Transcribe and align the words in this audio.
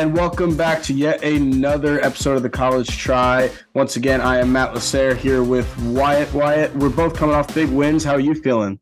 and 0.00 0.16
welcome 0.16 0.56
back 0.56 0.82
to 0.82 0.94
yet 0.94 1.22
another 1.22 2.02
episode 2.02 2.34
of 2.34 2.42
the 2.42 2.48
College 2.48 2.96
Try. 2.96 3.50
Once 3.74 3.96
again, 3.96 4.22
I 4.22 4.38
am 4.38 4.50
Matt 4.50 4.72
Lasser 4.72 5.14
here 5.14 5.44
with 5.44 5.78
Wyatt. 5.82 6.32
Wyatt, 6.32 6.74
we're 6.74 6.88
both 6.88 7.14
coming 7.14 7.34
off 7.36 7.54
big 7.54 7.68
wins. 7.68 8.02
How 8.02 8.12
are 8.12 8.20
you 8.20 8.34
feeling? 8.34 8.80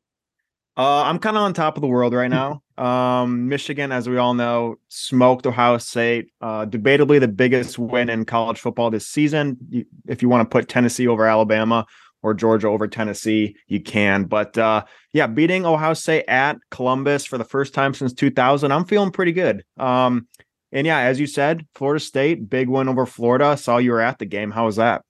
Uh, 0.77 1.03
I'm 1.03 1.19
kind 1.19 1.37
of 1.37 1.42
on 1.42 1.54
top 1.54 1.77
of 1.77 1.81
the 1.81 1.88
world 1.88 2.15
right 2.15 2.31
now. 2.31 2.63
Um, 2.77 3.49
Michigan, 3.49 3.91
as 3.91 4.09
we 4.09 4.17
all 4.17 4.33
know, 4.33 4.77
smoked 4.91 5.45
Ohio 5.45 5.78
State. 5.78 6.31
Uh, 6.41 6.67
debatably 6.67 7.19
the 7.19 7.27
biggest 7.27 7.81
win 7.81 8.09
in 8.10 8.24
college 8.24 8.60
football 8.60 8.88
this 8.88 9.09
season. 9.09 9.87
If 10.06 10.23
you 10.23 10.28
want 10.28 10.49
to 10.49 10.53
put 10.56 10.69
Tennessee 10.69 11.09
over 11.09 11.27
Alabama 11.27 11.85
or 12.23 12.32
Georgia 12.32 12.69
over 12.69 12.87
Tennessee, 12.87 13.56
you 13.67 13.81
can. 13.81 14.23
But 14.27 14.56
uh, 14.56 14.85
yeah, 15.13 15.27
beating 15.27 15.67
Ohio 15.67 15.95
State 15.95 16.27
at 16.28 16.59
Columbus 16.70 17.27
for 17.27 17.38
the 17.38 17.45
first 17.45 17.74
time 17.74 17.92
since 17.92 18.12
2000, 18.12 18.70
I'm 18.70 18.84
feeling 18.84 19.10
pretty 19.10 19.32
good. 19.32 19.64
Um, 19.78 20.28
and 20.72 20.86
yeah, 20.86 21.00
as 21.00 21.18
you 21.18 21.27
said, 21.27 21.66
Florida 21.74 22.00
State, 22.00 22.48
big 22.48 22.68
win 22.68 22.88
over 22.88 23.06
Florida. 23.06 23.56
Saw 23.56 23.78
you 23.78 23.92
were 23.92 24.00
at 24.00 24.18
the 24.18 24.26
game. 24.26 24.50
How 24.50 24.66
was 24.66 24.76
that? 24.76 25.02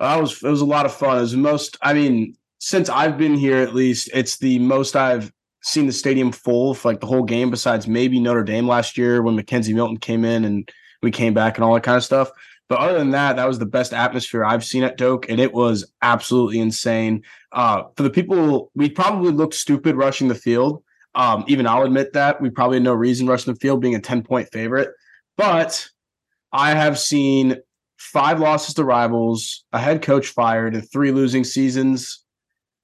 It 0.00 0.20
was 0.20 0.42
it 0.42 0.48
was 0.48 0.60
a 0.60 0.66
lot 0.66 0.86
of 0.86 0.94
fun. 0.94 1.18
It 1.18 1.22
was 1.22 1.32
the 1.32 1.38
most. 1.38 1.76
I 1.82 1.94
mean, 1.94 2.36
since 2.58 2.88
I've 2.88 3.18
been 3.18 3.34
here, 3.34 3.58
at 3.58 3.74
least 3.74 4.10
it's 4.14 4.38
the 4.38 4.58
most 4.58 4.96
I've 4.96 5.32
seen 5.62 5.86
the 5.86 5.92
stadium 5.92 6.32
full 6.32 6.74
for 6.74 6.90
like 6.90 7.00
the 7.00 7.06
whole 7.06 7.24
game. 7.24 7.50
Besides 7.50 7.86
maybe 7.86 8.20
Notre 8.20 8.44
Dame 8.44 8.66
last 8.66 8.96
year 8.96 9.22
when 9.22 9.36
McKenzie 9.36 9.74
Milton 9.74 9.98
came 9.98 10.24
in 10.24 10.44
and 10.44 10.70
we 11.02 11.10
came 11.10 11.34
back 11.34 11.56
and 11.56 11.64
all 11.64 11.74
that 11.74 11.82
kind 11.82 11.96
of 11.96 12.04
stuff. 12.04 12.30
But 12.68 12.78
other 12.78 12.98
than 12.98 13.10
that, 13.10 13.36
that 13.36 13.46
was 13.46 13.58
the 13.58 13.66
best 13.66 13.92
atmosphere 13.92 14.44
I've 14.44 14.64
seen 14.64 14.82
at 14.82 14.96
Doak, 14.96 15.28
and 15.28 15.38
it 15.38 15.52
was 15.52 15.92
absolutely 16.00 16.58
insane. 16.58 17.22
Uh, 17.50 17.82
for 17.96 18.02
the 18.02 18.10
people, 18.10 18.70
we 18.74 18.88
probably 18.88 19.30
looked 19.30 19.54
stupid 19.54 19.96
rushing 19.96 20.28
the 20.28 20.34
field 20.34 20.82
um, 21.14 21.44
even 21.46 21.66
I'll 21.66 21.82
admit 21.82 22.12
that 22.14 22.40
we 22.40 22.50
probably 22.50 22.80
no 22.80 22.94
reason 22.94 23.26
rushing 23.26 23.52
the 23.52 23.60
field 23.60 23.80
being 23.80 23.94
a 23.94 24.00
10 24.00 24.22
point 24.22 24.48
favorite. 24.50 24.90
But 25.36 25.88
I 26.52 26.70
have 26.74 26.98
seen 26.98 27.56
five 27.96 28.40
losses 28.40 28.74
to 28.74 28.84
rivals, 28.84 29.64
a 29.72 29.78
head 29.78 30.02
coach 30.02 30.28
fired, 30.28 30.74
and 30.74 30.90
three 30.90 31.12
losing 31.12 31.44
seasons. 31.44 32.24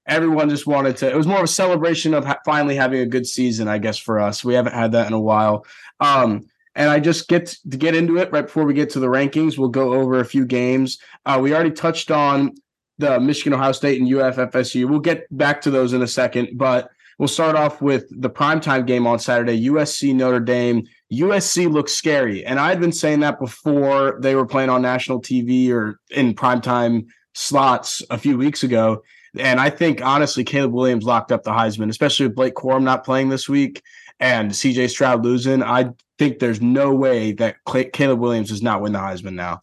Everyone 0.07 0.49
just 0.49 0.67
wanted 0.67 0.97
to, 0.99 1.11
it 1.11 1.17
was 1.17 1.27
more 1.27 1.39
of 1.39 1.45
a 1.45 1.49
celebration 1.49 2.15
of 2.15 2.25
ha- 2.25 2.39
finally 2.45 2.77
having 2.77 3.01
a 3.01 3.07
good 3.07 3.27
season, 3.27 3.69
I 3.69 3.79
guess, 3.79 3.99
for 3.99 4.19
us. 4.19 4.43
We 4.43 4.55
haven't 4.55 4.73
had 4.73 4.93
that 4.93 5.07
in 5.07 5.13
a 5.13 5.21
while. 5.21 5.67
Um, 6.01 6.47
and 6.75 6.89
I 6.89 7.01
just 7.01 7.29
get 7.29 7.57
to 7.71 7.77
get 7.77 7.95
into 7.95 8.19
it 8.19 8.31
right 8.33 8.47
before 8.47 8.65
we 8.65 8.73
get 8.73 8.91
to 8.91 9.01
the 9.01 9.09
rankings. 9.09 9.59
We'll 9.59 9.69
go 9.69 9.95
over 9.95 10.21
a 10.21 10.25
few 10.25 10.47
games. 10.47 10.99
Uh, 11.27 11.39
we 11.43 11.53
already 11.53 11.73
touched 11.73 12.11
on 12.11 12.55
the 12.99 13.19
Michigan, 13.19 13.53
Ohio 13.53 13.73
State, 13.73 14.01
and 14.01 14.09
UFFSU. 14.09 14.89
We'll 14.89 15.01
get 15.01 15.27
back 15.37 15.61
to 15.63 15.71
those 15.71 15.93
in 15.93 16.03
a 16.03 16.07
second. 16.07 16.57
But 16.57 16.91
We'll 17.19 17.29
start 17.29 17.57
off 17.57 17.83
with 17.83 18.07
the 18.11 18.31
primetime 18.31 18.87
game 18.87 19.07
on 19.07 19.19
Saturday, 19.19 19.67
USC 19.67 20.15
Notre 20.15 20.39
Dame. 20.39 20.87
USC 21.13 21.71
looks 21.71 21.93
scary. 21.93 22.45
And 22.45 22.61
I 22.61 22.69
had 22.69 22.81
been 22.81 22.93
saying 22.93 23.21
that 23.21 23.41
before 23.41 24.19
they 24.21 24.37
were 24.37 24.47
playing 24.47 24.71
on 24.71 24.83
national 24.83 25.21
TV 25.21 25.71
or 25.71 25.99
in 26.11 26.35
primetime 26.35 27.07
slots 27.35 28.03
a 28.11 28.19
few 28.19 28.39
weeks 28.39 28.63
ago. 28.63 29.03
And 29.37 29.61
I 29.61 29.69
think 29.69 30.01
honestly, 30.01 30.45
Caleb 30.45 30.73
Williams 30.73 31.05
locked 31.05 31.33
up 31.33 31.43
the 31.43 31.51
Heisman, 31.51 31.91
especially 31.91 32.27
with 32.27 32.37
Blake 32.37 32.55
Corum 32.55 32.83
not 32.83 33.05
playing 33.05 33.29
this 33.31 33.49
week 33.49 33.83
and 34.21 34.53
CJ 34.53 34.91
Stroud 34.91 35.25
losing. 35.25 35.63
I 35.63 35.91
think 36.19 36.39
there's 36.39 36.61
no 36.61 36.95
way 36.95 37.33
that 37.33 37.57
Caleb 37.93 38.21
Williams 38.21 38.49
does 38.49 38.63
not 38.63 38.81
win 38.81 38.93
the 38.93 38.99
Heisman 38.99 39.35
now. 39.35 39.61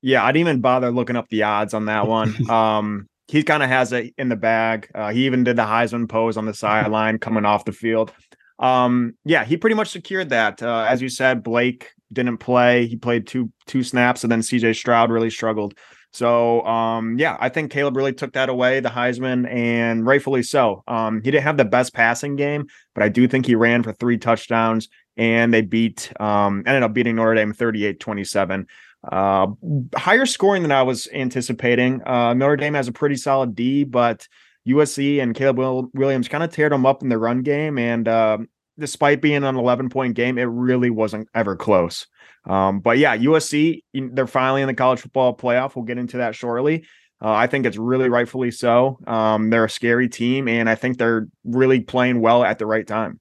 Yeah, 0.00 0.24
I 0.24 0.32
didn't 0.32 0.48
even 0.48 0.60
bother 0.60 0.90
looking 0.90 1.16
up 1.16 1.28
the 1.28 1.42
odds 1.42 1.74
on 1.74 1.86
that 1.86 2.06
one. 2.06 2.50
um, 2.50 3.08
he 3.28 3.42
kind 3.42 3.62
of 3.62 3.68
has 3.68 3.92
it 3.92 4.14
in 4.16 4.30
the 4.30 4.36
bag. 4.36 4.90
Uh, 4.94 5.10
he 5.10 5.26
even 5.26 5.44
did 5.44 5.56
the 5.56 5.62
Heisman 5.62 6.08
pose 6.08 6.36
on 6.36 6.46
the 6.46 6.54
sideline 6.54 7.18
coming 7.18 7.44
off 7.44 7.66
the 7.66 7.72
field. 7.72 8.12
Um, 8.58 9.14
yeah, 9.24 9.44
he 9.44 9.56
pretty 9.56 9.76
much 9.76 9.90
secured 9.90 10.30
that. 10.30 10.62
Uh, 10.62 10.86
as 10.88 11.00
you 11.00 11.08
said, 11.08 11.42
Blake 11.42 11.92
didn't 12.12 12.38
play. 12.38 12.86
He 12.86 12.96
played 12.96 13.26
two 13.26 13.52
two 13.66 13.82
snaps, 13.82 14.24
and 14.24 14.32
then 14.32 14.40
CJ 14.40 14.76
Stroud 14.76 15.10
really 15.10 15.30
struggled. 15.30 15.74
So 16.12 16.62
um, 16.64 17.18
yeah, 17.18 17.36
I 17.38 17.50
think 17.50 17.70
Caleb 17.70 17.96
really 17.96 18.14
took 18.14 18.32
that 18.32 18.48
away, 18.48 18.80
the 18.80 18.88
Heisman, 18.88 19.48
and 19.52 20.06
rightfully 20.06 20.42
so. 20.42 20.82
Um, 20.88 21.20
he 21.22 21.30
didn't 21.30 21.44
have 21.44 21.58
the 21.58 21.66
best 21.66 21.92
passing 21.92 22.34
game, 22.34 22.66
but 22.94 23.04
I 23.04 23.08
do 23.08 23.28
think 23.28 23.46
he 23.46 23.54
ran 23.54 23.82
for 23.82 23.92
three 23.92 24.16
touchdowns, 24.16 24.88
and 25.16 25.52
they 25.52 25.60
beat 25.60 26.10
um, 26.18 26.62
ended 26.66 26.82
up 26.82 26.94
beating 26.94 27.16
Notre 27.16 27.34
Dame 27.34 27.52
38-27. 27.52 28.64
Uh, 29.10 29.48
higher 29.94 30.26
scoring 30.26 30.62
than 30.62 30.72
I 30.72 30.82
was 30.82 31.08
anticipating. 31.12 32.02
Uh, 32.06 32.34
Notre 32.34 32.56
Dame 32.56 32.74
has 32.74 32.88
a 32.88 32.92
pretty 32.92 33.16
solid 33.16 33.54
D, 33.54 33.84
but 33.84 34.26
USC 34.66 35.22
and 35.22 35.34
Caleb 35.34 35.58
Will- 35.58 35.90
Williams 35.94 36.28
kind 36.28 36.44
of 36.44 36.50
teared 36.50 36.70
them 36.70 36.86
up 36.86 37.02
in 37.02 37.08
the 37.08 37.18
run 37.18 37.42
game. 37.42 37.78
And 37.78 38.06
uh, 38.08 38.38
despite 38.78 39.22
being 39.22 39.44
an 39.44 39.56
11 39.56 39.88
point 39.88 40.14
game, 40.14 40.38
it 40.38 40.44
really 40.44 40.90
wasn't 40.90 41.28
ever 41.34 41.56
close. 41.56 42.06
Um, 42.48 42.80
but 42.80 42.98
yeah, 42.98 43.16
USC, 43.16 43.82
they're 43.94 44.26
finally 44.26 44.62
in 44.62 44.68
the 44.68 44.74
college 44.74 45.00
football 45.00 45.36
playoff. 45.36 45.76
We'll 45.76 45.84
get 45.84 45.98
into 45.98 46.18
that 46.18 46.34
shortly. 46.34 46.84
Uh, 47.22 47.32
I 47.32 47.46
think 47.48 47.66
it's 47.66 47.76
really 47.76 48.08
rightfully 48.08 48.50
so. 48.50 48.98
Um, 49.06 49.50
they're 49.50 49.64
a 49.64 49.70
scary 49.70 50.08
team, 50.08 50.46
and 50.46 50.68
I 50.68 50.76
think 50.76 50.98
they're 50.98 51.26
really 51.44 51.80
playing 51.80 52.20
well 52.20 52.44
at 52.44 52.58
the 52.58 52.66
right 52.66 52.86
time. 52.86 53.18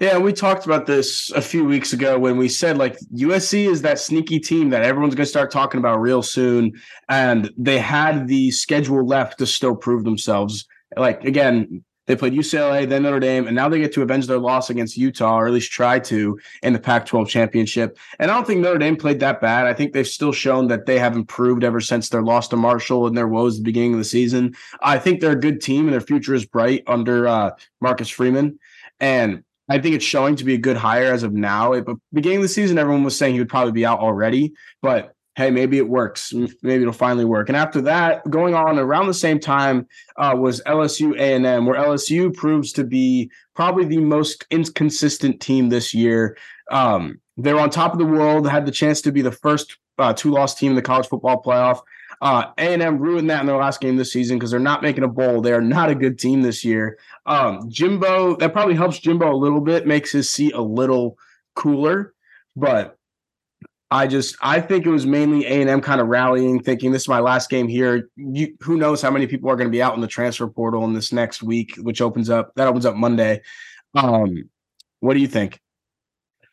Yeah, 0.00 0.18
we 0.18 0.32
talked 0.32 0.66
about 0.66 0.86
this 0.86 1.30
a 1.32 1.40
few 1.40 1.64
weeks 1.64 1.92
ago 1.92 2.18
when 2.18 2.36
we 2.36 2.48
said 2.48 2.78
like 2.78 2.98
USC 3.14 3.68
is 3.68 3.82
that 3.82 3.98
sneaky 3.98 4.40
team 4.40 4.70
that 4.70 4.82
everyone's 4.82 5.14
going 5.14 5.24
to 5.24 5.30
start 5.30 5.50
talking 5.50 5.78
about 5.78 6.00
real 6.00 6.22
soon, 6.22 6.72
and 7.08 7.50
they 7.56 7.78
had 7.78 8.26
the 8.28 8.50
schedule 8.50 9.06
left 9.06 9.38
to 9.38 9.46
still 9.46 9.76
prove 9.76 10.04
themselves. 10.04 10.66
Like 10.96 11.24
again, 11.24 11.84
they 12.06 12.16
played 12.16 12.34
UCLA, 12.34 12.86
then 12.86 13.02
Notre 13.02 13.18
Dame, 13.18 13.46
and 13.46 13.56
now 13.56 13.68
they 13.68 13.80
get 13.80 13.92
to 13.94 14.02
avenge 14.02 14.26
their 14.26 14.38
loss 14.38 14.68
against 14.68 14.96
Utah, 14.96 15.38
or 15.38 15.46
at 15.46 15.52
least 15.52 15.72
try 15.72 15.98
to 16.00 16.38
in 16.62 16.74
the 16.74 16.78
Pac-12 16.78 17.28
championship. 17.28 17.98
And 18.18 18.30
I 18.30 18.34
don't 18.34 18.46
think 18.46 18.60
Notre 18.60 18.78
Dame 18.78 18.96
played 18.96 19.20
that 19.20 19.40
bad. 19.40 19.66
I 19.66 19.72
think 19.72 19.92
they've 19.92 20.06
still 20.06 20.32
shown 20.32 20.68
that 20.68 20.84
they 20.84 20.98
have 20.98 21.16
improved 21.16 21.64
ever 21.64 21.80
since 21.80 22.10
their 22.10 22.22
loss 22.22 22.48
to 22.48 22.56
Marshall 22.56 23.06
and 23.06 23.16
their 23.16 23.28
woes 23.28 23.56
at 23.56 23.60
the 23.60 23.64
beginning 23.64 23.94
of 23.94 23.98
the 23.98 24.04
season. 24.04 24.54
I 24.82 24.98
think 24.98 25.20
they're 25.20 25.32
a 25.32 25.36
good 25.36 25.62
team, 25.62 25.84
and 25.84 25.94
their 25.94 26.00
future 26.00 26.34
is 26.34 26.44
bright 26.44 26.82
under 26.86 27.26
uh, 27.26 27.52
Marcus 27.80 28.10
Freeman. 28.10 28.58
And 29.00 29.43
I 29.68 29.78
think 29.78 29.94
it's 29.94 30.04
showing 30.04 30.36
to 30.36 30.44
be 30.44 30.54
a 30.54 30.58
good 30.58 30.76
hire 30.76 31.12
as 31.12 31.22
of 31.22 31.32
now. 31.32 31.78
But 31.80 31.96
beginning 32.12 32.38
of 32.38 32.42
the 32.42 32.48
season, 32.48 32.78
everyone 32.78 33.04
was 33.04 33.16
saying 33.16 33.34
he 33.34 33.40
would 33.40 33.48
probably 33.48 33.72
be 33.72 33.86
out 33.86 34.00
already. 34.00 34.52
But 34.82 35.14
hey, 35.36 35.50
maybe 35.50 35.78
it 35.78 35.88
works. 35.88 36.32
Maybe 36.62 36.82
it'll 36.82 36.92
finally 36.92 37.24
work. 37.24 37.48
And 37.48 37.56
after 37.56 37.80
that, 37.82 38.28
going 38.30 38.54
on 38.54 38.78
around 38.78 39.06
the 39.06 39.14
same 39.14 39.40
time 39.40 39.86
uh, 40.16 40.34
was 40.38 40.60
LSU 40.62 41.18
A 41.18 41.34
and 41.34 41.46
M, 41.46 41.66
where 41.66 41.80
LSU 41.80 42.32
proves 42.34 42.72
to 42.72 42.84
be 42.84 43.30
probably 43.54 43.84
the 43.84 43.98
most 43.98 44.46
inconsistent 44.50 45.40
team 45.40 45.70
this 45.70 45.92
year. 45.92 46.36
Um, 46.70 47.20
they're 47.36 47.58
on 47.58 47.70
top 47.70 47.92
of 47.92 47.98
the 47.98 48.06
world. 48.06 48.48
Had 48.48 48.66
the 48.66 48.72
chance 48.72 49.00
to 49.02 49.12
be 49.12 49.22
the 49.22 49.32
first 49.32 49.76
uh, 49.98 50.12
two-loss 50.12 50.54
team 50.54 50.72
in 50.72 50.76
the 50.76 50.82
college 50.82 51.08
football 51.08 51.42
playoff. 51.42 51.80
Uh, 52.20 52.46
A&M 52.58 52.98
ruined 52.98 53.30
that 53.30 53.40
in 53.40 53.46
their 53.46 53.56
last 53.56 53.80
game 53.80 53.96
this 53.96 54.12
season 54.12 54.38
because 54.38 54.50
they're 54.50 54.60
not 54.60 54.82
making 54.82 55.04
a 55.04 55.08
bowl. 55.08 55.40
They 55.40 55.52
are 55.52 55.60
not 55.60 55.90
a 55.90 55.94
good 55.94 56.18
team 56.18 56.42
this 56.42 56.64
year. 56.64 56.98
Um, 57.26 57.68
Jimbo, 57.68 58.36
that 58.36 58.52
probably 58.52 58.74
helps 58.74 58.98
Jimbo 58.98 59.32
a 59.32 59.36
little 59.36 59.60
bit, 59.60 59.86
makes 59.86 60.12
his 60.12 60.30
seat 60.30 60.54
a 60.54 60.62
little 60.62 61.18
cooler. 61.54 62.14
But 62.56 62.96
I 63.90 64.06
just, 64.06 64.36
I 64.40 64.60
think 64.60 64.86
it 64.86 64.90
was 64.90 65.06
mainly 65.06 65.46
A&M 65.46 65.80
kind 65.80 66.00
of 66.00 66.08
rallying, 66.08 66.62
thinking 66.62 66.92
this 66.92 67.02
is 67.02 67.08
my 67.08 67.20
last 67.20 67.50
game 67.50 67.68
here. 67.68 68.08
You, 68.16 68.56
who 68.60 68.76
knows 68.76 69.02
how 69.02 69.10
many 69.10 69.26
people 69.26 69.50
are 69.50 69.56
going 69.56 69.68
to 69.68 69.72
be 69.72 69.82
out 69.82 69.94
in 69.94 70.00
the 70.00 70.08
transfer 70.08 70.46
portal 70.48 70.84
in 70.84 70.94
this 70.94 71.12
next 71.12 71.42
week, 71.42 71.76
which 71.76 72.00
opens 72.00 72.30
up, 72.30 72.52
that 72.56 72.66
opens 72.66 72.86
up 72.86 72.96
Monday. 72.96 73.42
Um, 73.94 74.50
what 75.00 75.14
do 75.14 75.20
you 75.20 75.28
think? 75.28 75.60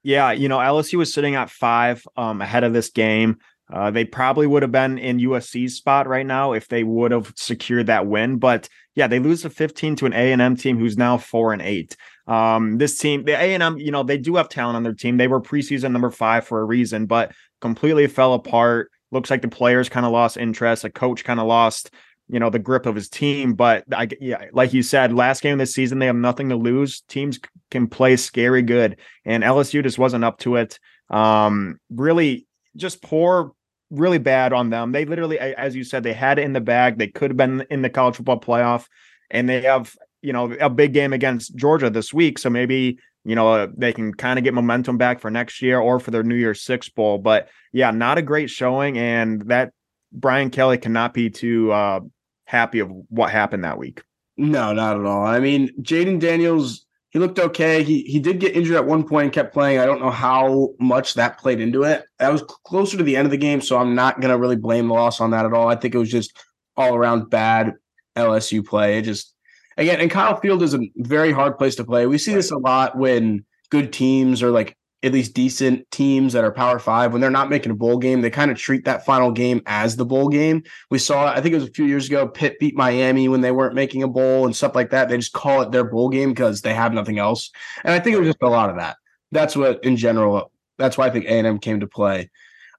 Yeah, 0.03 0.31
you 0.31 0.49
know, 0.49 0.57
LSU 0.57 0.95
was 0.95 1.13
sitting 1.13 1.35
at 1.35 1.49
five 1.49 2.05
um, 2.17 2.41
ahead 2.41 2.63
of 2.63 2.73
this 2.73 2.89
game. 2.89 3.37
Uh, 3.71 3.89
they 3.89 4.03
probably 4.03 4.47
would 4.47 4.63
have 4.63 4.71
been 4.71 4.97
in 4.97 5.19
USC's 5.19 5.75
spot 5.75 6.07
right 6.07 6.25
now 6.25 6.53
if 6.53 6.67
they 6.67 6.83
would 6.83 7.11
have 7.11 7.33
secured 7.35 7.87
that 7.87 8.07
win. 8.07 8.37
But 8.37 8.67
yeah, 8.95 9.07
they 9.07 9.19
lose 9.19 9.43
to 9.43 9.49
15 9.49 9.95
to 9.97 10.05
an 10.05 10.13
A 10.13 10.31
and 10.33 10.41
M 10.41 10.55
team 10.55 10.77
who's 10.77 10.97
now 10.97 11.17
four 11.17 11.53
and 11.53 11.61
eight. 11.61 11.95
Um, 12.27 12.77
this 12.77 12.97
team, 12.97 13.23
the 13.23 13.33
A 13.33 13.53
and 13.53 13.63
M, 13.63 13.77
you 13.77 13.91
know, 13.91 14.03
they 14.03 14.17
do 14.17 14.35
have 14.35 14.49
talent 14.49 14.75
on 14.75 14.83
their 14.83 14.93
team. 14.93 15.17
They 15.17 15.27
were 15.27 15.41
preseason 15.41 15.91
number 15.91 16.11
five 16.11 16.45
for 16.45 16.59
a 16.59 16.65
reason, 16.65 17.05
but 17.05 17.31
completely 17.61 18.07
fell 18.07 18.33
apart. 18.33 18.91
Looks 19.11 19.29
like 19.29 19.41
the 19.41 19.47
players 19.47 19.89
kind 19.89 20.05
of 20.05 20.11
lost 20.11 20.37
interest. 20.37 20.83
A 20.83 20.89
coach 20.89 21.23
kind 21.23 21.39
of 21.39 21.47
lost, 21.47 21.91
you 22.27 22.39
know, 22.39 22.49
the 22.49 22.59
grip 22.59 22.85
of 22.85 22.95
his 22.95 23.09
team. 23.09 23.53
But 23.53 23.85
I, 23.91 24.07
yeah, 24.19 24.45
like 24.53 24.73
you 24.73 24.83
said, 24.83 25.13
last 25.13 25.41
game 25.41 25.53
of 25.53 25.59
the 25.59 25.65
season, 25.65 25.99
they 25.99 26.05
have 26.05 26.15
nothing 26.15 26.49
to 26.49 26.55
lose. 26.55 27.01
Teams 27.01 27.39
can 27.69 27.87
play 27.87 28.17
scary 28.17 28.61
good, 28.61 28.97
and 29.25 29.43
LSU 29.43 29.83
just 29.83 29.97
wasn't 29.97 30.23
up 30.23 30.39
to 30.39 30.57
it. 30.57 30.79
Um, 31.09 31.79
really, 31.89 32.47
just 32.77 33.01
poor 33.01 33.51
really 33.91 34.17
bad 34.17 34.53
on 34.53 34.69
them. 34.69 34.93
They 34.93 35.05
literally, 35.05 35.37
as 35.37 35.75
you 35.75 35.83
said, 35.83 36.03
they 36.03 36.13
had 36.13 36.39
it 36.39 36.43
in 36.43 36.53
the 36.53 36.61
bag. 36.61 36.97
They 36.97 37.07
could 37.07 37.31
have 37.31 37.37
been 37.37 37.65
in 37.69 37.81
the 37.81 37.89
college 37.89 38.15
football 38.15 38.39
playoff, 38.39 38.87
and 39.29 39.47
they 39.47 39.61
have 39.61 39.95
you 40.21 40.33
know 40.33 40.53
a 40.53 40.69
big 40.69 40.93
game 40.93 41.13
against 41.13 41.55
Georgia 41.55 41.89
this 41.89 42.13
week. 42.13 42.39
So 42.39 42.49
maybe 42.49 42.97
you 43.23 43.35
know 43.35 43.67
they 43.67 43.93
can 43.93 44.13
kind 44.13 44.39
of 44.39 44.43
get 44.43 44.53
momentum 44.53 44.97
back 44.97 45.19
for 45.19 45.29
next 45.29 45.61
year 45.61 45.79
or 45.79 45.99
for 45.99 46.11
their 46.11 46.23
New 46.23 46.35
Year's 46.35 46.61
Six 46.61 46.89
bowl. 46.89 47.17
But 47.17 47.49
yeah, 47.71 47.91
not 47.91 48.17
a 48.17 48.21
great 48.21 48.49
showing, 48.49 48.97
and 48.97 49.43
that 49.49 49.73
Brian 50.11 50.49
Kelly 50.49 50.77
cannot 50.77 51.13
be 51.13 51.29
too 51.29 51.71
uh, 51.71 51.99
happy 52.45 52.79
of 52.79 52.89
what 53.09 53.29
happened 53.31 53.63
that 53.63 53.77
week. 53.77 54.01
No, 54.37 54.73
not 54.73 54.99
at 54.99 55.05
all. 55.05 55.25
I 55.25 55.39
mean, 55.39 55.69
Jayden 55.81 56.19
Daniels 56.19 56.85
he 57.11 57.19
looked 57.19 57.39
okay. 57.39 57.83
He 57.83 58.03
he 58.03 58.19
did 58.19 58.39
get 58.39 58.55
injured 58.55 58.77
at 58.77 58.85
one 58.85 59.05
point 59.07 59.25
and 59.25 59.33
kept 59.33 59.53
playing. 59.53 59.79
I 59.79 59.85
don't 59.85 60.01
know 60.01 60.09
how 60.09 60.69
much 60.79 61.13
that 61.15 61.37
played 61.37 61.59
into 61.59 61.83
it. 61.83 62.05
That 62.19 62.31
was 62.31 62.41
closer 62.41 62.97
to 62.97 63.03
the 63.03 63.17
end 63.17 63.25
of 63.25 63.31
the 63.31 63.37
game, 63.37 63.61
so 63.61 63.77
I'm 63.77 63.95
not 63.95 64.21
gonna 64.21 64.37
really 64.37 64.55
blame 64.55 64.87
the 64.87 64.93
loss 64.93 65.19
on 65.19 65.31
that 65.31 65.45
at 65.45 65.53
all. 65.53 65.67
I 65.67 65.75
think 65.75 65.93
it 65.93 65.99
was 65.99 66.09
just 66.09 66.31
all 66.77 66.95
around 66.95 67.29
bad 67.29 67.73
LSU 68.15 68.65
play. 68.65 68.97
It 68.97 69.03
just 69.03 69.35
again, 69.77 69.99
and 69.99 70.09
Kyle 70.09 70.39
Field 70.39 70.63
is 70.63 70.73
a 70.73 70.79
very 70.97 71.33
hard 71.33 71.57
place 71.57 71.75
to 71.75 71.83
play. 71.83 72.07
We 72.07 72.17
see 72.17 72.33
this 72.33 72.51
a 72.51 72.57
lot 72.57 72.97
when 72.97 73.45
good 73.69 73.91
teams 73.91 74.41
are 74.41 74.51
like 74.51 74.77
at 75.03 75.13
least 75.13 75.33
decent 75.33 75.89
teams 75.91 76.33
that 76.33 76.43
are 76.43 76.51
Power 76.51 76.77
Five, 76.77 77.11
when 77.11 77.21
they're 77.21 77.29
not 77.29 77.49
making 77.49 77.71
a 77.71 77.75
bowl 77.75 77.97
game, 77.97 78.21
they 78.21 78.29
kind 78.29 78.51
of 78.51 78.57
treat 78.57 78.85
that 78.85 79.05
final 79.05 79.31
game 79.31 79.61
as 79.65 79.95
the 79.95 80.05
bowl 80.05 80.29
game. 80.29 80.63
We 80.89 80.99
saw, 80.99 81.27
I 81.27 81.41
think 81.41 81.53
it 81.53 81.59
was 81.59 81.67
a 81.67 81.71
few 81.71 81.85
years 81.85 82.07
ago, 82.07 82.27
Pitt 82.27 82.59
beat 82.59 82.75
Miami 82.75 83.27
when 83.27 83.41
they 83.41 83.51
weren't 83.51 83.75
making 83.75 84.03
a 84.03 84.07
bowl 84.07 84.45
and 84.45 84.55
stuff 84.55 84.75
like 84.75 84.91
that. 84.91 85.09
They 85.09 85.17
just 85.17 85.33
call 85.33 85.61
it 85.61 85.71
their 85.71 85.83
bowl 85.83 86.09
game 86.09 86.29
because 86.29 86.61
they 86.61 86.73
have 86.73 86.93
nothing 86.93 87.17
else. 87.17 87.49
And 87.83 87.93
I 87.93 87.99
think 87.99 88.15
it 88.15 88.19
was 88.19 88.29
just 88.29 88.43
a 88.43 88.49
lot 88.49 88.69
of 88.69 88.77
that. 88.77 88.97
That's 89.31 89.55
what, 89.55 89.83
in 89.83 89.97
general, 89.97 90.51
that's 90.77 90.97
why 90.97 91.07
I 91.07 91.09
think 91.09 91.25
A&M 91.25 91.59
came 91.59 91.79
to 91.79 91.87
play. 91.87 92.29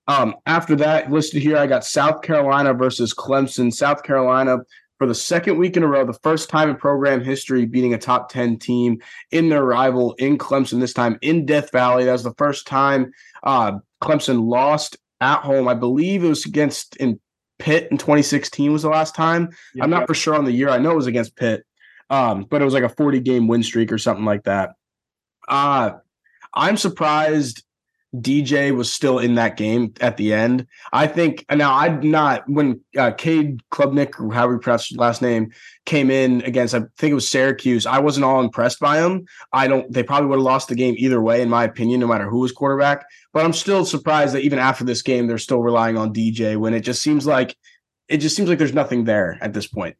Um, 0.08 0.34
after 0.46 0.74
that, 0.76 1.10
listed 1.10 1.42
here, 1.42 1.56
I 1.56 1.66
got 1.66 1.84
South 1.84 2.22
Carolina 2.22 2.74
versus 2.74 3.14
Clemson. 3.14 3.72
South 3.72 4.02
Carolina 4.02 4.58
for 5.02 5.08
the 5.08 5.14
second 5.16 5.58
week 5.58 5.76
in 5.76 5.82
a 5.82 5.86
row, 5.88 6.06
the 6.06 6.12
first 6.12 6.48
time 6.48 6.70
in 6.70 6.76
program 6.76 7.24
history 7.24 7.66
beating 7.66 7.92
a 7.92 7.98
top 7.98 8.30
10 8.30 8.56
team 8.60 9.02
in 9.32 9.48
their 9.48 9.64
rival 9.64 10.12
in 10.12 10.38
Clemson, 10.38 10.78
this 10.78 10.92
time 10.92 11.18
in 11.22 11.44
Death 11.44 11.72
Valley. 11.72 12.04
That 12.04 12.12
was 12.12 12.22
the 12.22 12.34
first 12.34 12.68
time 12.68 13.10
uh, 13.42 13.80
Clemson 14.00 14.48
lost 14.48 14.96
at 15.20 15.40
home. 15.40 15.66
I 15.66 15.74
believe 15.74 16.22
it 16.22 16.28
was 16.28 16.46
against 16.46 16.94
in 16.98 17.18
Pitt 17.58 17.88
in 17.90 17.98
2016 17.98 18.72
was 18.72 18.82
the 18.82 18.90
last 18.90 19.16
time. 19.16 19.50
I'm 19.80 19.90
not 19.90 20.06
for 20.06 20.14
sure 20.14 20.36
on 20.36 20.44
the 20.44 20.52
year. 20.52 20.68
I 20.68 20.78
know 20.78 20.92
it 20.92 20.96
was 20.96 21.08
against 21.08 21.34
Pitt, 21.34 21.64
um, 22.08 22.46
but 22.48 22.62
it 22.62 22.64
was 22.64 22.74
like 22.74 22.84
a 22.84 22.88
40 22.88 23.18
game 23.18 23.48
win 23.48 23.64
streak 23.64 23.90
or 23.90 23.98
something 23.98 24.24
like 24.24 24.44
that. 24.44 24.76
Uh, 25.48 25.94
I'm 26.54 26.76
surprised 26.76 27.64
DJ 28.14 28.76
was 28.76 28.92
still 28.92 29.18
in 29.18 29.36
that 29.36 29.56
game 29.56 29.94
at 30.00 30.18
the 30.18 30.34
end. 30.34 30.66
I 30.92 31.06
think 31.06 31.46
now 31.50 31.74
I'm 31.74 32.10
not 32.10 32.46
when 32.46 32.80
uh, 32.96 33.12
Cade 33.12 33.62
Klubnik 33.70 34.20
or 34.20 34.32
however 34.32 34.54
you 34.54 34.58
pronounce 34.58 34.88
his 34.88 34.98
last 34.98 35.22
name 35.22 35.50
came 35.86 36.10
in 36.10 36.42
against 36.42 36.74
I 36.74 36.80
think 36.98 37.12
it 37.12 37.14
was 37.14 37.28
Syracuse. 37.28 37.86
I 37.86 38.00
wasn't 38.00 38.24
all 38.24 38.42
impressed 38.42 38.80
by 38.80 39.00
him. 39.00 39.24
I 39.52 39.66
don't. 39.66 39.90
They 39.90 40.02
probably 40.02 40.28
would 40.28 40.38
have 40.38 40.44
lost 40.44 40.68
the 40.68 40.74
game 40.74 40.94
either 40.98 41.22
way, 41.22 41.40
in 41.40 41.48
my 41.48 41.64
opinion, 41.64 42.00
no 42.00 42.06
matter 42.06 42.28
who 42.28 42.40
was 42.40 42.52
quarterback. 42.52 43.06
But 43.32 43.46
I'm 43.46 43.54
still 43.54 43.86
surprised 43.86 44.34
that 44.34 44.42
even 44.42 44.58
after 44.58 44.84
this 44.84 45.00
game, 45.00 45.26
they're 45.26 45.38
still 45.38 45.62
relying 45.62 45.96
on 45.96 46.12
DJ 46.12 46.58
when 46.58 46.74
it 46.74 46.80
just 46.80 47.00
seems 47.00 47.26
like 47.26 47.56
it 48.08 48.18
just 48.18 48.36
seems 48.36 48.50
like 48.50 48.58
there's 48.58 48.74
nothing 48.74 49.04
there 49.04 49.38
at 49.40 49.54
this 49.54 49.66
point. 49.66 49.96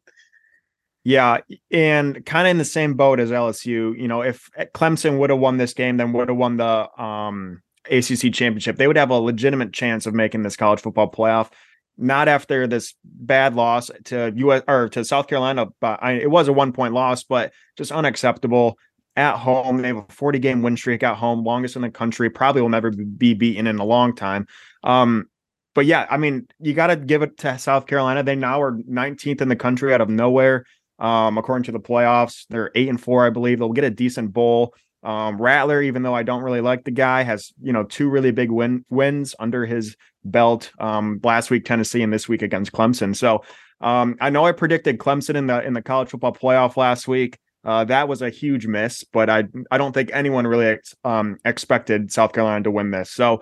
Yeah, 1.03 1.39
and 1.71 2.23
kind 2.25 2.47
of 2.47 2.51
in 2.51 2.59
the 2.59 2.65
same 2.65 2.93
boat 2.93 3.19
as 3.19 3.31
LSU. 3.31 3.99
You 3.99 4.07
know, 4.07 4.21
if 4.21 4.51
Clemson 4.75 5.17
would 5.17 5.31
have 5.31 5.39
won 5.39 5.57
this 5.57 5.73
game, 5.73 5.97
then 5.97 6.13
would 6.13 6.29
have 6.29 6.37
won 6.37 6.57
the 6.57 7.01
um 7.01 7.63
ACC 7.89 8.33
championship, 8.33 8.77
they 8.77 8.87
would 8.87 8.97
have 8.97 9.09
a 9.09 9.15
legitimate 9.15 9.73
chance 9.73 10.05
of 10.05 10.13
making 10.13 10.43
this 10.43 10.55
college 10.55 10.81
football 10.81 11.11
playoff. 11.11 11.49
Not 11.97 12.27
after 12.27 12.65
this 12.65 12.95
bad 13.03 13.55
loss 13.55 13.91
to 14.05 14.33
US 14.35 14.63
or 14.67 14.89
to 14.89 15.05
South 15.05 15.27
Carolina, 15.27 15.67
but 15.79 16.01
I, 16.01 16.13
it 16.13 16.31
was 16.31 16.47
a 16.47 16.53
one 16.53 16.73
point 16.73 16.93
loss, 16.93 17.23
but 17.23 17.53
just 17.77 17.91
unacceptable 17.91 18.77
at 19.15 19.35
home. 19.35 19.81
They 19.81 19.89
have 19.89 19.97
a 19.97 20.05
40 20.09 20.39
game 20.39 20.61
win 20.61 20.75
streak 20.75 21.03
at 21.03 21.17
home, 21.17 21.43
longest 21.43 21.75
in 21.75 21.83
the 21.83 21.91
country. 21.91 22.29
Probably 22.29 22.61
will 22.61 22.69
never 22.69 22.91
be 22.91 23.33
beaten 23.33 23.67
in 23.67 23.77
a 23.77 23.85
long 23.85 24.15
time. 24.15 24.47
Um, 24.83 25.29
but 25.75 25.85
yeah, 25.85 26.05
I 26.09 26.17
mean, 26.17 26.47
you 26.59 26.73
got 26.73 26.87
to 26.87 26.95
give 26.95 27.21
it 27.21 27.37
to 27.39 27.57
South 27.57 27.87
Carolina. 27.87 28.23
They 28.23 28.35
now 28.35 28.61
are 28.61 28.73
19th 28.73 29.41
in 29.41 29.49
the 29.49 29.55
country 29.55 29.93
out 29.93 30.01
of 30.01 30.09
nowhere. 30.09 30.65
Um, 30.99 31.37
according 31.37 31.63
to 31.63 31.71
the 31.71 31.79
playoffs, 31.79 32.45
they're 32.49 32.71
eight 32.75 32.89
and 32.89 33.01
four, 33.01 33.25
I 33.25 33.29
believe. 33.31 33.59
They'll 33.59 33.69
get 33.69 33.83
a 33.83 33.89
decent 33.89 34.31
bowl. 34.31 34.73
Um, 35.03 35.41
Rattler, 35.41 35.81
even 35.81 36.03
though 36.03 36.13
I 36.13 36.23
don't 36.23 36.43
really 36.43 36.61
like 36.61 36.85
the 36.85 36.91
guy, 36.91 37.23
has 37.23 37.51
you 37.61 37.73
know 37.73 37.83
two 37.83 38.09
really 38.09 38.31
big 38.31 38.51
win 38.51 38.85
wins 38.89 39.35
under 39.39 39.65
his 39.65 39.95
belt. 40.23 40.71
Um, 40.79 41.19
last 41.23 41.51
week 41.51 41.65
Tennessee 41.65 42.01
and 42.01 42.13
this 42.13 42.29
week 42.29 42.41
against 42.41 42.71
Clemson. 42.71 43.15
So 43.15 43.43
um, 43.81 44.15
I 44.21 44.29
know 44.29 44.45
I 44.45 44.53
predicted 44.53 44.97
Clemson 44.97 45.35
in 45.35 45.47
the 45.47 45.61
in 45.63 45.73
the 45.73 45.81
college 45.81 46.09
football 46.09 46.33
playoff 46.33 46.77
last 46.77 47.07
week. 47.07 47.37
Uh, 47.65 47.85
that 47.85 48.07
was 48.07 48.21
a 48.21 48.29
huge 48.29 48.65
miss, 48.67 49.03
but 49.03 49.29
I 49.29 49.45
I 49.71 49.77
don't 49.77 49.93
think 49.93 50.09
anyone 50.13 50.47
really 50.47 50.67
ex, 50.67 50.95
um, 51.03 51.37
expected 51.45 52.11
South 52.11 52.33
Carolina 52.33 52.63
to 52.63 52.71
win 52.71 52.91
this. 52.91 53.09
So 53.11 53.41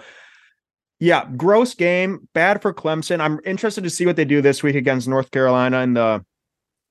yeah, 1.00 1.28
gross 1.36 1.74
game, 1.74 2.28
bad 2.34 2.62
for 2.62 2.74
Clemson. 2.74 3.22
I'm 3.22 3.40
interested 3.44 3.84
to 3.84 3.90
see 3.90 4.06
what 4.06 4.16
they 4.16 4.26
do 4.26 4.42
this 4.42 4.62
week 4.62 4.76
against 4.76 5.08
North 5.08 5.32
Carolina 5.32 5.80
in 5.82 5.94
the 5.96 6.24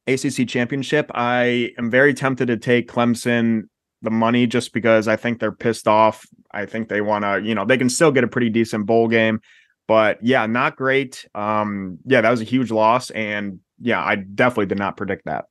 ACC 0.09 0.49
championship. 0.49 1.11
I 1.15 1.71
am 1.79 1.91
very 1.91 2.13
tempted 2.13 2.47
to 2.47 2.57
take 2.57 2.91
Clemson 2.91 3.63
the 4.03 4.11
money 4.11 4.47
just 4.47 4.73
because 4.73 5.09
I 5.09 5.17
think 5.17 5.41
they're 5.41 5.53
pissed 5.53 5.87
off. 5.89 6.27
I 6.53 6.67
think 6.67 6.89
they 6.89 7.01
want 7.01 7.25
to, 7.25 7.41
you 7.43 7.55
know, 7.55 7.65
they 7.65 7.79
can 7.79 7.91
still 7.91 8.13
get 8.13 8.25
a 8.25 8.29
pretty 8.29 8.51
decent 8.51 8.87
bowl 8.87 9.09
game. 9.09 9.41
But 9.87 10.19
yeah, 10.23 10.47
not 10.47 10.77
great. 10.77 11.27
Um, 11.35 11.99
yeah, 12.07 12.21
that 12.21 12.31
was 12.31 12.41
a 12.41 12.45
huge 12.45 12.71
loss. 12.71 13.11
And 13.11 13.61
yeah, 13.81 14.03
I 14.03 14.17
definitely 14.17 14.67
did 14.67 14.79
not 14.79 14.97
predict 14.97 15.25
that. 15.27 15.47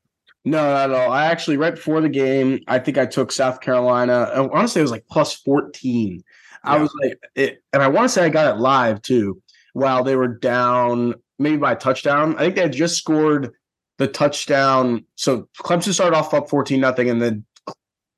No, 0.45 0.57
not 0.57 0.89
at 0.89 0.95
all. 0.95 1.11
I 1.11 1.25
actually, 1.25 1.57
right 1.57 1.75
before 1.75 1.99
the 1.99 2.09
game, 2.09 2.61
I 2.67 2.79
think 2.79 2.97
I 2.97 3.05
took 3.05 3.31
South 3.31 3.59
Carolina. 3.59 4.31
Honestly, 4.53 4.79
it 4.79 4.83
was 4.83 4.91
like 4.91 5.05
plus 5.11 5.33
14. 5.33 6.15
Yeah. 6.15 6.21
I 6.63 6.79
was 6.79 6.93
like, 7.01 7.19
it, 7.35 7.63
and 7.73 7.83
I 7.83 7.87
want 7.89 8.05
to 8.05 8.09
say 8.09 8.25
I 8.25 8.29
got 8.29 8.55
it 8.55 8.59
live 8.59 9.01
too, 9.01 9.41
while 9.73 10.03
they 10.03 10.15
were 10.15 10.27
down 10.27 11.15
maybe 11.39 11.57
by 11.57 11.71
a 11.73 11.75
touchdown. 11.75 12.35
I 12.35 12.39
think 12.39 12.55
they 12.55 12.61
had 12.61 12.73
just 12.73 12.97
scored 12.97 13.53
the 13.97 14.07
touchdown. 14.07 15.05
So 15.15 15.47
Clemson 15.59 15.93
started 15.93 16.15
off 16.15 16.33
up 16.33 16.49
14 16.49 16.79
nothing, 16.79 17.09
and 17.09 17.21
then 17.21 17.45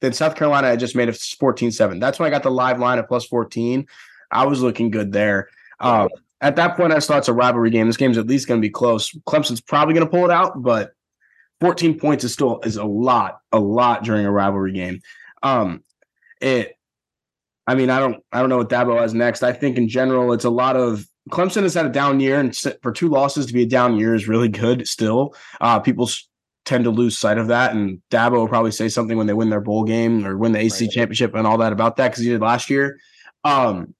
then 0.02 0.14
South 0.14 0.36
Carolina 0.36 0.68
had 0.68 0.80
just 0.80 0.96
made 0.96 1.10
it 1.10 1.16
14 1.16 1.72
7. 1.72 2.00
That's 2.00 2.20
when 2.20 2.28
I 2.28 2.30
got 2.30 2.44
the 2.44 2.52
live 2.52 2.80
line 2.80 3.00
at 3.00 3.08
plus 3.08 3.26
14. 3.26 3.88
I 4.32 4.46
was 4.46 4.62
looking 4.62 4.92
good 4.92 5.12
there. 5.12 5.50
Um, 5.80 6.10
at 6.42 6.56
that 6.56 6.76
point, 6.76 6.92
I 6.92 6.96
just 6.96 7.08
thought 7.08 7.20
it's 7.20 7.28
a 7.28 7.34
rivalry 7.34 7.70
game. 7.70 7.88
This 7.88 7.98
game's 7.98 8.18
at 8.18 8.28
least 8.28 8.48
going 8.48 8.60
to 8.60 8.66
be 8.66 8.72
close. 8.72 9.12
Clemson's 9.28 9.62
probably 9.62 9.94
going 9.94 10.06
to 10.06 10.12
pull 10.12 10.26
it 10.26 10.32
out, 10.32 10.62
but 10.62 10.94
14 11.60 12.00
points 12.00 12.24
is 12.24 12.34
still 12.34 12.60
is 12.62 12.78
a 12.78 12.84
lot, 12.84 13.40
a 13.52 13.60
lot 13.60 14.04
during 14.04 14.26
a 14.26 14.32
rivalry 14.32 14.74
game. 14.74 15.02
Um, 15.44 15.84
it, 16.42 16.76
I 17.68 17.76
mean, 17.76 17.92
I 17.92 18.00
don't, 18.00 18.24
I 18.32 18.40
don't 18.40 18.50
know 18.50 18.58
what 18.58 18.70
Dabo 18.70 19.00
has 19.00 19.14
next. 19.14 19.44
I 19.44 19.54
think 19.54 19.78
in 19.78 19.88
general, 19.88 20.34
it's 20.34 20.46
a 20.46 20.50
lot 20.50 20.76
of 20.76 21.06
Clemson 21.30 21.62
has 21.62 21.76
had 21.76 21.86
a 21.86 21.90
down 21.90 22.20
year, 22.20 22.40
and 22.40 22.56
for 22.82 22.92
two 22.92 23.08
losses 23.08 23.46
to 23.46 23.54
be 23.54 23.62
a 23.64 23.68
down 23.68 23.98
year 23.98 24.16
is 24.16 24.28
really 24.28 24.50
good. 24.50 24.88
Still, 24.88 25.36
uh, 25.60 25.80
people 25.80 26.10
tend 26.66 26.84
to 26.84 26.92
lose 26.92 27.18
sight 27.18 27.38
of 27.38 27.48
that. 27.48 27.74
And 27.74 28.02
Dabo 28.10 28.34
will 28.34 28.48
probably 28.48 28.72
say 28.72 28.90
something 28.90 29.18
when 29.18 29.28
they 29.28 29.34
win 29.34 29.50
their 29.50 29.62
bowl 29.62 29.84
game 29.84 30.26
or 30.26 30.38
win 30.38 30.52
the 30.52 30.60
AC 30.60 30.86
right. 30.86 30.92
championship 30.92 31.34
and 31.36 31.48
all 31.48 31.58
that 31.58 31.74
about 31.74 31.98
that 31.98 32.10
because 32.10 32.24
he 32.24 32.30
did 32.30 32.42
last 32.42 32.70
year. 32.70 33.00
Um, 33.44 33.96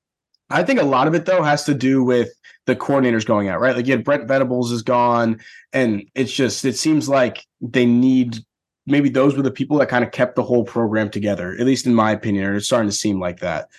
I 0.50 0.64
think 0.64 0.80
a 0.80 0.86
lot 0.86 1.08
of 1.08 1.16
it 1.16 1.26
though 1.26 1.44
has 1.44 1.64
to 1.66 1.74
do 1.74 2.04
with 2.04 2.30
the 2.66 2.76
coordinators 2.76 3.26
going 3.26 3.48
out, 3.48 3.60
right? 3.60 3.76
Like 3.76 3.88
you 3.88 3.94
had 3.94 4.04
Brent 4.04 4.28
Venables 4.28 4.72
is 4.72 4.82
gone, 4.82 5.40
and 5.74 6.04
it's 6.14 6.32
just 6.32 6.64
it 6.66 6.78
seems 6.78 7.10
like 7.10 7.46
they 7.62 7.86
need 7.86 8.38
maybe 8.86 9.10
those 9.10 9.36
were 9.36 9.44
the 9.44 9.52
people 9.52 9.78
that 9.78 9.90
kind 9.90 10.04
of 10.04 10.12
kept 10.12 10.36
the 10.36 10.44
whole 10.44 10.64
program 10.64 11.10
together, 11.10 11.54
at 11.54 11.66
least 11.66 11.86
in 11.86 11.96
my 11.96 12.12
opinion. 12.12 12.46
or 12.46 12.56
It's 12.56 12.66
starting 12.66 12.90
to 12.90 12.96
seem 12.96 13.20
like 13.20 13.40
that. 13.40 13.70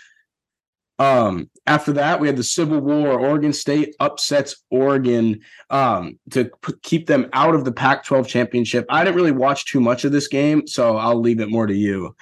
Um, 1.02 1.50
after 1.66 1.92
that, 1.94 2.21
we 2.21 2.28
had 2.28 2.37
the 2.37 2.44
Civil 2.44 2.78
War. 2.78 3.18
Oregon 3.18 3.52
State 3.52 3.97
upsets 3.99 4.62
Oregon 4.71 5.40
um, 5.68 6.16
to 6.30 6.44
p- 6.62 6.75
keep 6.82 7.09
them 7.09 7.28
out 7.32 7.56
of 7.56 7.64
the 7.64 7.73
Pac 7.73 8.04
12 8.04 8.28
championship. 8.28 8.87
I 8.88 9.02
didn't 9.02 9.16
really 9.16 9.32
watch 9.32 9.66
too 9.66 9.80
much 9.80 10.04
of 10.04 10.12
this 10.12 10.28
game, 10.28 10.64
so 10.68 10.97
I'll 10.97 11.21
leave 11.21 11.40
it 11.40 11.50
more 11.50 11.66
to 11.66 11.75
you. 11.75 12.14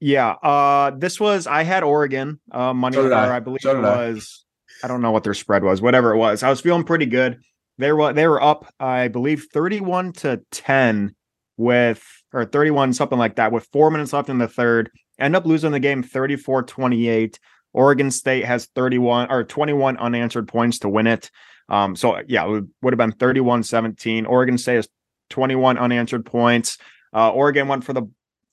Yeah. 0.00 0.32
Uh, 0.32 0.90
this 0.98 1.18
was, 1.18 1.46
I 1.46 1.62
had 1.62 1.82
Oregon 1.82 2.38
uh, 2.52 2.74
money 2.74 2.96
so 2.96 3.10
I. 3.10 3.36
I. 3.36 3.40
believe 3.40 3.62
so 3.62 3.78
it 3.78 3.80
was, 3.80 4.44
I. 4.82 4.86
I 4.86 4.88
don't 4.88 5.00
know 5.00 5.10
what 5.10 5.24
their 5.24 5.34
spread 5.34 5.64
was, 5.64 5.80
whatever 5.80 6.12
it 6.12 6.18
was. 6.18 6.42
I 6.42 6.50
was 6.50 6.60
feeling 6.60 6.84
pretty 6.84 7.06
good. 7.06 7.40
They 7.78 7.92
were, 7.92 8.12
they 8.12 8.28
were 8.28 8.42
up, 8.42 8.70
I 8.78 9.08
believe, 9.08 9.46
31 9.50 10.12
to 10.14 10.42
10 10.50 11.14
with, 11.56 12.04
or 12.34 12.44
31, 12.44 12.92
something 12.92 13.18
like 13.18 13.36
that, 13.36 13.50
with 13.50 13.66
four 13.72 13.90
minutes 13.90 14.12
left 14.12 14.28
in 14.28 14.36
the 14.36 14.48
third. 14.48 14.90
End 15.18 15.34
up 15.34 15.46
losing 15.46 15.72
the 15.72 15.80
game 15.80 16.02
34 16.02 16.64
28. 16.64 17.38
Oregon 17.78 18.10
State 18.10 18.44
has 18.44 18.66
31 18.74 19.30
or 19.30 19.44
21 19.44 19.98
unanswered 19.98 20.48
points 20.48 20.80
to 20.80 20.88
win 20.88 21.06
it. 21.06 21.30
Um, 21.68 21.94
so 21.94 22.20
yeah, 22.26 22.44
it 22.44 22.48
would, 22.48 22.70
would 22.82 22.92
have 22.92 22.98
been 22.98 23.12
31 23.12 23.62
17. 23.62 24.26
Oregon 24.26 24.58
State 24.58 24.74
has 24.74 24.88
21 25.30 25.78
unanswered 25.78 26.26
points. 26.26 26.78
Uh, 27.14 27.30
Oregon 27.30 27.68
went 27.68 27.84
for 27.84 27.92
the 27.92 28.02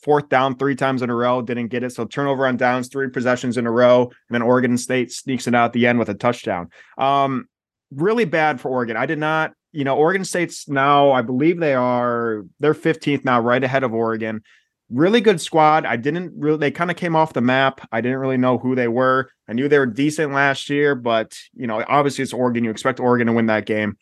fourth 0.03 0.29
down 0.29 0.55
three 0.55 0.75
times 0.75 1.01
in 1.01 1.09
a 1.09 1.15
row, 1.15 1.41
didn't 1.41 1.69
get 1.69 1.81
it. 1.81 1.91
So 1.91 2.05
turnover 2.05 2.45
on 2.45 2.55
downs, 2.55 2.87
three 2.87 3.09
possessions 3.09 3.57
in 3.57 3.65
a 3.65 3.71
row. 3.71 4.03
And 4.03 4.35
then 4.35 4.43
Oregon 4.43 4.77
State 4.77 5.11
sneaks 5.11 5.47
it 5.47 5.55
out 5.55 5.65
at 5.65 5.73
the 5.73 5.87
end 5.87 5.97
with 5.97 6.09
a 6.09 6.13
touchdown. 6.13 6.69
Um, 6.99 7.47
really 7.91 8.25
bad 8.25 8.61
for 8.61 8.69
Oregon. 8.69 8.95
I 8.95 9.07
did 9.07 9.17
not, 9.17 9.53
you 9.71 9.85
know, 9.85 9.97
Oregon 9.97 10.23
State's 10.23 10.69
now, 10.69 11.11
I 11.11 11.23
believe 11.23 11.59
they 11.59 11.73
are, 11.73 12.45
they're 12.59 12.75
15th 12.75 13.25
now, 13.25 13.39
right 13.39 13.63
ahead 13.63 13.83
of 13.83 13.91
Oregon 13.91 14.43
really 14.89 15.21
good 15.21 15.41
squad. 15.41 15.85
I 15.85 15.95
didn't 15.95 16.33
really, 16.37 16.57
they 16.57 16.71
kind 16.71 16.91
of 16.91 16.97
came 16.97 17.15
off 17.15 17.33
the 17.33 17.41
map. 17.41 17.87
I 17.91 18.01
didn't 18.01 18.19
really 18.19 18.37
know 18.37 18.57
who 18.57 18.75
they 18.75 18.87
were. 18.87 19.29
I 19.47 19.53
knew 19.53 19.67
they 19.67 19.79
were 19.79 19.85
decent 19.85 20.31
last 20.31 20.69
year, 20.69 20.95
but, 20.95 21.37
you 21.55 21.67
know, 21.67 21.83
obviously 21.87 22.23
it's 22.23 22.33
Oregon. 22.33 22.63
You 22.63 22.71
expect 22.71 22.99
Oregon 22.99 23.27
to 23.27 23.33
win 23.33 23.47
that 23.47 23.65
game 23.65 23.97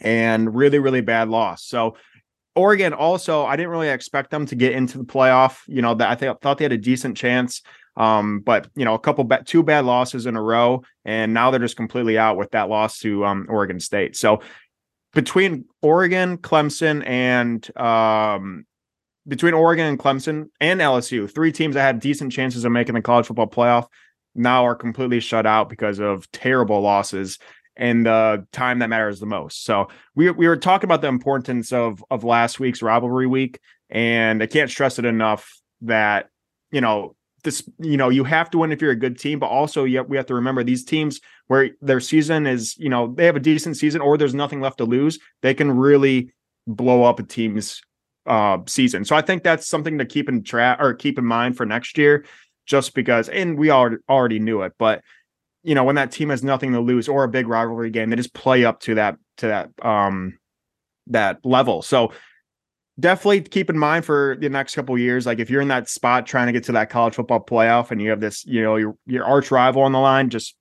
and 0.00 0.54
really, 0.54 0.78
really 0.78 1.00
bad 1.00 1.28
loss. 1.28 1.64
So 1.64 1.96
Oregon 2.54 2.92
also, 2.92 3.44
I 3.44 3.56
didn't 3.56 3.70
really 3.70 3.88
expect 3.88 4.30
them 4.30 4.44
to 4.46 4.54
get 4.54 4.72
into 4.72 4.98
the 4.98 5.04
playoff. 5.04 5.60
You 5.66 5.82
know, 5.82 5.94
that 5.94 6.10
I 6.10 6.14
th- 6.14 6.36
thought 6.42 6.58
they 6.58 6.64
had 6.64 6.72
a 6.72 6.78
decent 6.78 7.16
chance. 7.16 7.62
Um, 7.96 8.40
but 8.40 8.68
you 8.74 8.84
know, 8.84 8.94
a 8.94 8.98
couple 8.98 9.24
ba- 9.24 9.42
two 9.44 9.62
bad 9.62 9.84
losses 9.84 10.26
in 10.26 10.36
a 10.36 10.42
row, 10.42 10.82
and 11.04 11.34
now 11.34 11.50
they're 11.50 11.60
just 11.60 11.76
completely 11.76 12.18
out 12.18 12.36
with 12.36 12.50
that 12.52 12.68
loss 12.68 12.98
to 13.00 13.24
um, 13.24 13.46
Oregon 13.48 13.80
State. 13.80 14.16
So 14.16 14.40
between 15.12 15.64
Oregon, 15.82 16.38
Clemson, 16.38 17.06
and 17.06 17.76
um, 17.76 18.64
between 19.26 19.54
Oregon 19.54 19.86
and 19.86 19.98
Clemson 19.98 20.48
and 20.60 20.80
LSU, 20.80 21.32
three 21.32 21.52
teams 21.52 21.74
that 21.74 21.82
had 21.82 22.00
decent 22.00 22.32
chances 22.32 22.64
of 22.64 22.72
making 22.72 22.94
the 22.94 23.02
college 23.02 23.26
football 23.26 23.48
playoff 23.48 23.86
now 24.34 24.64
are 24.64 24.74
completely 24.74 25.20
shut 25.20 25.46
out 25.46 25.68
because 25.68 25.98
of 25.98 26.30
terrible 26.32 26.80
losses 26.80 27.38
and 27.76 28.04
the 28.06 28.46
time 28.52 28.80
that 28.80 28.90
matters 28.90 29.20
the 29.20 29.26
most. 29.26 29.64
So 29.64 29.88
we 30.14 30.30
we 30.30 30.48
were 30.48 30.56
talking 30.56 30.86
about 30.86 31.00
the 31.00 31.08
importance 31.08 31.72
of 31.72 32.04
of 32.10 32.24
last 32.24 32.60
week's 32.60 32.82
rivalry 32.82 33.26
week, 33.26 33.60
and 33.88 34.42
I 34.42 34.46
can't 34.46 34.70
stress 34.70 34.98
it 34.98 35.04
enough 35.04 35.50
that 35.82 36.28
you 36.70 36.80
know 36.80 37.16
this 37.42 37.68
you 37.78 37.96
know 37.96 38.10
you 38.10 38.24
have 38.24 38.50
to 38.50 38.58
win 38.58 38.72
if 38.72 38.82
you're 38.82 38.90
a 38.90 38.96
good 38.96 39.18
team, 39.18 39.38
but 39.38 39.46
also 39.46 39.86
have, 39.86 40.08
we 40.08 40.16
have 40.16 40.26
to 40.26 40.34
remember 40.34 40.62
these 40.62 40.84
teams 40.84 41.20
where 41.46 41.70
their 41.80 42.00
season 42.00 42.46
is 42.46 42.76
you 42.76 42.88
know 42.88 43.14
they 43.14 43.26
have 43.26 43.36
a 43.36 43.40
decent 43.40 43.76
season 43.76 44.00
or 44.00 44.18
there's 44.18 44.34
nothing 44.34 44.60
left 44.60 44.78
to 44.78 44.84
lose, 44.84 45.18
they 45.42 45.54
can 45.54 45.70
really 45.70 46.32
blow 46.66 47.02
up 47.02 47.18
a 47.18 47.22
team's 47.22 47.80
uh, 48.26 48.58
season. 48.66 49.04
So 49.04 49.16
I 49.16 49.22
think 49.22 49.42
that's 49.42 49.66
something 49.66 49.98
to 49.98 50.04
keep 50.04 50.28
in 50.28 50.42
track 50.42 50.78
or 50.80 50.94
keep 50.94 51.18
in 51.18 51.24
mind 51.24 51.56
for 51.56 51.66
next 51.66 51.98
year, 51.98 52.24
just 52.66 52.94
because 52.94 53.28
and 53.28 53.58
we 53.58 53.70
already 53.70 53.96
already 54.08 54.38
knew 54.38 54.62
it, 54.62 54.72
but 54.78 55.02
you 55.62 55.74
know 55.74 55.84
when 55.84 55.96
that 55.96 56.10
team 56.10 56.30
has 56.30 56.42
nothing 56.42 56.72
to 56.72 56.80
lose 56.80 57.08
or 57.08 57.24
a 57.24 57.28
big 57.28 57.46
rivalry 57.46 57.90
game, 57.90 58.10
they 58.10 58.16
just 58.16 58.34
play 58.34 58.64
up 58.64 58.80
to 58.80 58.94
that 58.94 59.16
to 59.38 59.46
that 59.48 59.70
um 59.84 60.38
that 61.06 61.38
level. 61.44 61.82
So 61.82 62.12
definitely 62.98 63.40
keep 63.42 63.70
in 63.70 63.78
mind 63.78 64.04
for 64.04 64.36
the 64.40 64.48
next 64.48 64.74
couple 64.74 64.96
years 64.98 65.24
like 65.24 65.38
if 65.38 65.48
you're 65.48 65.62
in 65.62 65.68
that 65.68 65.88
spot 65.88 66.26
trying 66.26 66.46
to 66.46 66.52
get 66.52 66.64
to 66.64 66.72
that 66.72 66.90
college 66.90 67.14
football 67.14 67.42
playoff 67.42 67.90
and 67.90 68.02
you 68.02 68.10
have 68.10 68.20
this 68.20 68.44
you 68.44 68.62
know 68.62 68.76
your 68.76 68.94
your 69.06 69.24
arch 69.24 69.50
rival 69.50 69.82
on 69.82 69.92
the 69.92 69.98
line 69.98 70.28
just 70.28 70.54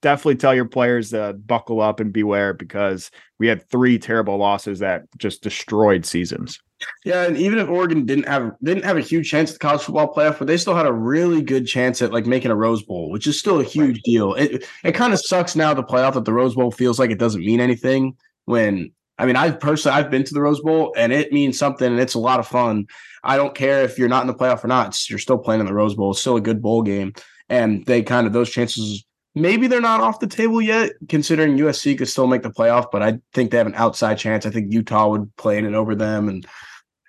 definitely 0.00 0.36
tell 0.36 0.54
your 0.54 0.64
players 0.64 1.10
to 1.10 1.34
buckle 1.44 1.80
up 1.80 2.00
and 2.00 2.12
beware 2.12 2.54
because 2.54 3.10
we 3.38 3.46
had 3.46 3.68
three 3.68 3.98
terrible 3.98 4.38
losses 4.38 4.78
that 4.78 5.02
just 5.18 5.42
destroyed 5.42 6.06
seasons 6.06 6.58
yeah, 7.04 7.24
and 7.24 7.36
even 7.36 7.58
if 7.58 7.68
Oregon 7.68 8.04
didn't 8.04 8.28
have 8.28 8.52
didn't 8.62 8.84
have 8.84 8.96
a 8.96 9.00
huge 9.00 9.30
chance 9.30 9.50
at 9.50 9.54
the 9.54 9.58
college 9.58 9.82
football 9.82 10.12
playoff, 10.12 10.38
but 10.38 10.46
they 10.46 10.56
still 10.56 10.74
had 10.74 10.86
a 10.86 10.92
really 10.92 11.42
good 11.42 11.66
chance 11.66 12.00
at 12.02 12.12
like 12.12 12.26
making 12.26 12.50
a 12.50 12.56
Rose 12.56 12.82
Bowl, 12.82 13.10
which 13.10 13.26
is 13.26 13.38
still 13.38 13.60
a 13.60 13.64
huge 13.64 13.96
right. 13.96 14.04
deal. 14.04 14.34
It 14.34 14.66
it 14.84 14.92
kind 14.92 15.12
of 15.12 15.20
sucks 15.20 15.56
now 15.56 15.74
the 15.74 15.82
playoff 15.82 16.14
that 16.14 16.24
the 16.24 16.32
Rose 16.32 16.54
Bowl 16.54 16.70
feels 16.70 16.98
like 16.98 17.10
it 17.10 17.18
doesn't 17.18 17.44
mean 17.44 17.60
anything 17.60 18.16
when 18.44 18.92
I 19.18 19.26
mean, 19.26 19.36
I 19.36 19.50
personally 19.50 19.98
I've 19.98 20.10
been 20.10 20.24
to 20.24 20.34
the 20.34 20.40
Rose 20.40 20.60
Bowl 20.60 20.94
and 20.96 21.12
it 21.12 21.32
means 21.32 21.58
something 21.58 21.86
and 21.86 22.00
it's 22.00 22.14
a 22.14 22.18
lot 22.18 22.40
of 22.40 22.46
fun. 22.46 22.86
I 23.22 23.36
don't 23.36 23.54
care 23.54 23.82
if 23.84 23.98
you're 23.98 24.08
not 24.08 24.22
in 24.22 24.26
the 24.26 24.34
playoff 24.34 24.64
or 24.64 24.68
not. 24.68 24.98
you're 25.08 25.18
still 25.18 25.38
playing 25.38 25.60
in 25.60 25.66
the 25.66 25.74
Rose 25.74 25.94
Bowl. 25.94 26.10
It's 26.10 26.20
still 26.20 26.36
a 26.36 26.40
good 26.40 26.62
bowl 26.62 26.82
game. 26.82 27.12
And 27.48 27.84
they 27.86 28.02
kind 28.02 28.26
of 28.26 28.32
those 28.32 28.50
chances 28.50 29.04
maybe 29.34 29.66
they're 29.66 29.80
not 29.80 30.00
off 30.00 30.20
the 30.20 30.26
table 30.26 30.60
yet, 30.60 30.92
considering 31.08 31.56
USC 31.56 31.96
could 31.96 32.08
still 32.08 32.26
make 32.26 32.42
the 32.42 32.50
playoff, 32.50 32.90
but 32.90 33.02
I 33.02 33.18
think 33.32 33.50
they 33.50 33.58
have 33.58 33.66
an 33.66 33.74
outside 33.74 34.18
chance. 34.18 34.44
I 34.46 34.50
think 34.50 34.72
Utah 34.72 35.08
would 35.08 35.34
play 35.36 35.58
in 35.58 35.64
it 35.64 35.74
over 35.74 35.94
them 35.94 36.28
and 36.28 36.46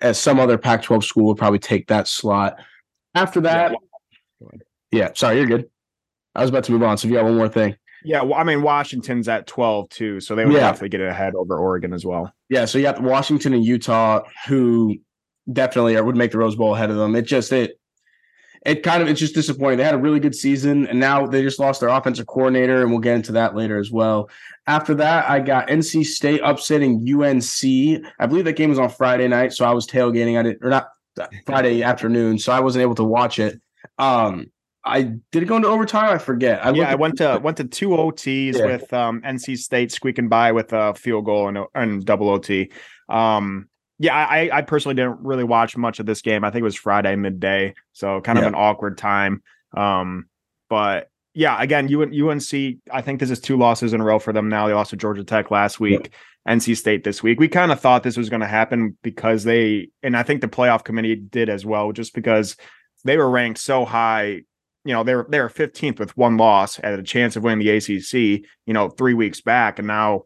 as 0.04 0.20
some 0.20 0.38
other 0.38 0.58
Pac 0.58 0.82
12 0.82 1.04
school 1.04 1.24
would 1.26 1.38
probably 1.38 1.58
take 1.58 1.88
that 1.88 2.06
slot. 2.06 2.58
After 3.14 3.40
that, 3.40 3.74
yeah. 4.40 4.48
yeah, 4.92 5.08
sorry, 5.14 5.38
you're 5.38 5.46
good. 5.46 5.68
I 6.34 6.42
was 6.42 6.50
about 6.50 6.64
to 6.64 6.72
move 6.72 6.82
on. 6.82 6.98
So 6.98 7.06
if 7.06 7.12
you 7.12 7.16
got 7.16 7.24
one 7.24 7.36
more 7.36 7.48
thing. 7.48 7.76
Yeah, 8.04 8.22
well, 8.22 8.34
I 8.34 8.44
mean 8.44 8.60
Washington's 8.62 9.28
at 9.28 9.46
12 9.46 9.88
too, 9.88 10.20
so 10.20 10.34
they 10.34 10.44
would 10.44 10.52
yeah. 10.52 10.60
definitely 10.60 10.90
get 10.90 11.00
ahead 11.00 11.34
over 11.34 11.58
Oregon 11.58 11.94
as 11.94 12.04
well. 12.04 12.30
Yeah, 12.50 12.66
so 12.66 12.76
you 12.76 12.84
got 12.84 13.02
Washington 13.02 13.54
and 13.54 13.64
Utah 13.64 14.22
who 14.46 14.96
definitely 15.50 15.98
would 15.98 16.16
make 16.16 16.32
the 16.32 16.38
Rose 16.38 16.54
Bowl 16.54 16.74
ahead 16.74 16.90
of 16.90 16.96
them. 16.96 17.16
It 17.16 17.22
just 17.22 17.50
it 17.50 17.80
it 18.64 18.82
kind 18.82 19.02
of 19.02 19.08
it's 19.08 19.20
just 19.20 19.34
disappointing. 19.34 19.78
They 19.78 19.84
had 19.84 19.94
a 19.94 19.98
really 19.98 20.20
good 20.20 20.34
season, 20.34 20.86
and 20.86 20.98
now 20.98 21.26
they 21.26 21.42
just 21.42 21.58
lost 21.58 21.80
their 21.80 21.90
offensive 21.90 22.26
coordinator, 22.26 22.80
and 22.82 22.90
we'll 22.90 23.00
get 23.00 23.16
into 23.16 23.32
that 23.32 23.54
later 23.54 23.78
as 23.78 23.90
well. 23.90 24.30
After 24.66 24.94
that, 24.94 25.28
I 25.28 25.40
got 25.40 25.68
NC 25.68 26.04
State 26.04 26.40
upsetting 26.42 26.94
UNC. 26.96 28.04
I 28.18 28.26
believe 28.26 28.46
that 28.46 28.56
game 28.56 28.70
was 28.70 28.78
on 28.78 28.88
Friday 28.88 29.28
night, 29.28 29.52
so 29.52 29.66
I 29.66 29.72
was 29.72 29.86
tailgating. 29.86 30.38
I 30.38 30.42
did 30.42 30.58
or 30.62 30.70
not 30.70 30.88
Friday 31.46 31.82
afternoon, 31.82 32.38
so 32.38 32.52
I 32.52 32.60
wasn't 32.60 32.82
able 32.82 32.94
to 32.94 33.04
watch 33.04 33.38
it. 33.38 33.60
Um, 33.98 34.46
I 34.82 35.02
did 35.02 35.42
it 35.42 35.46
go 35.46 35.56
into 35.56 35.68
overtime. 35.68 36.10
I 36.12 36.18
forget. 36.18 36.64
I 36.64 36.70
yeah, 36.70 36.90
I 36.90 36.94
went 36.94 37.18
to 37.18 37.40
went 37.42 37.58
to 37.58 37.64
two 37.64 37.90
OTs 37.90 38.58
yeah. 38.58 38.64
with 38.64 38.92
um, 38.92 39.20
NC 39.22 39.58
State 39.58 39.92
squeaking 39.92 40.28
by 40.28 40.52
with 40.52 40.72
a 40.72 40.94
field 40.94 41.26
goal 41.26 41.48
and, 41.48 41.58
and 41.74 42.04
double 42.04 42.30
OT. 42.30 42.70
Um, 43.08 43.68
yeah, 43.98 44.14
I, 44.14 44.50
I 44.52 44.62
personally 44.62 44.94
didn't 44.94 45.20
really 45.20 45.44
watch 45.44 45.76
much 45.76 46.00
of 46.00 46.06
this 46.06 46.20
game. 46.20 46.44
I 46.44 46.50
think 46.50 46.60
it 46.60 46.64
was 46.64 46.76
Friday 46.76 47.14
midday, 47.16 47.74
so 47.92 48.20
kind 48.20 48.38
of 48.38 48.42
yeah. 48.42 48.48
an 48.48 48.54
awkward 48.54 48.98
time. 48.98 49.42
Um, 49.76 50.26
but 50.68 51.08
yeah, 51.34 51.60
again, 51.60 51.86
UNC. 51.94 52.52
I 52.92 53.02
think 53.02 53.20
this 53.20 53.30
is 53.30 53.40
two 53.40 53.56
losses 53.56 53.92
in 53.92 54.00
a 54.00 54.04
row 54.04 54.18
for 54.18 54.32
them 54.32 54.48
now. 54.48 54.66
They 54.66 54.74
lost 54.74 54.90
to 54.90 54.96
Georgia 54.96 55.24
Tech 55.24 55.50
last 55.50 55.78
week, 55.78 56.12
yeah. 56.46 56.54
NC 56.54 56.76
State 56.76 57.04
this 57.04 57.22
week. 57.22 57.38
We 57.38 57.48
kind 57.48 57.70
of 57.70 57.80
thought 57.80 58.02
this 58.02 58.16
was 58.16 58.30
going 58.30 58.40
to 58.40 58.46
happen 58.46 58.96
because 59.02 59.44
they, 59.44 59.88
and 60.02 60.16
I 60.16 60.22
think 60.22 60.40
the 60.40 60.48
playoff 60.48 60.84
committee 60.84 61.16
did 61.16 61.48
as 61.48 61.64
well, 61.64 61.92
just 61.92 62.14
because 62.14 62.56
they 63.04 63.16
were 63.16 63.30
ranked 63.30 63.60
so 63.60 63.84
high. 63.84 64.42
You 64.86 64.92
know, 64.92 65.02
they 65.02 65.14
were 65.14 65.26
they 65.28 65.40
were 65.40 65.48
15th 65.48 65.98
with 65.98 66.16
one 66.16 66.36
loss, 66.36 66.78
at 66.82 66.98
a 66.98 67.02
chance 67.02 67.36
of 67.36 67.44
winning 67.44 67.64
the 67.64 67.70
ACC. 67.70 68.44
You 68.66 68.74
know, 68.74 68.88
three 68.88 69.14
weeks 69.14 69.40
back, 69.40 69.78
and 69.78 69.88
now 69.88 70.24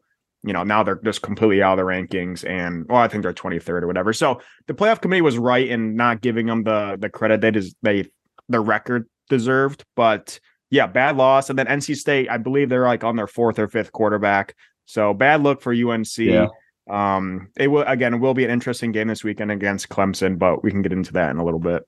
you 0.49 0.55
know, 0.55 0.65
now 0.65 0.83
they're 0.83 1.01
just 1.05 1.21
completely 1.21 1.63
out 1.63 1.79
of 1.79 1.85
the 1.85 1.85
rankings 1.85 2.45
and 2.49 2.87
well, 2.89 2.99
I 2.99 3.07
think 3.07 3.23
they're 3.23 3.35
23rd 3.35 3.83
or 3.83 3.87
whatever. 3.87 4.15
So 4.15 4.41
the 4.67 4.75
playoff 4.75 5.03
committee 5.03 5.21
was 5.21 5.37
right 5.37 5.69
in 5.69 5.95
not 5.95 6.23
giving 6.23 6.47
them 6.47 6.65
the 6.65 6.97
the 6.99 7.11
credit 7.11 7.43
they 7.43 7.51
des- 7.51 7.75
they 7.83 8.09
the 8.49 8.59
record 8.59 9.07
deserved. 9.29 9.85
But 9.95 10.41
yeah, 10.71 10.87
bad 10.87 11.17
loss. 11.17 11.51
And 11.51 11.59
then 11.59 11.67
NC 11.67 11.97
State, 11.97 12.31
I 12.31 12.39
believe 12.39 12.71
they're 12.71 12.87
like 12.87 13.05
on 13.05 13.17
their 13.17 13.27
fourth 13.27 13.59
or 13.59 13.69
fifth 13.69 13.93
quarterback. 13.93 14.55
So 14.87 15.13
bad 15.13 15.43
look 15.43 15.61
for 15.61 15.73
UNC. 15.73 16.17
Yeah. 16.17 16.49
Um, 16.91 17.49
it 17.59 17.69
will 17.69 17.83
again, 17.83 18.15
it 18.15 18.19
will 18.19 18.33
be 18.33 18.45
an 18.45 18.51
interesting 18.51 18.91
game 18.91 19.09
this 19.09 19.23
weekend 19.23 19.53
against 19.53 19.91
Clemson, 19.91 20.39
but 20.39 20.65
we 20.65 20.71
can 20.71 20.81
get 20.81 20.93
into 20.93 21.13
that 21.13 21.31
in 21.31 21.37
a 21.37 21.45
little 21.45 21.61
bit. 21.61 21.83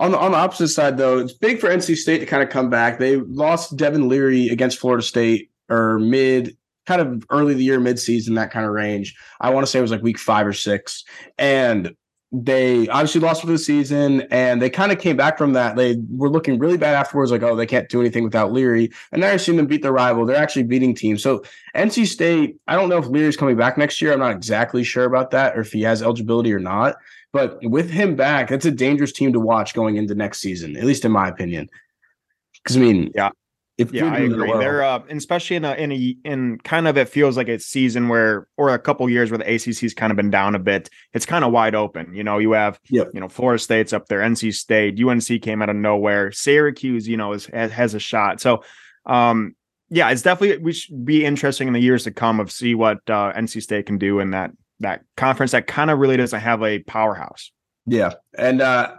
On 0.00 0.10
the 0.10 0.18
on 0.18 0.32
the 0.32 0.38
opposite 0.38 0.68
side, 0.68 0.96
though, 0.96 1.18
it's 1.18 1.34
big 1.34 1.60
for 1.60 1.68
NC 1.68 1.96
State 1.96 2.18
to 2.20 2.26
kind 2.26 2.42
of 2.42 2.48
come 2.48 2.70
back. 2.70 2.98
They 2.98 3.16
lost 3.16 3.76
Devin 3.76 4.08
Leary 4.08 4.48
against 4.48 4.78
Florida 4.78 5.02
State 5.02 5.50
or 5.68 5.98
mid 5.98 6.56
kind 6.86 7.00
of 7.00 7.24
early 7.30 7.54
the 7.54 7.64
year, 7.64 7.80
mid-season, 7.80 8.34
that 8.34 8.50
kind 8.50 8.66
of 8.66 8.72
range. 8.72 9.14
I 9.40 9.50
want 9.50 9.66
to 9.66 9.70
say 9.70 9.78
it 9.78 9.82
was 9.82 9.90
like 9.90 10.02
week 10.02 10.18
five 10.18 10.46
or 10.46 10.52
six. 10.52 11.04
And 11.38 11.94
they 12.32 12.88
obviously 12.88 13.20
lost 13.20 13.40
for 13.40 13.46
the 13.46 13.58
season 13.58 14.22
and 14.30 14.60
they 14.60 14.68
kind 14.68 14.90
of 14.90 14.98
came 14.98 15.16
back 15.16 15.38
from 15.38 15.52
that. 15.52 15.76
They 15.76 15.96
were 16.10 16.28
looking 16.28 16.58
really 16.58 16.76
bad 16.76 16.94
afterwards, 16.94 17.30
like, 17.30 17.42
oh, 17.42 17.54
they 17.54 17.66
can't 17.66 17.88
do 17.88 18.00
anything 18.00 18.24
without 18.24 18.52
Leary. 18.52 18.90
And 19.12 19.20
now 19.20 19.28
you're 19.28 19.38
seeing 19.38 19.56
them 19.56 19.66
beat 19.66 19.82
their 19.82 19.92
rival. 19.92 20.26
They're 20.26 20.36
actually 20.36 20.64
beating 20.64 20.94
teams. 20.94 21.22
So 21.22 21.44
NC 21.74 22.06
State, 22.06 22.56
I 22.66 22.74
don't 22.74 22.88
know 22.88 22.98
if 22.98 23.06
Leary's 23.06 23.36
coming 23.36 23.56
back 23.56 23.78
next 23.78 24.02
year. 24.02 24.12
I'm 24.12 24.18
not 24.18 24.32
exactly 24.32 24.82
sure 24.82 25.04
about 25.04 25.30
that 25.30 25.56
or 25.56 25.60
if 25.60 25.72
he 25.72 25.82
has 25.82 26.02
eligibility 26.02 26.52
or 26.52 26.58
not. 26.58 26.96
But 27.32 27.58
with 27.62 27.90
him 27.90 28.16
back, 28.16 28.48
that's 28.48 28.64
a 28.64 28.70
dangerous 28.70 29.12
team 29.12 29.32
to 29.32 29.40
watch 29.40 29.74
going 29.74 29.96
into 29.96 30.14
next 30.14 30.40
season, 30.40 30.76
at 30.76 30.84
least 30.84 31.04
in 31.04 31.12
my 31.12 31.28
opinion. 31.28 31.68
Because 32.54 32.76
I 32.76 32.80
mean, 32.80 33.12
yeah, 33.14 33.30
if 33.78 33.92
yeah, 33.92 34.10
I 34.10 34.18
agree. 34.20 34.48
Well. 34.48 34.58
They're 34.58 34.82
uh, 34.82 35.02
especially 35.10 35.56
in 35.56 35.64
a 35.64 35.74
in 35.74 35.92
a 35.92 36.16
in 36.24 36.58
kind 36.58 36.88
of 36.88 36.96
it 36.96 37.08
feels 37.08 37.36
like 37.36 37.48
a 37.48 37.58
season 37.58 38.08
where 38.08 38.48
or 38.56 38.72
a 38.72 38.78
couple 38.78 39.08
years 39.10 39.30
where 39.30 39.38
the 39.38 39.44
ACC's 39.44 39.92
kind 39.92 40.10
of 40.10 40.16
been 40.16 40.30
down 40.30 40.54
a 40.54 40.58
bit. 40.58 40.88
It's 41.12 41.26
kind 41.26 41.44
of 41.44 41.52
wide 41.52 41.74
open. 41.74 42.14
You 42.14 42.24
know, 42.24 42.38
you 42.38 42.52
have 42.52 42.80
yep. 42.88 43.10
you 43.12 43.20
know 43.20 43.28
Florida 43.28 43.62
State's 43.62 43.92
up 43.92 44.06
there, 44.06 44.20
NC 44.20 44.54
State, 44.54 44.98
UNC 45.02 45.42
came 45.42 45.60
out 45.60 45.68
of 45.68 45.76
nowhere, 45.76 46.32
Syracuse, 46.32 47.06
you 47.06 47.18
know, 47.18 47.34
is 47.34 47.46
has, 47.46 47.70
has 47.72 47.94
a 47.94 48.00
shot. 48.00 48.40
So, 48.40 48.64
um, 49.04 49.54
yeah, 49.90 50.08
it's 50.10 50.22
definitely 50.22 50.56
we 50.58 50.72
should 50.72 51.04
be 51.04 51.26
interesting 51.26 51.68
in 51.68 51.74
the 51.74 51.80
years 51.80 52.04
to 52.04 52.10
come 52.10 52.40
of 52.40 52.50
see 52.50 52.74
what 52.74 52.98
uh, 53.08 53.32
NC 53.34 53.62
State 53.62 53.84
can 53.84 53.98
do 53.98 54.20
in 54.20 54.30
that 54.30 54.52
that 54.80 55.02
conference 55.16 55.52
that 55.52 55.66
kind 55.66 55.90
of 55.90 55.98
really 55.98 56.16
doesn't 56.16 56.40
have 56.40 56.62
a 56.62 56.78
powerhouse. 56.80 57.52
Yeah, 57.86 58.14
and 58.38 58.62
uh, 58.62 58.94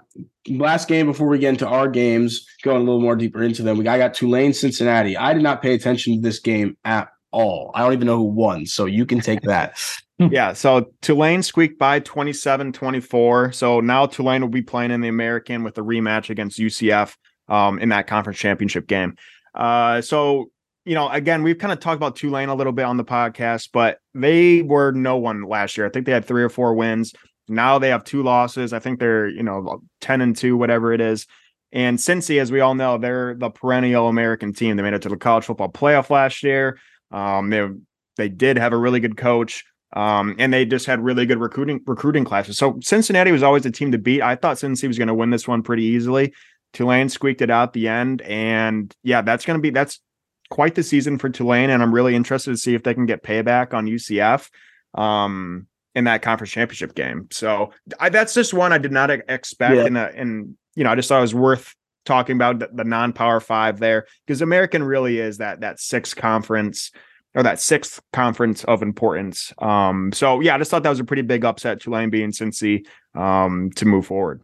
last 0.49 0.87
game 0.87 1.05
before 1.05 1.27
we 1.27 1.39
get 1.39 1.49
into 1.49 1.67
our 1.67 1.87
games, 1.87 2.45
going 2.63 2.77
a 2.77 2.83
little 2.83 3.01
more 3.01 3.15
deeper 3.15 3.43
into 3.43 3.63
them, 3.63 3.77
we 3.77 3.87
I 3.87 3.97
got 3.97 4.13
Tulane 4.13 4.53
Cincinnati. 4.53 5.17
I 5.17 5.33
did 5.33 5.43
not 5.43 5.61
pay 5.61 5.73
attention 5.73 6.15
to 6.15 6.21
this 6.21 6.39
game 6.39 6.77
at 6.85 7.09
all. 7.31 7.71
I 7.75 7.81
don't 7.83 7.93
even 7.93 8.07
know 8.07 8.17
who 8.17 8.23
won, 8.23 8.65
so 8.65 8.85
you 8.85 9.05
can 9.05 9.19
take 9.19 9.41
that. 9.41 9.79
yeah, 10.17 10.53
so 10.53 10.91
Tulane 11.01 11.43
squeaked 11.43 11.77
by 11.77 11.99
27-24. 11.99 13.53
So 13.53 13.79
now 13.81 14.05
Tulane 14.05 14.41
will 14.41 14.49
be 14.49 14.61
playing 14.61 14.91
in 14.91 15.01
the 15.01 15.09
American 15.09 15.63
with 15.63 15.77
a 15.77 15.81
rematch 15.81 16.29
against 16.29 16.59
UCF 16.59 17.15
um, 17.49 17.79
in 17.79 17.89
that 17.89 18.07
conference 18.07 18.39
championship 18.39 18.87
game. 18.87 19.15
Uh, 19.53 20.01
so 20.01 20.49
you 20.87 20.95
know, 20.95 21.09
again, 21.09 21.43
we've 21.43 21.57
kind 21.57 21.73
of 21.73 21.81
talked 21.81 21.97
about 21.97 22.15
Tulane 22.15 22.47
a 22.47 22.55
little 22.55 22.71
bit 22.71 22.85
on 22.85 22.95
the 22.95 23.03
podcast, 23.03 23.71
but 23.73 23.99
they 24.13 24.61
were 24.61 24.93
no 24.93 25.17
one 25.17 25.43
last 25.43 25.75
year. 25.75 25.85
I 25.85 25.89
think 25.89 26.05
they 26.05 26.13
had 26.13 26.23
three 26.23 26.41
or 26.41 26.47
four 26.47 26.75
wins. 26.75 27.13
Now 27.47 27.79
they 27.79 27.89
have 27.89 28.03
two 28.03 28.23
losses. 28.23 28.73
I 28.73 28.79
think 28.79 28.99
they're, 28.99 29.27
you 29.27 29.43
know, 29.43 29.81
10 30.01 30.21
and 30.21 30.35
2, 30.35 30.57
whatever 30.57 30.93
it 30.93 31.01
is. 31.01 31.25
And 31.71 31.97
Cincy, 31.97 32.39
as 32.39 32.51
we 32.51 32.59
all 32.59 32.75
know, 32.75 32.97
they're 32.97 33.35
the 33.35 33.49
perennial 33.49 34.07
American 34.07 34.53
team. 34.53 34.77
They 34.77 34.83
made 34.83 34.93
it 34.93 35.01
to 35.03 35.09
the 35.09 35.17
college 35.17 35.45
football 35.45 35.69
playoff 35.69 36.09
last 36.09 36.43
year. 36.43 36.79
Um, 37.11 37.49
they 37.49 37.67
they 38.15 38.29
did 38.29 38.57
have 38.57 38.73
a 38.73 38.77
really 38.77 38.99
good 38.99 39.17
coach. 39.17 39.63
Um, 39.93 40.35
and 40.37 40.53
they 40.53 40.65
just 40.65 40.85
had 40.85 41.03
really 41.03 41.25
good 41.25 41.39
recruiting 41.39 41.81
recruiting 41.85 42.25
classes. 42.25 42.57
So 42.57 42.77
Cincinnati 42.81 43.31
was 43.31 43.43
always 43.43 43.65
a 43.65 43.71
team 43.71 43.91
to 43.93 43.97
beat. 43.97 44.21
I 44.21 44.35
thought 44.35 44.59
Cincinnati 44.59 44.89
was 44.89 44.97
going 44.97 45.07
to 45.07 45.13
win 45.13 45.29
this 45.29 45.47
one 45.47 45.63
pretty 45.63 45.83
easily. 45.83 46.33
Tulane 46.73 47.07
squeaked 47.09 47.41
it 47.41 47.49
out 47.49 47.71
the 47.71 47.87
end, 47.87 48.21
and 48.23 48.93
yeah, 49.01 49.21
that's 49.21 49.45
going 49.45 49.57
to 49.57 49.61
be 49.61 49.69
that's 49.69 50.01
quite 50.49 50.75
the 50.75 50.83
season 50.83 51.17
for 51.17 51.29
Tulane, 51.29 51.69
and 51.69 51.81
I'm 51.81 51.93
really 51.93 52.15
interested 52.15 52.51
to 52.51 52.57
see 52.57 52.73
if 52.73 52.83
they 52.83 52.93
can 52.93 53.05
get 53.05 53.23
payback 53.23 53.73
on 53.73 53.85
UCF 53.85 54.49
um, 54.93 55.67
in 55.97 56.03
that 56.03 56.21
conference 56.21 56.51
championship 56.51 56.93
game. 56.93 57.27
So 57.31 57.71
I, 57.99 58.09
that's 58.09 58.35
just 58.35 58.53
one 58.53 58.71
I 58.71 58.77
did 58.77 58.91
not 58.91 59.09
expect, 59.09 59.75
yeah. 59.75 59.85
and 59.85 59.97
and 59.97 60.55
you 60.75 60.83
know 60.83 60.91
I 60.91 60.95
just 60.95 61.09
thought 61.09 61.17
it 61.17 61.21
was 61.21 61.33
worth 61.33 61.75
talking 62.05 62.35
about 62.35 62.59
the, 62.59 62.69
the 62.71 62.83
non-power 62.83 63.39
five 63.39 63.79
there 63.79 64.05
because 64.25 64.43
American 64.43 64.83
really 64.83 65.19
is 65.19 65.39
that 65.39 65.61
that 65.61 65.79
sixth 65.79 66.15
conference 66.15 66.91
or 67.33 67.41
that 67.41 67.59
sixth 67.59 67.99
conference 68.13 68.63
of 68.65 68.83
importance. 68.83 69.51
Um, 69.57 70.11
so 70.13 70.39
yeah, 70.39 70.53
I 70.53 70.59
just 70.59 70.69
thought 70.69 70.83
that 70.83 70.89
was 70.89 70.99
a 70.99 71.03
pretty 71.03 71.23
big 71.23 71.43
upset, 71.43 71.79
to 71.79 71.85
Tulane 71.85 72.11
being 72.11 72.31
Cincy 72.31 72.85
um, 73.15 73.71
to 73.75 73.85
move 73.85 74.05
forward. 74.05 74.43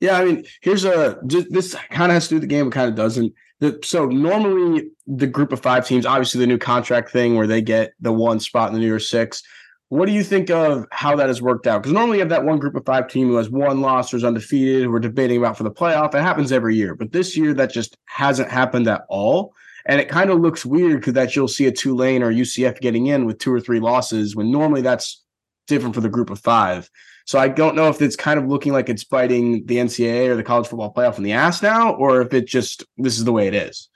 Yeah, 0.00 0.18
I 0.18 0.24
mean, 0.26 0.44
here's 0.60 0.84
a 0.84 1.18
this 1.22 1.74
kind 1.88 2.12
of 2.12 2.14
has 2.14 2.24
to 2.24 2.28
do 2.30 2.34
with 2.36 2.42
the 2.42 2.46
game, 2.46 2.68
it 2.68 2.72
kind 2.72 2.90
of 2.90 2.94
doesn't. 2.94 3.32
The, 3.60 3.78
so 3.82 4.04
normally 4.04 4.90
the 5.06 5.26
group 5.26 5.52
of 5.52 5.60
five 5.60 5.86
teams, 5.86 6.04
obviously 6.04 6.40
the 6.40 6.46
new 6.46 6.58
contract 6.58 7.10
thing 7.10 7.36
where 7.36 7.46
they 7.46 7.62
get 7.62 7.92
the 8.00 8.12
one 8.12 8.38
spot 8.38 8.68
in 8.68 8.74
the 8.74 8.80
New 8.80 8.86
Year's 8.86 9.08
Six. 9.08 9.42
What 9.90 10.06
do 10.06 10.12
you 10.12 10.22
think 10.22 10.50
of 10.50 10.86
how 10.92 11.16
that 11.16 11.26
has 11.26 11.42
worked 11.42 11.66
out? 11.66 11.82
Because 11.82 11.92
normally 11.92 12.18
you 12.18 12.22
have 12.22 12.28
that 12.28 12.44
one 12.44 12.60
group 12.60 12.76
of 12.76 12.86
five 12.86 13.08
team 13.08 13.26
who 13.26 13.34
has 13.34 13.50
one 13.50 13.80
loss 13.80 14.14
or 14.14 14.18
is 14.18 14.24
undefeated, 14.24 14.84
who 14.84 14.94
are 14.94 15.00
debating 15.00 15.36
about 15.36 15.56
for 15.56 15.64
the 15.64 15.70
playoff. 15.70 16.14
It 16.14 16.22
happens 16.22 16.52
every 16.52 16.76
year, 16.76 16.94
but 16.94 17.10
this 17.10 17.36
year 17.36 17.52
that 17.54 17.72
just 17.72 17.96
hasn't 18.04 18.50
happened 18.50 18.86
at 18.86 19.02
all. 19.08 19.52
And 19.86 20.00
it 20.00 20.08
kind 20.08 20.30
of 20.30 20.38
looks 20.38 20.64
weird 20.64 21.00
because 21.00 21.14
that 21.14 21.34
you'll 21.34 21.48
see 21.48 21.66
a 21.66 21.72
Tulane 21.72 22.22
or 22.22 22.32
UCF 22.32 22.80
getting 22.80 23.08
in 23.08 23.24
with 23.24 23.38
two 23.38 23.52
or 23.52 23.60
three 23.60 23.80
losses 23.80 24.36
when 24.36 24.52
normally 24.52 24.80
that's 24.80 25.24
different 25.66 25.96
for 25.96 26.02
the 26.02 26.08
group 26.08 26.30
of 26.30 26.38
five. 26.38 26.88
So 27.26 27.40
I 27.40 27.48
don't 27.48 27.74
know 27.74 27.88
if 27.88 28.00
it's 28.00 28.14
kind 28.14 28.38
of 28.38 28.46
looking 28.46 28.72
like 28.72 28.88
it's 28.88 29.02
biting 29.02 29.66
the 29.66 29.78
NCAA 29.78 30.28
or 30.28 30.36
the 30.36 30.44
college 30.44 30.68
football 30.68 30.94
playoff 30.94 31.18
in 31.18 31.24
the 31.24 31.32
ass 31.32 31.62
now, 31.62 31.94
or 31.94 32.20
if 32.20 32.32
it 32.32 32.46
just 32.46 32.84
this 32.96 33.18
is 33.18 33.24
the 33.24 33.32
way 33.32 33.48
it 33.48 33.54
is. 33.54 33.88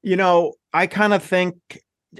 You 0.00 0.16
know, 0.16 0.54
I 0.72 0.86
kind 0.86 1.12
of 1.12 1.22
think 1.22 1.56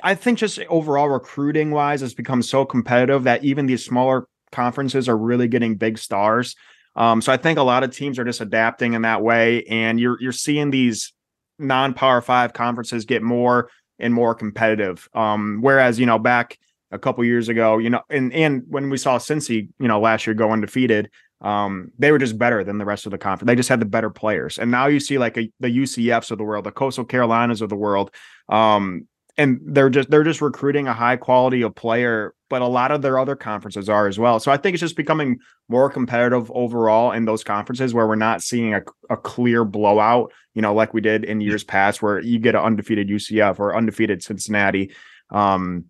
I 0.03 0.15
think 0.15 0.39
just 0.39 0.59
overall 0.69 1.09
recruiting 1.09 1.71
wise, 1.71 2.03
it's 2.03 2.15
become 2.15 2.43
so 2.43 2.65
competitive 2.65 3.25
that 3.25 3.45
even 3.45 3.67
these 3.67 3.85
smaller 3.85 4.27
conferences 4.53 5.09
are 5.09 5.17
really 5.17 5.49
getting 5.49 5.77
big 5.77 5.99
stars. 5.99 6.57
Um, 6.97 7.21
so 7.21 7.33
I 7.33 7.37
think 7.37 7.59
a 7.59 7.63
lot 7.63 7.83
of 7.83 7.91
teams 7.91 8.19
are 8.19 8.25
just 8.25 8.41
adapting 8.41 8.95
in 8.95 9.03
that 9.03 9.23
way, 9.23 9.65
and 9.65 9.99
you're 9.99 10.21
you're 10.21 10.33
seeing 10.33 10.71
these 10.71 11.13
non-power 11.59 12.21
five 12.21 12.53
conferences 12.53 13.05
get 13.05 13.23
more 13.23 13.71
and 13.99 14.15
more 14.15 14.35
competitive. 14.35 15.09
Um, 15.15 15.59
whereas 15.61 15.99
you 15.99 16.07
know 16.07 16.19
back 16.19 16.59
a 16.91 16.99
couple 16.99 17.25
years 17.25 17.49
ago, 17.49 17.79
you 17.79 17.91
know, 17.91 18.03
and 18.11 18.33
and 18.33 18.63
when 18.69 18.91
we 18.91 18.97
saw 18.97 19.19
Cincy, 19.19 19.69
you 19.79 19.89
know, 19.89 20.01
last 20.01 20.27
year 20.27 20.35
go 20.35 20.53
undefeated, 20.53 21.11
um, 21.41 21.91
they 21.99 22.13
were 22.13 22.19
just 22.19 22.39
better 22.39 22.65
than 22.65 22.79
the 22.79 22.85
rest 22.85 23.07
of 23.07 23.13
the 23.13 23.19
conference. 23.19 23.49
They 23.49 23.57
just 23.57 23.69
had 23.69 23.81
the 23.81 23.87
better 23.87 24.11
players. 24.11 24.59
And 24.59 24.71
now 24.71 24.87
you 24.87 25.01
see 25.01 25.19
like 25.19 25.37
a, 25.37 25.51
the 25.61 25.69
UCFs 25.69 26.31
of 26.31 26.39
the 26.39 26.45
world, 26.45 26.65
the 26.65 26.73
Coastal 26.73 27.05
Carolinas 27.05 27.61
of 27.61 27.69
the 27.69 27.77
world, 27.77 28.15
um, 28.49 29.07
and 29.37 29.61
they're 29.65 29.91
just 29.91 30.11
they're 30.11 30.25
just 30.25 30.41
recruiting 30.41 30.87
a 30.87 30.93
high 30.93 31.17
quality 31.17 31.63
of 31.63 31.75
player 31.75 32.35
but 32.49 32.63
a 32.63 32.67
lot 32.67 32.93
of 32.93 33.03
their 33.03 33.19
other 33.19 33.35
conferences 33.35 33.89
are 33.89 34.07
as 34.07 34.19
well 34.19 34.39
so 34.39 34.53
i 34.53 34.57
think 34.57 34.75
it's 34.75 34.81
just 34.81 34.97
becoming 34.97 35.39
more 35.69 35.91
competitive 35.91 36.51
overall 36.53 37.13
in 37.13 37.25
those 37.25 37.43
conferences 37.43 37.93
where 37.93 38.07
we're 38.07 38.15
not 38.15 38.43
seeing 38.43 38.75
a, 38.75 38.83
a 39.11 39.17
clear 39.17 39.65
blowout 39.65 40.33
you 40.55 40.63
know 40.63 40.75
like 40.75 40.95
we 40.95 41.01
did 41.01 41.25
in 41.25 41.41
years 41.41 41.65
past 41.65 42.03
where 42.03 42.21
you 42.21 42.39
get 42.39 42.55
an 42.55 42.63
undefeated 42.63 43.09
ucf 43.09 43.59
or 43.59 43.77
undefeated 43.77 44.23
cincinnati 44.23 44.93
um, 45.31 45.87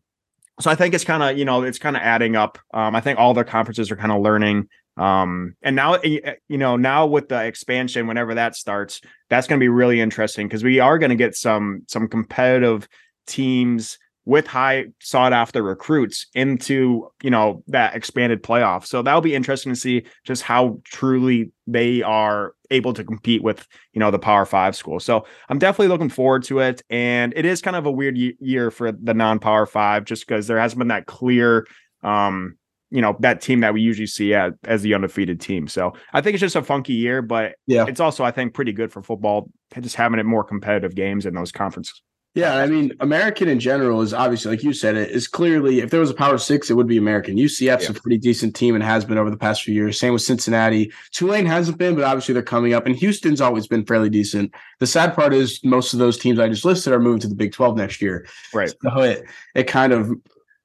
so 0.60 0.70
I 0.70 0.74
think 0.74 0.94
it's 0.94 1.04
kind 1.04 1.22
of 1.22 1.36
you 1.38 1.44
know 1.44 1.62
it's 1.62 1.78
kind 1.78 1.96
of 1.96 2.02
adding 2.02 2.36
up. 2.36 2.58
Um, 2.72 2.94
I 2.94 3.00
think 3.00 3.18
all 3.18 3.34
their 3.34 3.44
conferences 3.44 3.90
are 3.90 3.96
kind 3.96 4.12
of 4.12 4.22
learning. 4.22 4.68
Um, 4.96 5.56
and 5.62 5.74
now 5.74 6.00
you 6.02 6.58
know 6.58 6.76
now 6.76 7.06
with 7.06 7.28
the 7.28 7.44
expansion, 7.44 8.06
whenever 8.06 8.34
that 8.34 8.54
starts, 8.54 9.00
that's 9.28 9.46
going 9.46 9.58
to 9.58 9.64
be 9.64 9.68
really 9.68 10.00
interesting 10.00 10.46
because 10.46 10.62
we 10.62 10.78
are 10.80 10.98
going 10.98 11.11
to 11.11 11.16
get 11.16 11.35
some 11.35 11.83
some 11.88 12.09
competitive 12.09 12.88
teams 13.26 13.98
with 14.26 14.46
high 14.46 14.87
sought 15.00 15.32
after 15.32 15.62
recruits 15.62 16.26
into 16.34 17.08
you 17.22 17.30
know 17.30 17.62
that 17.66 17.94
expanded 17.94 18.42
playoff. 18.42 18.87
So 18.87 19.02
that'll 19.02 19.20
be 19.20 19.34
interesting 19.34 19.72
to 19.72 19.78
see 19.78 20.04
just 20.24 20.42
how 20.42 20.80
truly 20.84 21.52
they 21.66 22.02
are 22.02 22.54
able 22.70 22.94
to 22.94 23.04
compete 23.04 23.42
with 23.42 23.66
you 23.92 24.00
know 24.00 24.10
the 24.10 24.18
power 24.18 24.46
five 24.46 24.74
school. 24.74 24.98
So 24.98 25.26
i'm 25.48 25.58
definitely 25.58 25.88
looking 25.88 26.08
forward 26.08 26.44
to 26.44 26.60
it. 26.60 26.82
And 26.88 27.32
it 27.37 27.44
is 27.44 27.60
kind 27.60 27.76
of 27.76 27.87
a 27.87 27.90
weird 27.90 28.16
year 28.16 28.70
for 28.70 28.92
the 28.92 29.14
non-power 29.14 29.66
five 29.66 30.04
just 30.04 30.26
because 30.26 30.46
there 30.46 30.58
hasn't 30.58 30.78
been 30.78 30.88
that 30.88 31.06
clear 31.06 31.66
um 32.02 32.56
you 32.90 33.00
know 33.02 33.16
that 33.20 33.40
team 33.40 33.60
that 33.60 33.74
we 33.74 33.80
usually 33.80 34.06
see 34.06 34.34
as, 34.34 34.52
as 34.64 34.82
the 34.82 34.94
undefeated 34.94 35.40
team. 35.40 35.68
So 35.68 35.92
i 36.14 36.22
think 36.22 36.34
it's 36.34 36.40
just 36.40 36.56
a 36.56 36.62
funky 36.62 36.94
year 36.94 37.20
but 37.20 37.56
yeah. 37.66 37.84
it's 37.87 38.00
also 38.00 38.24
i 38.24 38.30
think 38.30 38.54
pretty 38.54 38.72
good 38.72 38.90
for 38.90 39.02
football 39.02 39.50
just 39.80 39.96
having 39.96 40.18
it 40.18 40.24
more 40.24 40.44
competitive 40.44 40.94
games 40.94 41.26
in 41.26 41.34
those 41.34 41.52
conferences 41.52 42.00
yeah, 42.35 42.57
I 42.57 42.66
mean, 42.66 42.92
American 42.99 43.47
in 43.47 43.61
general 43.61 44.03
is 44.03 44.12
obviously, 44.12 44.51
like 44.51 44.64
you 44.64 44.73
said, 44.73 44.97
it 44.97 45.12
is 45.12 45.29
clearly 45.29 45.79
if 45.81 45.90
there 45.90 46.01
was 46.01 46.11
a 46.11 46.14
power 46.14 46.37
six, 46.37 46.68
it 46.68 46.75
would 46.75 46.88
be 46.88 46.97
American. 46.97 47.37
UCF's 47.37 47.85
yeah. 47.85 47.90
a 47.90 47.94
pretty 47.94 48.18
decent 48.18 48.57
team 48.57 48.75
and 48.75 48.83
has 48.83 49.05
been 49.05 49.18
over 49.18 49.31
the 49.31 49.37
past 49.37 49.62
few 49.62 49.73
years. 49.73 50.01
Same 50.01 50.12
with 50.12 50.23
Cincinnati. 50.23 50.92
Tulane 51.12 51.47
hasn't 51.47 51.79
been, 51.79 51.94
but 51.94 52.03
obviously 52.03 52.33
they're 52.33 52.42
coming 52.42 52.75
up. 52.75 52.87
And 52.87 52.97
Houston's 52.97 53.40
always 53.40 53.68
been 53.68 53.87
fairly 53.87 54.11
decent. 54.11 54.53
The 54.81 54.87
sad 54.87 55.14
part 55.14 55.33
is 55.33 55.62
most 55.62 55.92
of 55.92 56.01
those 56.01 56.18
teams 56.18 56.40
I 56.40 56.49
just 56.49 56.64
listed 56.64 56.92
are 56.92 56.99
moving 56.99 57.20
to 57.20 57.29
the 57.29 57.37
Big 57.37 57.53
12 57.53 57.77
next 57.77 58.03
year. 58.03 58.27
Right. 58.53 58.75
So 58.83 59.03
it 59.03 59.25
it 59.55 59.64
kind 59.64 59.92
of 59.92 60.11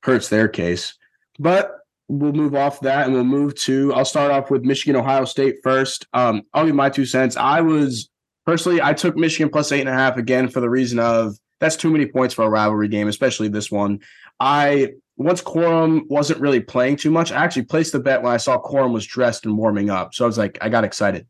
hurts 0.01 0.29
their 0.29 0.47
case. 0.47 0.95
But 1.37 1.71
we'll 2.07 2.33
move 2.33 2.55
off 2.55 2.79
that 2.79 3.05
and 3.05 3.13
we'll 3.13 3.23
move 3.23 3.53
to 3.53 3.93
I'll 3.93 4.05
start 4.05 4.31
off 4.31 4.49
with 4.49 4.63
Michigan, 4.63 4.95
Ohio 4.95 5.25
State 5.25 5.57
first. 5.61 6.07
Um, 6.13 6.41
I'll 6.51 6.65
give 6.65 6.73
my 6.73 6.89
two 6.89 7.05
cents. 7.05 7.37
I 7.37 7.61
was 7.61 8.09
personally 8.47 8.81
I 8.81 8.93
took 8.93 9.15
Michigan 9.15 9.51
plus 9.51 9.71
eight 9.71 9.81
and 9.81 9.89
a 9.89 9.93
half 9.93 10.17
again 10.17 10.49
for 10.49 10.61
the 10.61 10.69
reason 10.69 10.97
of 10.97 11.37
that's 11.59 11.75
too 11.75 11.91
many 11.91 12.05
points 12.05 12.33
for 12.33 12.43
a 12.43 12.49
rivalry 12.49 12.87
game, 12.87 13.07
especially 13.07 13.47
this 13.47 13.71
one. 13.71 13.99
I 14.39 14.89
once 15.17 15.41
Corum 15.41 16.07
wasn't 16.07 16.39
really 16.39 16.61
playing 16.61 16.95
too 16.95 17.11
much, 17.11 17.31
I 17.31 17.43
actually 17.43 17.63
placed 17.63 17.91
the 17.91 17.99
bet 17.99 18.23
when 18.23 18.31
I 18.31 18.37
saw 18.37 18.61
Corum 18.61 18.93
was 18.93 19.05
dressed 19.05 19.45
and 19.45 19.57
warming 19.57 19.89
up. 19.89 20.13
So 20.13 20.23
I 20.23 20.27
was 20.27 20.37
like, 20.37 20.57
I 20.61 20.69
got 20.69 20.85
excited. 20.85 21.27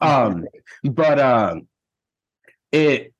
Um, 0.00 0.46
but 0.84 1.18
um, 1.18 1.66
it 2.70 3.12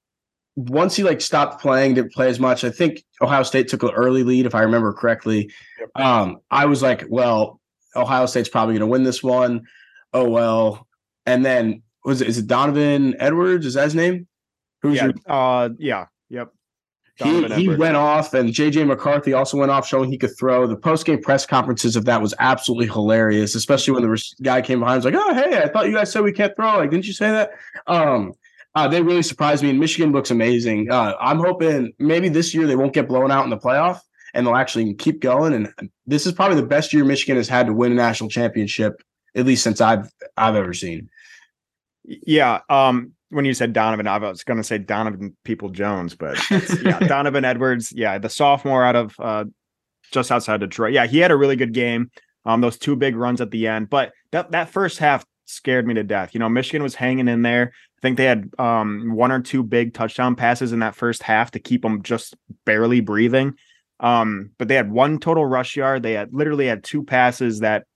once 0.55 0.95
he 0.95 1.03
like 1.03 1.21
stopped 1.21 1.61
playing, 1.61 1.95
didn't 1.95 2.13
play 2.13 2.29
as 2.29 2.39
much. 2.39 2.63
I 2.63 2.71
think 2.71 3.03
Ohio 3.21 3.43
State 3.43 3.69
took 3.69 3.83
an 3.83 3.91
early 3.91 4.23
lead, 4.23 4.47
if 4.47 4.55
I 4.55 4.63
remember 4.63 4.93
correctly. 4.93 5.51
Um, 5.95 6.39
I 6.51 6.67
was 6.67 6.83
like, 6.83 7.05
well, 7.09 7.61
Ohio 7.97 8.27
State's 8.27 8.49
probably 8.49 8.75
going 8.75 8.81
to 8.81 8.87
win 8.87 9.03
this 9.03 9.23
one. 9.23 9.63
Oh 10.13 10.29
well. 10.29 10.87
And 11.27 11.45
then 11.45 11.83
was 12.05 12.21
it 12.21 12.29
is 12.29 12.39
it 12.39 12.47
Donovan 12.47 13.17
Edwards? 13.19 13.67
Is 13.67 13.75
that 13.75 13.85
his 13.85 13.95
name? 13.95 14.27
Who's 14.83 14.97
yeah, 14.97 15.05
your- 15.07 15.15
uh 15.27 15.69
yeah. 15.79 16.07
Yep. 16.33 16.51
he, 17.23 17.47
he 17.55 17.69
went 17.69 17.95
off, 17.95 18.33
and 18.33 18.49
JJ 18.49 18.87
McCarthy 18.87 19.35
also 19.35 19.59
went 19.59 19.71
off, 19.71 19.87
showing 19.87 20.11
he 20.11 20.17
could 20.17 20.37
throw. 20.39 20.67
The 20.67 20.77
post 20.77 21.05
game 21.05 21.21
press 21.21 21.45
conferences 21.45 21.95
of 21.95 22.07
that 22.07 22.23
was 22.23 22.33
absolutely 22.39 22.87
hilarious, 22.87 23.55
especially 23.55 23.93
when 23.93 24.03
the 24.03 24.35
guy 24.41 24.63
came 24.63 24.81
behind. 24.81 25.05
Was 25.05 25.05
like, 25.05 25.15
"Oh, 25.15 25.35
hey, 25.35 25.63
I 25.63 25.69
thought 25.69 25.87
you 25.87 25.95
guys 25.95 26.11
said 26.11 26.25
we 26.25 26.33
can't 26.33 26.57
throw. 26.57 26.79
Like, 26.79 26.91
didn't 26.91 27.07
you 27.07 27.13
say 27.13 27.31
that?" 27.31 27.51
Um, 27.87 28.33
uh, 28.75 28.89
they 28.89 29.03
really 29.03 29.23
surprised 29.23 29.63
me. 29.63 29.69
And 29.69 29.79
Michigan 29.79 30.11
looks 30.11 30.31
amazing. 30.31 30.91
Uh, 30.91 31.15
I'm 31.21 31.39
hoping 31.39 31.93
maybe 31.99 32.31
this 32.31 32.55
year 32.55 32.67
they 32.67 32.77
won't 32.77 32.95
get 32.95 33.09
blown 33.09 33.31
out 33.31 33.45
in 33.45 33.51
the 33.51 33.59
playoff, 33.59 34.01
and 34.33 34.47
they'll 34.47 34.57
actually 34.57 34.95
keep 34.95 35.21
going. 35.21 35.53
And 35.53 35.91
this 36.07 36.25
is 36.25 36.33
probably 36.33 36.57
the 36.57 36.67
best 36.67 36.95
year 36.95 37.05
Michigan 37.05 37.37
has 37.37 37.49
had 37.49 37.67
to 37.67 37.75
win 37.75 37.93
a 37.93 37.97
national 37.97 38.31
championship, 38.31 39.03
at 39.37 39.45
least 39.45 39.63
since 39.63 39.83
I've 39.83 40.11
I've 40.39 40.57
ever 40.57 40.73
seen. 40.73 41.11
Yeah. 42.05 42.61
Um, 42.71 43.13
when 43.33 43.47
you 43.47 43.55
said 43.55 43.73
Donovan, 43.73 44.07
I 44.07 44.19
was 44.19 44.45
going 44.45 44.59
to 44.59 44.65
say 44.65 44.77
Donovan 44.77 45.35
People 45.43 45.71
Jones, 45.71 46.15
but 46.15 46.39
yeah, 46.83 46.99
Donovan 47.01 47.47
Edwards, 47.47 47.91
yeah, 47.91 48.19
the 48.19 48.29
sophomore 48.29 48.85
out 48.85 48.95
of 48.95 49.15
uh, 49.19 49.45
just 50.11 50.31
outside 50.31 50.61
Detroit. 50.61 50.93
Yeah, 50.93 51.07
he 51.07 51.19
had 51.19 51.31
a 51.31 51.37
really 51.37 51.57
good 51.57 51.73
game. 51.73 52.11
Um, 52.45 52.61
those 52.61 52.77
two 52.77 52.95
big 52.95 53.17
runs 53.17 53.41
at 53.41 53.51
the 53.51 53.67
end, 53.67 53.89
but 53.89 54.13
that 54.33 54.51
that 54.51 54.69
first 54.69 54.99
half 54.99 55.25
scared 55.47 55.87
me 55.87 55.95
to 55.95 56.03
death. 56.03 56.35
You 56.35 56.41
know, 56.41 56.49
Michigan 56.49 56.83
was 56.83 56.95
hanging 56.95 57.27
in 57.27 57.41
there. 57.41 57.73
I 57.73 58.01
think 58.03 58.19
they 58.19 58.27
had 58.27 58.51
um, 58.59 59.15
one 59.15 59.33
or 59.33 59.41
two 59.41 59.63
big 59.63 59.95
touchdown 59.95 60.37
passes 60.37 60.73
in 60.73 60.81
that 60.81 60.95
first 60.95 61.23
half 61.23 61.53
to 61.53 61.59
keep 61.59 61.83
them 61.83 62.03
just 62.03 62.37
barely 62.67 63.01
breathing. 63.01 63.55
Um, 64.01 64.51
but 64.59 64.69
they 64.69 64.75
had 64.75 64.91
one 64.91 65.19
total 65.19 65.47
rush 65.47 65.75
yard. 65.75 66.03
They 66.03 66.13
had 66.13 66.35
literally 66.35 66.67
had 66.67 66.85
two 66.85 67.03
passes 67.03 67.61
that 67.61 67.87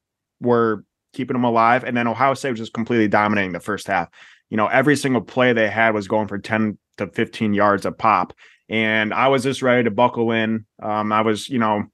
were 0.41 0.85
keeping 1.13 1.35
them 1.35 1.45
alive, 1.45 1.85
and 1.85 1.95
then 1.95 2.07
Ohio 2.07 2.33
State 2.33 2.53
was 2.53 2.61
just 2.61 2.73
completely 2.73 3.09
dominating 3.09 3.53
the 3.53 3.61
first 3.61 3.87
half 3.87 4.09
you 4.51 4.57
know, 4.57 4.67
every 4.67 4.97
single 4.97 5.23
play 5.23 5.53
they 5.53 5.69
had 5.69 5.95
was 5.95 6.09
going 6.09 6.29
for 6.29 6.39
10 6.39 6.79
to 6.99 7.09
15 7.09 7.55
yards 7.55 7.87
a 7.87 7.93
pop. 7.93 8.33
And 8.69 9.15
I 9.15 9.29
was 9.29 9.43
just 9.43 9.63
ready 9.63 9.85
to 9.85 9.91
buckle 9.91 10.33
in. 10.33 10.67
Um, 10.83 11.13
I 11.13 11.23
was, 11.23 11.49
you 11.49 11.59
know, 11.59 11.85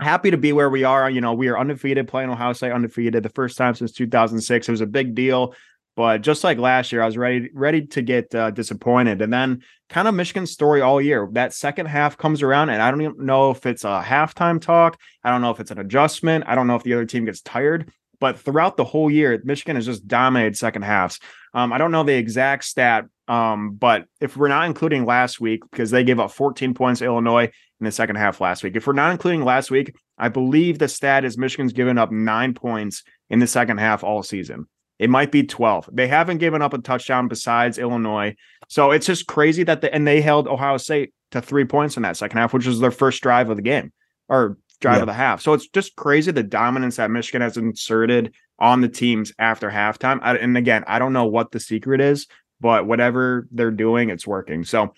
happy 0.00 0.30
to 0.30 0.36
be 0.36 0.52
where 0.52 0.70
we 0.70 0.84
are. 0.84 1.08
You 1.08 1.20
know, 1.20 1.34
we 1.34 1.48
are 1.48 1.58
undefeated, 1.58 2.08
playing 2.08 2.30
Ohio 2.30 2.52
State 2.52 2.72
undefeated 2.72 3.22
the 3.22 3.30
first 3.30 3.56
time 3.56 3.74
since 3.74 3.92
2006. 3.92 4.68
It 4.68 4.70
was 4.70 4.80
a 4.80 4.86
big 4.86 5.14
deal. 5.14 5.54
But 5.96 6.22
just 6.22 6.42
like 6.42 6.58
last 6.58 6.90
year, 6.90 7.02
I 7.02 7.06
was 7.06 7.16
ready 7.16 7.50
ready 7.54 7.86
to 7.86 8.02
get 8.02 8.34
uh, 8.34 8.50
disappointed. 8.50 9.22
And 9.22 9.32
then 9.32 9.62
kind 9.88 10.08
of 10.08 10.14
Michigan's 10.14 10.50
story 10.50 10.80
all 10.80 11.00
year. 11.00 11.28
That 11.32 11.54
second 11.54 11.86
half 11.86 12.18
comes 12.18 12.42
around, 12.42 12.70
and 12.70 12.82
I 12.82 12.90
don't 12.90 13.00
even 13.02 13.24
know 13.24 13.52
if 13.52 13.64
it's 13.64 13.84
a 13.84 14.02
halftime 14.04 14.60
talk. 14.60 14.98
I 15.22 15.30
don't 15.30 15.40
know 15.40 15.52
if 15.52 15.60
it's 15.60 15.70
an 15.70 15.78
adjustment. 15.78 16.44
I 16.48 16.56
don't 16.56 16.66
know 16.66 16.74
if 16.74 16.82
the 16.82 16.94
other 16.94 17.06
team 17.06 17.26
gets 17.26 17.42
tired. 17.42 17.92
But 18.24 18.40
throughout 18.40 18.78
the 18.78 18.84
whole 18.84 19.10
year, 19.10 19.38
Michigan 19.44 19.76
has 19.76 19.84
just 19.84 20.08
dominated 20.08 20.56
second 20.56 20.80
halves. 20.80 21.20
Um, 21.52 21.74
I 21.74 21.76
don't 21.76 21.90
know 21.90 22.04
the 22.04 22.14
exact 22.14 22.64
stat, 22.64 23.04
um, 23.28 23.74
but 23.74 24.06
if 24.18 24.34
we're 24.34 24.48
not 24.48 24.64
including 24.64 25.04
last 25.04 25.42
week, 25.42 25.60
because 25.70 25.90
they 25.90 26.04
gave 26.04 26.18
up 26.18 26.30
14 26.30 26.72
points 26.72 27.00
to 27.00 27.04
Illinois 27.04 27.50
in 27.80 27.84
the 27.84 27.92
second 27.92 28.16
half 28.16 28.40
last 28.40 28.64
week, 28.64 28.76
if 28.76 28.86
we're 28.86 28.94
not 28.94 29.12
including 29.12 29.44
last 29.44 29.70
week, 29.70 29.94
I 30.16 30.30
believe 30.30 30.78
the 30.78 30.88
stat 30.88 31.26
is 31.26 31.36
Michigan's 31.36 31.74
given 31.74 31.98
up 31.98 32.10
nine 32.10 32.54
points 32.54 33.02
in 33.28 33.40
the 33.40 33.46
second 33.46 33.76
half 33.76 34.02
all 34.02 34.22
season. 34.22 34.68
It 34.98 35.10
might 35.10 35.30
be 35.30 35.42
12. 35.42 35.90
They 35.92 36.08
haven't 36.08 36.38
given 36.38 36.62
up 36.62 36.72
a 36.72 36.78
touchdown 36.78 37.28
besides 37.28 37.76
Illinois. 37.76 38.36
So 38.70 38.90
it's 38.90 39.04
just 39.04 39.26
crazy 39.26 39.64
that 39.64 39.82
the, 39.82 39.94
and 39.94 40.06
they 40.06 40.22
held 40.22 40.48
Ohio 40.48 40.78
State 40.78 41.12
to 41.32 41.42
three 41.42 41.66
points 41.66 41.98
in 41.98 42.04
that 42.04 42.16
second 42.16 42.38
half, 42.38 42.54
which 42.54 42.66
was 42.66 42.80
their 42.80 42.90
first 42.90 43.22
drive 43.22 43.50
of 43.50 43.56
the 43.56 43.62
game 43.62 43.92
or 44.28 44.56
drive 44.80 44.96
yeah. 44.96 45.02
of 45.02 45.06
the 45.06 45.12
half. 45.12 45.40
So 45.40 45.52
it's 45.52 45.68
just 45.68 45.96
crazy 45.96 46.30
the 46.30 46.42
dominance 46.42 46.96
that 46.96 47.10
Michigan 47.10 47.42
has 47.42 47.56
inserted 47.56 48.34
on 48.58 48.80
the 48.80 48.88
teams 48.88 49.32
after 49.38 49.70
halftime. 49.70 50.18
I, 50.22 50.36
and 50.36 50.56
again, 50.56 50.84
I 50.86 50.98
don't 50.98 51.12
know 51.12 51.26
what 51.26 51.52
the 51.52 51.60
secret 51.60 52.00
is, 52.00 52.26
but 52.60 52.86
whatever 52.86 53.48
they're 53.50 53.70
doing, 53.70 54.10
it's 54.10 54.26
working. 54.26 54.64
So 54.64 54.94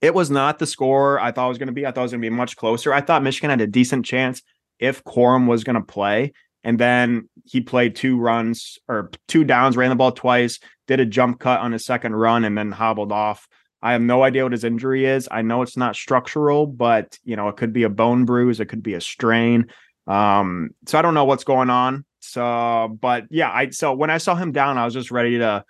it 0.00 0.14
was 0.14 0.30
not 0.30 0.58
the 0.58 0.66
score 0.66 1.18
I 1.18 1.32
thought 1.32 1.46
it 1.46 1.48
was 1.48 1.58
going 1.58 1.68
to 1.68 1.72
be. 1.72 1.86
I 1.86 1.90
thought 1.90 2.02
it 2.02 2.04
was 2.04 2.12
going 2.12 2.22
to 2.22 2.30
be 2.30 2.36
much 2.36 2.56
closer. 2.56 2.92
I 2.92 3.00
thought 3.00 3.22
Michigan 3.22 3.50
had 3.50 3.60
a 3.60 3.66
decent 3.66 4.04
chance 4.04 4.42
if 4.78 5.02
Corum 5.04 5.46
was 5.46 5.64
going 5.64 5.76
to 5.76 5.82
play. 5.82 6.32
And 6.64 6.78
then 6.78 7.28
he 7.44 7.60
played 7.60 7.94
two 7.94 8.18
runs 8.18 8.78
or 8.88 9.10
two 9.28 9.44
downs, 9.44 9.76
ran 9.76 9.90
the 9.90 9.96
ball 9.96 10.12
twice, 10.12 10.58
did 10.88 10.98
a 10.98 11.06
jump 11.06 11.38
cut 11.38 11.60
on 11.60 11.72
his 11.72 11.86
second 11.86 12.16
run, 12.16 12.44
and 12.44 12.58
then 12.58 12.72
hobbled 12.72 13.12
off. 13.12 13.46
I 13.82 13.92
have 13.92 14.02
no 14.02 14.22
idea 14.22 14.42
what 14.42 14.52
his 14.52 14.64
injury 14.64 15.04
is. 15.04 15.28
I 15.30 15.42
know 15.42 15.62
it's 15.62 15.76
not 15.76 15.96
structural, 15.96 16.66
but 16.66 17.18
you 17.24 17.36
know, 17.36 17.48
it 17.48 17.56
could 17.56 17.72
be 17.72 17.84
a 17.84 17.88
bone 17.88 18.24
bruise, 18.24 18.60
it 18.60 18.66
could 18.66 18.82
be 18.82 18.94
a 18.94 19.00
strain. 19.00 19.66
Um, 20.06 20.70
so 20.86 20.98
I 20.98 21.02
don't 21.02 21.14
know 21.14 21.24
what's 21.24 21.44
going 21.44 21.70
on. 21.70 22.04
So, 22.20 22.96
but 23.00 23.26
yeah, 23.30 23.50
I 23.50 23.70
so 23.70 23.92
when 23.92 24.10
I 24.10 24.18
saw 24.18 24.34
him 24.34 24.52
down, 24.52 24.78
I 24.78 24.84
was 24.84 24.94
just 24.94 25.10
ready 25.10 25.38
to 25.38 25.64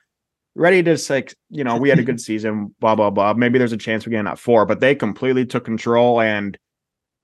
ready 0.55 0.83
to 0.83 0.97
say, 0.97 1.27
you 1.51 1.65
know, 1.65 1.77
we 1.77 1.91
had 1.91 1.99
a 1.99 2.05
good 2.05 2.21
season, 2.29 2.75
blah, 2.81 2.95
blah, 2.95 3.11
blah. 3.11 3.35
Maybe 3.35 3.59
there's 3.59 3.73
a 3.73 3.77
chance 3.77 4.07
we 4.07 4.11
get 4.11 4.27
at 4.27 4.39
four, 4.39 4.67
but 4.67 4.81
they 4.81 4.95
completely 4.95 5.45
took 5.45 5.65
control. 5.65 6.21
And 6.21 6.59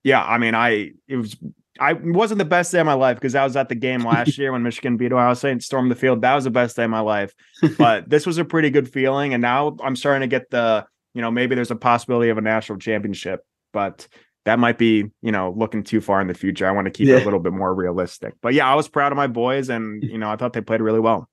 yeah, 0.05 0.23
I 0.23 0.39
mean, 0.39 0.55
I 0.55 0.93
it 1.09 1.17
was 1.17 1.37
I 1.81 1.95
wasn't 1.95 2.39
the 2.39 2.45
best 2.45 2.71
day 2.71 2.81
of 2.81 2.87
my 2.87 2.93
life 2.93 3.17
because 3.17 3.35
I 3.35 3.45
was 3.45 3.57
at 3.57 3.69
the 3.69 3.75
game 3.75 4.05
last 4.05 4.37
year 4.39 4.53
when 4.53 4.63
Michigan 4.63 4.97
beat 4.97 5.13
Ohio 5.13 5.35
State 5.35 5.53
and 5.53 5.63
stormed 5.63 5.91
the 5.91 5.97
field. 5.97 6.23
That 6.23 6.35
was 6.35 6.45
the 6.45 6.51
best 6.51 6.77
day 6.77 6.85
of 6.85 6.91
my 6.91 7.01
life. 7.01 7.35
But 7.79 8.09
this 8.11 8.27
was 8.27 8.39
a 8.39 8.45
pretty 8.45 8.71
good 8.71 8.89
feeling. 8.89 9.33
And 9.33 9.41
now 9.41 9.77
I'm 9.83 9.97
starting 9.97 10.21
to 10.21 10.27
get 10.27 10.51
the, 10.51 10.85
you 11.15 11.23
know, 11.23 11.31
maybe 11.31 11.55
there's 11.55 11.71
a 11.71 11.77
possibility 11.77 12.31
of 12.31 12.39
a 12.39 12.43
national 12.43 12.79
championship, 12.79 13.41
but 13.73 14.07
that 14.45 14.59
might 14.59 14.77
be, 14.77 15.11
you 15.23 15.33
know, 15.33 15.55
looking 15.57 15.83
too 15.83 16.01
far 16.01 16.21
in 16.21 16.27
the 16.27 16.35
future. 16.35 16.67
I 16.67 16.73
want 16.73 16.87
to 16.87 16.91
keep 16.91 17.09
yeah. 17.09 17.17
it 17.17 17.23
a 17.23 17.25
little 17.25 17.41
bit 17.41 17.53
more 17.53 17.75
realistic. 17.75 18.35
But 18.43 18.55
yeah, 18.55 18.71
I 18.71 18.75
was 18.75 18.89
proud 18.89 19.13
of 19.13 19.17
my 19.17 19.29
boys 19.29 19.71
and, 19.71 20.03
you 20.03 20.19
know, 20.19 20.31
I 20.31 20.37
thought 20.37 20.53
they 20.53 20.61
played 20.61 20.81
really 20.81 21.01
well. 21.01 21.29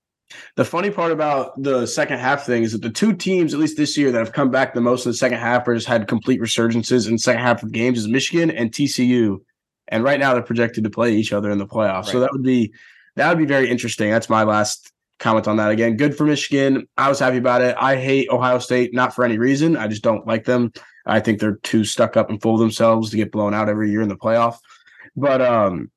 The 0.57 0.65
funny 0.65 0.91
part 0.91 1.11
about 1.11 1.61
the 1.61 1.87
second 1.87 2.19
half 2.19 2.45
thing 2.45 2.61
is 2.61 2.73
that 2.73 2.83
the 2.83 2.91
two 2.91 3.13
teams, 3.13 3.51
at 3.51 3.59
least 3.59 3.77
this 3.77 3.97
year, 3.97 4.11
that 4.11 4.19
have 4.19 4.31
come 4.31 4.51
back 4.51 4.75
the 4.75 4.81
most 4.81 5.05
in 5.05 5.09
the 5.09 5.17
second 5.17 5.39
half 5.39 5.67
or 5.67 5.73
just 5.73 5.87
had 5.87 6.07
complete 6.07 6.39
resurgences 6.39 7.07
in 7.07 7.13
the 7.13 7.19
second 7.19 7.41
half 7.41 7.63
of 7.63 7.71
games 7.71 7.97
is 7.97 8.07
Michigan 8.07 8.51
and 8.51 8.71
TCU 8.71 9.39
and 9.89 10.03
right 10.03 10.19
now 10.19 10.33
they're 10.33 10.43
projected 10.43 10.83
to 10.85 10.89
play 10.89 11.13
each 11.13 11.33
other 11.33 11.51
in 11.51 11.57
the 11.57 11.67
playoffs. 11.67 12.05
Right. 12.05 12.11
So 12.13 12.19
that 12.21 12.31
would 12.31 12.43
be 12.43 12.73
that 13.15 13.29
would 13.29 13.37
be 13.37 13.45
very 13.45 13.69
interesting. 13.69 14.09
That's 14.09 14.29
my 14.29 14.43
last 14.43 14.91
comment 15.19 15.47
on 15.47 15.57
that. 15.57 15.71
Again, 15.71 15.97
good 15.97 16.15
for 16.15 16.25
Michigan. 16.25 16.87
I 16.97 17.09
was 17.09 17.19
happy 17.19 17.37
about 17.37 17.61
it. 17.61 17.75
I 17.77 17.97
hate 17.97 18.29
Ohio 18.29 18.59
State 18.59 18.93
not 18.93 19.13
for 19.13 19.25
any 19.25 19.37
reason. 19.37 19.75
I 19.75 19.87
just 19.87 20.03
don't 20.03 20.25
like 20.25 20.45
them. 20.45 20.71
I 21.05 21.19
think 21.19 21.39
they're 21.39 21.59
too 21.63 21.83
stuck 21.83 22.15
up 22.15 22.29
and 22.29 22.41
full 22.41 22.53
of 22.53 22.59
themselves 22.59 23.09
to 23.09 23.17
get 23.17 23.31
blown 23.31 23.53
out 23.53 23.69
every 23.69 23.91
year 23.91 24.01
in 24.01 24.09
the 24.09 24.15
playoff. 24.15 24.57
But 25.15 25.41
um, 25.41 25.91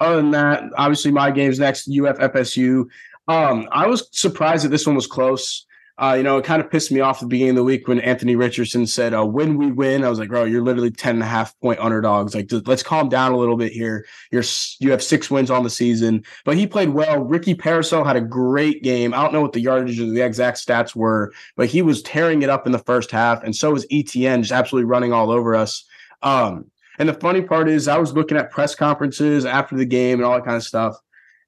other 0.00 0.16
than 0.16 0.30
that, 0.32 0.64
obviously 0.76 1.10
my 1.10 1.30
game's 1.30 1.58
next. 1.58 1.88
UF 1.88 2.18
FSU. 2.18 2.86
Um, 3.26 3.68
I 3.72 3.86
was 3.86 4.08
surprised 4.12 4.64
that 4.64 4.68
this 4.68 4.86
one 4.86 4.96
was 4.96 5.06
close. 5.06 5.66
Uh, 5.96 6.14
you 6.16 6.24
know, 6.24 6.38
it 6.38 6.44
kind 6.44 6.60
of 6.60 6.68
pissed 6.68 6.90
me 6.90 6.98
off 6.98 7.18
at 7.18 7.20
the 7.20 7.26
beginning 7.28 7.50
of 7.50 7.56
the 7.56 7.64
week 7.64 7.86
when 7.86 8.00
Anthony 8.00 8.34
Richardson 8.34 8.84
said, 8.84 9.14
uh, 9.14 9.24
when 9.24 9.56
we 9.56 9.70
win, 9.70 10.02
I 10.02 10.08
was 10.08 10.18
like, 10.18 10.28
bro, 10.28 10.42
you're 10.42 10.62
literally 10.62 10.90
10 10.90 11.14
and 11.14 11.22
a 11.22 11.26
half 11.26 11.58
point 11.60 11.78
underdogs. 11.78 12.34
Like, 12.34 12.50
let's 12.66 12.82
calm 12.82 13.08
down 13.08 13.30
a 13.30 13.36
little 13.36 13.56
bit 13.56 13.70
here. 13.70 14.04
You're, 14.32 14.42
you 14.80 14.90
have 14.90 15.04
six 15.04 15.30
wins 15.30 15.52
on 15.52 15.62
the 15.62 15.70
season, 15.70 16.24
but 16.44 16.56
he 16.56 16.66
played 16.66 16.88
well. 16.88 17.20
Ricky 17.20 17.54
Pearsall 17.54 18.02
had 18.02 18.16
a 18.16 18.20
great 18.20 18.82
game. 18.82 19.14
I 19.14 19.22
don't 19.22 19.32
know 19.32 19.40
what 19.40 19.52
the 19.52 19.60
yardage 19.60 20.00
or 20.00 20.06
the 20.06 20.20
exact 20.20 20.58
stats 20.58 20.96
were, 20.96 21.32
but 21.56 21.68
he 21.68 21.80
was 21.80 22.02
tearing 22.02 22.42
it 22.42 22.50
up 22.50 22.66
in 22.66 22.72
the 22.72 22.78
first 22.80 23.12
half. 23.12 23.44
And 23.44 23.54
so 23.54 23.70
was 23.70 23.86
ETN, 23.86 24.40
just 24.40 24.52
absolutely 24.52 24.86
running 24.86 25.12
all 25.12 25.30
over 25.30 25.54
us. 25.54 25.84
Um, 26.22 26.72
and 26.98 27.08
the 27.08 27.14
funny 27.14 27.42
part 27.42 27.68
is, 27.68 27.86
I 27.86 27.98
was 27.98 28.12
looking 28.12 28.36
at 28.36 28.50
press 28.50 28.74
conferences 28.74 29.44
after 29.46 29.76
the 29.76 29.86
game 29.86 30.18
and 30.18 30.24
all 30.24 30.34
that 30.34 30.44
kind 30.44 30.56
of 30.56 30.64
stuff. 30.64 30.96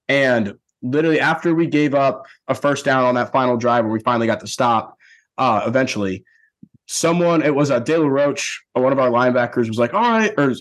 And 0.09 0.54
literally 0.82 1.20
after 1.20 1.54
we 1.54 1.66
gave 1.66 1.94
up 1.94 2.26
a 2.48 2.54
first 2.54 2.84
down 2.84 3.04
on 3.04 3.14
that 3.14 3.32
final 3.32 3.56
drive 3.56 3.84
where 3.84 3.92
we 3.92 4.00
finally 4.00 4.26
got 4.26 4.40
the 4.40 4.46
stop, 4.46 4.96
uh, 5.38 5.62
eventually, 5.66 6.24
someone 6.86 7.42
it 7.42 7.54
was 7.54 7.70
a 7.70 7.76
uh, 7.76 7.80
DeLoach, 7.80 8.58
uh, 8.76 8.80
one 8.80 8.92
of 8.92 8.98
our 8.98 9.10
linebackers, 9.10 9.68
was 9.68 9.78
like, 9.78 9.94
"All 9.94 10.00
right," 10.00 10.32
or 10.38 10.54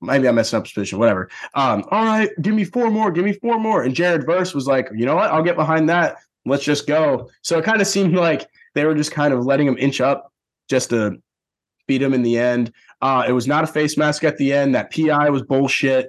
maybe 0.00 0.28
I'm 0.28 0.34
messing 0.34 0.58
up 0.58 0.64
position, 0.64 0.98
whatever. 0.98 1.30
Um, 1.54 1.84
all 1.90 2.04
right, 2.04 2.30
give 2.42 2.54
me 2.54 2.64
four 2.64 2.90
more, 2.90 3.10
give 3.10 3.24
me 3.24 3.32
four 3.32 3.58
more. 3.58 3.82
And 3.82 3.94
Jared 3.94 4.26
Verse 4.26 4.54
was 4.54 4.66
like, 4.66 4.88
"You 4.94 5.06
know 5.06 5.16
what? 5.16 5.30
I'll 5.30 5.42
get 5.42 5.56
behind 5.56 5.88
that. 5.88 6.16
Let's 6.44 6.64
just 6.64 6.86
go." 6.86 7.30
So 7.42 7.58
it 7.58 7.64
kind 7.64 7.80
of 7.80 7.86
seemed 7.86 8.14
like 8.14 8.48
they 8.74 8.84
were 8.84 8.94
just 8.94 9.12
kind 9.12 9.32
of 9.32 9.44
letting 9.44 9.66
him 9.66 9.78
inch 9.78 10.00
up 10.00 10.32
just 10.68 10.90
to 10.90 11.16
beat 11.86 12.02
him 12.02 12.14
in 12.14 12.22
the 12.22 12.38
end. 12.38 12.72
Uh, 13.00 13.24
it 13.28 13.32
was 13.32 13.46
not 13.46 13.64
a 13.64 13.66
face 13.66 13.96
mask 13.96 14.24
at 14.24 14.36
the 14.38 14.52
end. 14.52 14.74
That 14.74 14.92
PI 14.92 15.30
was 15.30 15.42
bullshit 15.42 16.08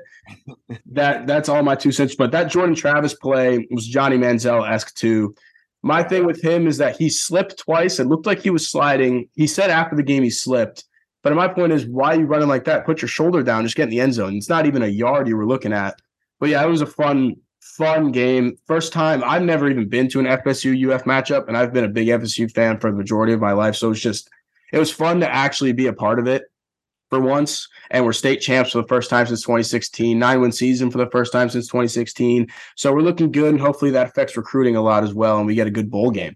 that 0.91 1.27
that's 1.27 1.49
all 1.49 1.63
my 1.63 1.75
two 1.75 1.91
cents. 1.91 2.15
But 2.15 2.31
that 2.31 2.49
Jordan 2.49 2.75
Travis 2.75 3.13
play 3.13 3.67
was 3.71 3.87
Johnny 3.87 4.17
Manziel 4.17 4.69
esque 4.69 4.93
too. 4.95 5.35
My 5.83 6.03
thing 6.03 6.25
with 6.25 6.43
him 6.43 6.67
is 6.67 6.77
that 6.77 6.97
he 6.97 7.09
slipped 7.09 7.57
twice. 7.57 7.99
It 7.99 8.07
looked 8.07 8.25
like 8.25 8.39
he 8.39 8.49
was 8.49 8.69
sliding. 8.69 9.29
He 9.35 9.47
said 9.47 9.69
after 9.69 9.95
the 9.95 10.03
game 10.03 10.23
he 10.23 10.29
slipped. 10.29 10.83
But 11.23 11.35
my 11.35 11.47
point 11.47 11.73
is, 11.73 11.85
why 11.85 12.13
are 12.13 12.19
you 12.19 12.25
running 12.25 12.47
like 12.47 12.65
that? 12.65 12.85
Put 12.85 13.01
your 13.01 13.09
shoulder 13.09 13.43
down, 13.43 13.63
just 13.63 13.75
get 13.75 13.83
in 13.83 13.89
the 13.89 13.99
end 13.99 14.13
zone. 14.13 14.35
It's 14.35 14.49
not 14.49 14.65
even 14.65 14.81
a 14.81 14.87
yard 14.87 15.27
you 15.27 15.35
were 15.35 15.45
looking 15.45 15.73
at. 15.73 15.95
But 16.39 16.49
yeah, 16.49 16.63
it 16.63 16.69
was 16.69 16.81
a 16.81 16.87
fun, 16.87 17.35
fun 17.59 18.11
game. 18.11 18.57
First 18.65 18.93
time 18.93 19.23
I've 19.25 19.43
never 19.43 19.69
even 19.69 19.89
been 19.89 20.07
to 20.09 20.19
an 20.19 20.25
FSU 20.25 20.93
UF 20.93 21.03
matchup, 21.03 21.47
and 21.47 21.57
I've 21.57 21.73
been 21.73 21.83
a 21.83 21.89
big 21.89 22.07
FSU 22.07 22.51
fan 22.51 22.79
for 22.79 22.91
the 22.91 22.97
majority 22.97 23.33
of 23.33 23.41
my 23.41 23.51
life. 23.51 23.75
So 23.75 23.91
it's 23.91 23.99
just 23.99 24.29
it 24.71 24.79
was 24.79 24.91
fun 24.91 25.19
to 25.19 25.33
actually 25.33 25.73
be 25.73 25.87
a 25.87 25.93
part 25.93 26.19
of 26.19 26.27
it 26.27 26.43
for 27.09 27.19
once, 27.19 27.67
and 27.91 28.05
we're 28.05 28.13
state 28.13 28.41
champs 28.41 28.71
for 28.71 28.81
the 28.81 28.87
first 28.87 29.09
time 29.09 29.25
since 29.25 29.41
2016. 29.41 30.17
Nine 30.17 30.41
win 30.41 30.51
season 30.51 30.91
for 30.91 30.97
the 30.97 31.09
first 31.09 31.31
time 31.31 31.49
since 31.49 31.67
2016. 31.67 32.47
So 32.75 32.93
we're 32.93 33.01
looking 33.01 33.31
good, 33.31 33.49
and 33.49 33.61
hopefully 33.61 33.91
that 33.91 34.07
affects 34.07 34.37
recruiting 34.37 34.75
a 34.75 34.81
lot 34.81 35.03
as 35.03 35.13
well, 35.13 35.37
and 35.37 35.47
we 35.47 35.55
get 35.55 35.67
a 35.67 35.71
good 35.71 35.89
bowl 35.89 36.11
game. 36.11 36.35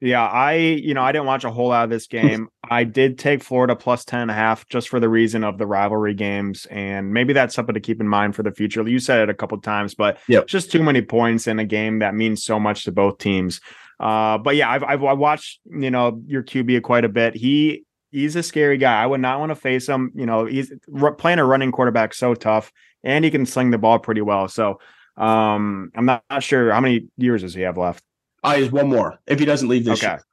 Yeah, 0.00 0.26
I 0.26 0.54
you 0.54 0.94
know 0.94 1.02
I 1.02 1.12
didn't 1.12 1.26
watch 1.26 1.44
a 1.44 1.50
whole 1.50 1.68
lot 1.68 1.84
of 1.84 1.90
this 1.90 2.06
game. 2.08 2.48
I 2.68 2.84
did 2.84 3.18
take 3.18 3.42
Florida 3.42 3.76
plus 3.76 4.04
10 4.04 4.20
and 4.20 4.30
a 4.30 4.34
half 4.34 4.66
just 4.68 4.88
for 4.88 4.98
the 4.98 5.08
reason 5.08 5.44
of 5.44 5.58
the 5.58 5.66
rivalry 5.66 6.14
games, 6.14 6.66
and 6.66 7.12
maybe 7.12 7.32
that's 7.32 7.54
something 7.54 7.74
to 7.74 7.80
keep 7.80 8.00
in 8.00 8.08
mind 8.08 8.34
for 8.34 8.42
the 8.42 8.52
future. 8.52 8.86
You 8.88 8.98
said 8.98 9.20
it 9.20 9.30
a 9.30 9.34
couple 9.34 9.60
times, 9.60 9.94
but 9.94 10.18
yep. 10.26 10.46
just 10.46 10.72
too 10.72 10.82
many 10.82 11.02
points 11.02 11.46
in 11.46 11.58
a 11.58 11.64
game 11.64 11.98
that 11.98 12.14
means 12.14 12.42
so 12.42 12.58
much 12.58 12.84
to 12.84 12.92
both 12.92 13.18
teams. 13.18 13.60
Uh, 13.98 14.38
but 14.38 14.56
yeah, 14.56 14.70
I've, 14.70 14.82
I've 14.82 15.04
I 15.04 15.12
watched 15.12 15.60
you 15.66 15.90
know 15.90 16.22
your 16.26 16.42
QB 16.42 16.82
quite 16.82 17.04
a 17.04 17.08
bit. 17.08 17.34
He 17.34 17.84
he's 18.10 18.36
a 18.36 18.42
scary 18.42 18.78
guy. 18.78 19.02
I 19.02 19.06
would 19.06 19.20
not 19.20 19.40
want 19.40 19.50
to 19.50 19.56
face 19.56 19.88
him. 19.88 20.12
You 20.14 20.26
know, 20.26 20.44
he's 20.44 20.72
playing 21.18 21.38
a 21.38 21.44
running 21.44 21.72
quarterback 21.72 22.14
so 22.14 22.34
tough, 22.34 22.72
and 23.02 23.24
he 23.24 23.30
can 23.30 23.46
sling 23.46 23.70
the 23.70 23.78
ball 23.78 23.98
pretty 23.98 24.20
well. 24.20 24.48
So 24.48 24.80
um, 25.16 25.90
I'm 25.94 26.06
not, 26.06 26.24
not 26.30 26.42
sure 26.42 26.72
how 26.72 26.80
many 26.80 27.08
years 27.16 27.42
does 27.42 27.54
he 27.54 27.62
have 27.62 27.76
left. 27.76 28.02
Uh, 28.42 28.56
he's 28.56 28.72
one 28.72 28.88
more 28.88 29.20
if 29.26 29.38
he 29.38 29.44
doesn't 29.44 29.68
leave 29.68 29.84
this 29.84 30.02
okay. 30.02 30.14
year. 30.14 30.24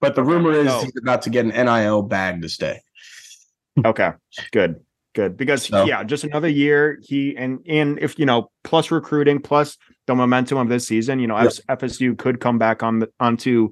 But 0.00 0.14
the 0.14 0.22
rumor 0.22 0.52
is 0.52 0.70
he's 0.82 0.92
about 1.00 1.22
to 1.22 1.30
get 1.30 1.46
an 1.46 1.64
NIL 1.64 2.02
bag 2.02 2.42
to 2.42 2.48
stay. 2.48 2.80
okay, 3.84 4.12
good, 4.52 4.80
good. 5.14 5.36
Because 5.36 5.64
so. 5.66 5.84
yeah, 5.84 6.04
just 6.04 6.24
another 6.24 6.48
year. 6.48 6.98
He 7.02 7.34
and 7.36 7.60
and 7.66 7.98
if 7.98 8.18
you 8.18 8.26
know, 8.26 8.50
plus 8.64 8.90
recruiting, 8.90 9.40
plus 9.40 9.78
the 10.06 10.14
momentum 10.14 10.58
of 10.58 10.68
this 10.68 10.86
season, 10.86 11.20
you 11.20 11.26
know, 11.26 11.40
yep. 11.40 11.52
FSU 11.70 12.18
could 12.18 12.38
come 12.38 12.58
back 12.58 12.82
on 12.82 12.98
the 12.98 13.10
onto 13.18 13.70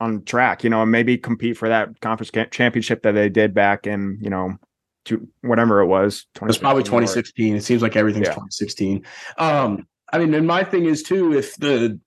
on 0.00 0.24
track, 0.24 0.64
you 0.64 0.70
know, 0.70 0.82
and 0.82 0.90
maybe 0.90 1.18
compete 1.18 1.56
for 1.56 1.68
that 1.68 2.00
conference 2.00 2.30
championship 2.50 3.02
that 3.02 3.12
they 3.12 3.28
did 3.28 3.54
back 3.54 3.86
in, 3.86 4.18
you 4.20 4.30
know, 4.30 4.56
to 5.04 5.28
whatever 5.42 5.80
it 5.80 5.86
was. 5.86 6.26
It 6.36 6.42
was 6.42 6.58
probably 6.58 6.82
2016. 6.82 7.52
Or, 7.52 7.56
it 7.56 7.64
seems 7.64 7.82
like 7.82 7.96
everything's 7.96 8.26
yeah. 8.26 8.34
2016. 8.34 9.04
Um, 9.38 9.86
I 10.12 10.18
mean, 10.18 10.32
and 10.34 10.46
my 10.46 10.64
thing 10.64 10.86
is 10.86 11.02
too, 11.02 11.34
if 11.34 11.54
the 11.56 12.00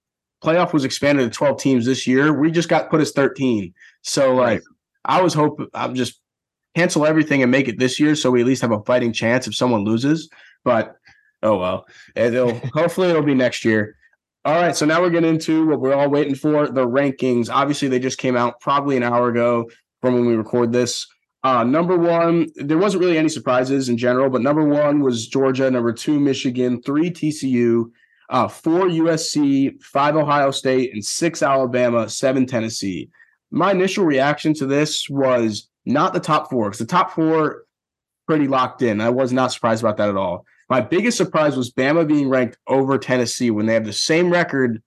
playoff 0.44 0.74
was 0.74 0.84
expanded 0.84 1.32
to 1.32 1.38
12 1.38 1.60
teams 1.60 1.86
this 1.86 2.06
year, 2.08 2.34
we 2.38 2.52
just 2.52 2.70
got 2.70 2.90
put 2.90 3.00
as 3.00 3.12
13. 3.12 3.74
So 4.02 4.36
like, 4.36 4.48
right. 4.48 4.62
I 5.06 5.22
was 5.22 5.34
hoping 5.34 5.68
I'm 5.74 5.96
just 5.96 6.20
cancel 6.76 7.06
everything 7.06 7.42
and 7.44 7.52
make 7.52 7.68
it 7.68 7.78
this 7.78 8.00
year 8.00 8.16
so 8.16 8.32
we 8.32 8.42
at 8.42 8.48
least 8.48 8.62
have 8.62 8.72
a 8.72 8.84
fighting 8.84 9.14
chance 9.14 9.48
if 9.48 9.56
someone 9.56 9.84
loses. 9.84 10.30
But 10.64 10.96
oh 11.42 11.58
well, 11.58 11.86
it'll 12.16 12.60
hopefully 12.74 13.10
it'll 13.10 13.22
be 13.22 13.36
next 13.36 13.64
year. 13.64 13.96
All 14.46 14.56
right, 14.56 14.76
so 14.76 14.86
now 14.86 15.00
we're 15.00 15.10
getting 15.10 15.30
into 15.30 15.66
what 15.66 15.80
we're 15.80 15.94
all 15.94 16.10
waiting 16.10 16.36
for 16.36 16.68
the 16.68 16.86
rankings. 16.86 17.50
Obviously, 17.50 17.88
they 17.88 18.00
just 18.00 18.18
came 18.18 18.36
out 18.36 18.60
probably 18.60 18.98
an 18.98 19.04
hour 19.04 19.30
ago 19.30 19.70
from 20.02 20.16
when 20.16 20.26
we 20.26 20.36
record 20.36 20.74
this. 20.74 21.08
Uh, 21.46 21.64
number 21.64 21.98
one, 21.98 22.50
there 22.56 22.78
wasn't 22.78 23.00
really 23.00 23.18
any 23.18 23.30
surprises 23.30 23.88
in 23.88 23.98
general, 23.98 24.30
but 24.30 24.42
number 24.42 24.66
one 24.66 25.00
was 25.00 25.28
Georgia, 25.28 25.72
number 25.72 25.94
two, 25.94 26.20
Michigan, 26.20 26.82
three, 26.82 27.10
TCU, 27.10 27.86
uh, 28.30 28.50
four, 28.50 28.88
USC, 28.88 29.82
five, 29.82 30.18
Ohio 30.18 30.52
State, 30.52 30.94
and 30.94 31.04
six, 31.04 31.42
Alabama, 31.42 32.10
seven, 32.10 32.46
Tennessee. 32.46 33.10
My 33.50 33.72
initial 33.72 34.04
reaction 34.04 34.54
to 34.56 34.66
this 34.66 35.10
was 35.10 35.70
not 35.86 36.12
the 36.12 36.20
top 36.20 36.50
four, 36.50 36.66
because 36.66 36.80
the 36.80 36.86
top 36.86 37.12
four 37.12 37.64
pretty 38.28 38.50
locked 38.50 38.82
in. 38.82 39.00
I 39.00 39.10
was 39.10 39.32
not 39.32 39.54
surprised 39.54 39.82
about 39.82 39.96
that 39.98 40.10
at 40.10 40.18
all. 40.18 40.46
My 40.70 40.82
biggest 40.82 41.18
surprise 41.18 41.56
was 41.56 41.72
Bama 41.72 42.08
being 42.08 42.30
ranked 42.30 42.58
over 42.68 42.98
Tennessee 42.98 43.52
when 43.52 43.66
they 43.66 43.74
have 43.74 43.86
the 43.86 43.94
same 43.94 44.32
record, 44.32 44.82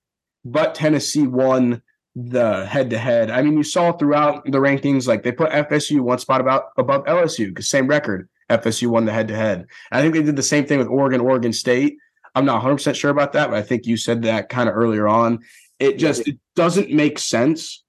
but 0.44 0.74
Tennessee 0.74 1.26
won 1.26 1.82
the 2.14 2.64
head 2.64 2.90
to 2.90 2.98
head. 2.98 3.30
I 3.30 3.42
mean, 3.42 3.56
you 3.56 3.62
saw 3.62 3.92
throughout 3.92 4.44
the 4.46 4.58
rankings, 4.58 5.06
like 5.06 5.22
they 5.22 5.32
put 5.32 5.52
FSU 5.52 6.00
one 6.00 6.18
spot 6.18 6.40
about 6.40 6.68
above 6.78 7.04
LSU 7.04 7.48
because 7.48 7.68
same 7.68 7.86
record. 7.86 8.28
FSU 8.48 8.88
won 8.88 9.04
the 9.04 9.12
head 9.12 9.28
to 9.28 9.36
head. 9.36 9.66
I 9.92 10.00
think 10.00 10.14
they 10.14 10.22
did 10.22 10.36
the 10.36 10.42
same 10.42 10.66
thing 10.66 10.78
with 10.78 10.88
Oregon, 10.88 11.20
Oregon 11.20 11.52
State. 11.52 11.96
I'm 12.34 12.44
not 12.44 12.54
100 12.54 12.76
percent 12.76 12.96
sure 12.96 13.10
about 13.10 13.32
that, 13.32 13.50
but 13.50 13.56
I 13.56 13.62
think 13.62 13.86
you 13.86 13.96
said 13.96 14.22
that 14.22 14.48
kind 14.48 14.68
of 14.68 14.76
earlier 14.76 15.06
on. 15.08 15.40
It 15.78 15.98
just 15.98 16.26
it 16.26 16.38
doesn't 16.54 16.90
make 16.90 17.18
sense 17.18 17.84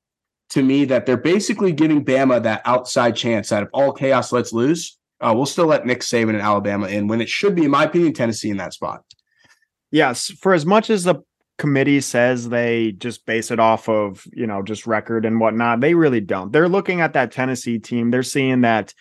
to 0.50 0.64
me 0.64 0.86
that 0.86 1.06
they're 1.06 1.18
basically 1.18 1.72
giving 1.72 2.04
Bama 2.04 2.44
that 2.44 2.62
outside 2.66 3.16
chance 3.16 3.50
that 3.50 3.64
if 3.64 3.70
all 3.74 3.92
chaos 3.94 4.32
lets 4.32 4.52
loose, 4.52 4.97
uh, 5.20 5.34
we'll 5.36 5.46
still 5.46 5.66
let 5.66 5.86
Nick 5.86 6.02
Saban 6.02 6.30
and 6.30 6.42
Alabama 6.42 6.88
in 6.88 7.08
when 7.08 7.22
it 7.22 7.30
should 7.30 7.56
be, 7.56 7.66
in 7.66 7.72
my 7.72 7.86
opinion, 7.86 8.14
Tennessee 8.14 8.50
in 8.50 8.58
that 8.58 8.74
spot. 8.74 9.04
Yes, 9.92 10.32
for 10.42 10.54
as 10.54 10.66
much 10.66 10.90
as 10.90 11.04
the 11.04 11.16
committee 11.58 12.02
says 12.02 12.50
they 12.50 12.92
just 12.92 13.26
base 13.26 13.50
it 13.50 13.60
off 13.60 13.90
of 13.90 14.28
you 14.32 14.46
know 14.46 14.62
just 14.62 14.86
record 14.86 15.26
and 15.26 15.40
whatnot, 15.40 15.80
they 15.80 15.94
really 15.94 16.22
don't. 16.22 16.52
They're 16.52 16.70
looking 16.70 17.02
at 17.02 17.14
that 17.14 17.32
Tennessee 17.32 17.80
team. 17.80 18.12
They're 18.12 18.24
seeing 18.24 18.62
that 18.62 18.94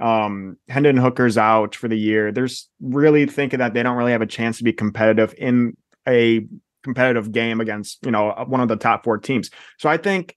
um 0.00 0.56
Hendon 0.68 0.96
Hooker's 0.96 1.38
out 1.38 1.74
for 1.74 1.88
the 1.88 1.98
year. 1.98 2.30
They're 2.30 2.48
really 2.80 3.26
thinking 3.26 3.58
that 3.60 3.74
they 3.74 3.82
don't 3.82 3.96
really 3.96 4.12
have 4.12 4.22
a 4.22 4.26
chance 4.26 4.58
to 4.58 4.64
be 4.64 4.72
competitive 4.72 5.34
in 5.38 5.76
a 6.06 6.46
competitive 6.82 7.32
game 7.32 7.60
against 7.60 8.04
you 8.04 8.12
know 8.12 8.44
one 8.46 8.60
of 8.60 8.68
the 8.68 8.76
top 8.76 9.04
four 9.04 9.18
teams. 9.18 9.50
So 9.78 9.88
I 9.88 9.96
think 9.96 10.36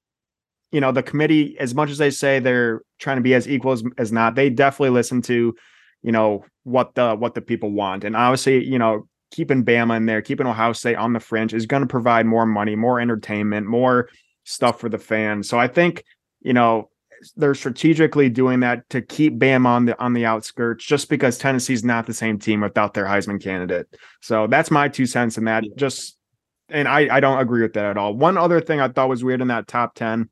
you 0.72 0.82
know 0.82 0.92
the 0.92 1.04
committee 1.04 1.58
as 1.60 1.74
much 1.74 1.90
as 1.90 1.98
they 1.98 2.10
say 2.10 2.40
they're 2.40 2.82
trying 3.00 3.18
to 3.18 3.24
be 3.24 3.34
as 3.34 3.48
equal 3.48 3.72
as, 3.72 3.84
as 3.98 4.12
not 4.12 4.36
they 4.36 4.50
definitely 4.50 4.90
listen 4.90 5.22
to 5.22 5.56
you 6.04 6.12
know 6.12 6.46
what 6.64 6.96
the 6.96 7.16
what 7.16 7.34
the 7.34 7.42
people 7.42 7.72
want. 7.72 8.04
And 8.04 8.16
obviously 8.16 8.66
you 8.66 8.80
know 8.80 9.08
keeping 9.32 9.64
bama 9.64 9.98
in 9.98 10.06
there 10.06 10.22
keeping 10.22 10.48
ohio 10.48 10.74
state 10.74 10.96
on 10.96 11.14
the 11.14 11.20
fringe 11.20 11.54
is 11.54 11.66
going 11.66 11.82
to 11.82 11.88
provide 11.88 12.26
more 12.26 12.46
money 12.46 12.76
more 12.76 13.00
entertainment 13.00 13.68
more 13.68 14.10
stuff 14.44 14.80
for 14.80 14.90
the 14.90 14.98
fans. 14.98 15.50
So 15.50 15.60
i 15.60 15.68
think 15.68 16.04
you 16.42 16.54
know 16.54 16.90
they're 17.36 17.56
strategically 17.56 18.30
doing 18.30 18.60
that 18.60 18.88
to 18.92 19.02
keep 19.02 19.40
bama 19.40 19.66
on 19.66 19.86
the 19.86 20.00
on 20.00 20.14
the 20.14 20.26
outskirts 20.26 20.86
just 20.86 21.10
because 21.10 21.38
tennessee's 21.38 21.84
not 21.84 22.06
the 22.06 22.14
same 22.14 22.38
team 22.38 22.62
without 22.62 22.94
their 22.94 23.06
heisman 23.06 23.42
candidate. 23.42 23.88
So 24.22 24.48
that's 24.48 24.70
my 24.70 24.88
two 24.88 25.06
cents 25.06 25.38
in 25.38 25.46
that. 25.46 25.64
Just 25.76 26.16
and 26.70 26.88
i 26.88 27.16
i 27.16 27.20
don't 27.20 27.40
agree 27.40 27.62
with 27.62 27.74
that 27.74 27.86
at 27.86 27.98
all. 27.98 28.14
One 28.14 28.38
other 28.38 28.62
thing 28.62 28.80
i 28.80 28.88
thought 28.88 29.10
was 29.10 29.24
weird 29.24 29.42
in 29.42 29.48
that 29.48 29.68
top 29.68 29.96
10 29.96 30.30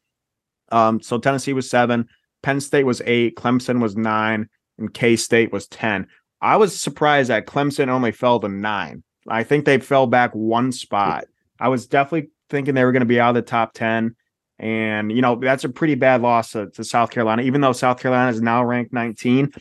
um, 0.71 1.01
so 1.01 1.17
Tennessee 1.17 1.53
was 1.53 1.69
seven, 1.69 2.07
Penn 2.43 2.59
State 2.61 2.85
was 2.85 3.01
eight, 3.05 3.35
Clemson 3.35 3.81
was 3.81 3.95
nine, 3.95 4.49
and 4.77 4.93
K 4.93 5.15
State 5.15 5.51
was 5.51 5.67
10. 5.67 6.07
I 6.41 6.57
was 6.57 6.79
surprised 6.79 7.29
that 7.29 7.47
Clemson 7.47 7.87
only 7.87 8.11
fell 8.11 8.39
to 8.39 8.47
nine. 8.47 9.03
I 9.27 9.43
think 9.43 9.65
they 9.65 9.79
fell 9.79 10.05
back 10.05 10.31
one 10.33 10.71
spot. 10.71 11.25
I 11.59 11.69
was 11.69 11.87
definitely 11.87 12.29
thinking 12.49 12.75
they 12.75 12.85
were 12.85 12.91
going 12.91 13.01
to 13.01 13.07
be 13.07 13.19
out 13.19 13.29
of 13.29 13.35
the 13.35 13.41
top 13.41 13.73
10. 13.73 14.15
And, 14.59 15.11
you 15.11 15.21
know, 15.21 15.35
that's 15.35 15.63
a 15.63 15.69
pretty 15.69 15.95
bad 15.95 16.21
loss 16.21 16.51
to, 16.51 16.69
to 16.71 16.83
South 16.83 17.09
Carolina, 17.09 17.41
even 17.41 17.61
though 17.61 17.71
South 17.73 17.99
Carolina 17.99 18.29
is 18.29 18.41
now 18.41 18.63
ranked 18.63 18.93
19. 18.93 19.51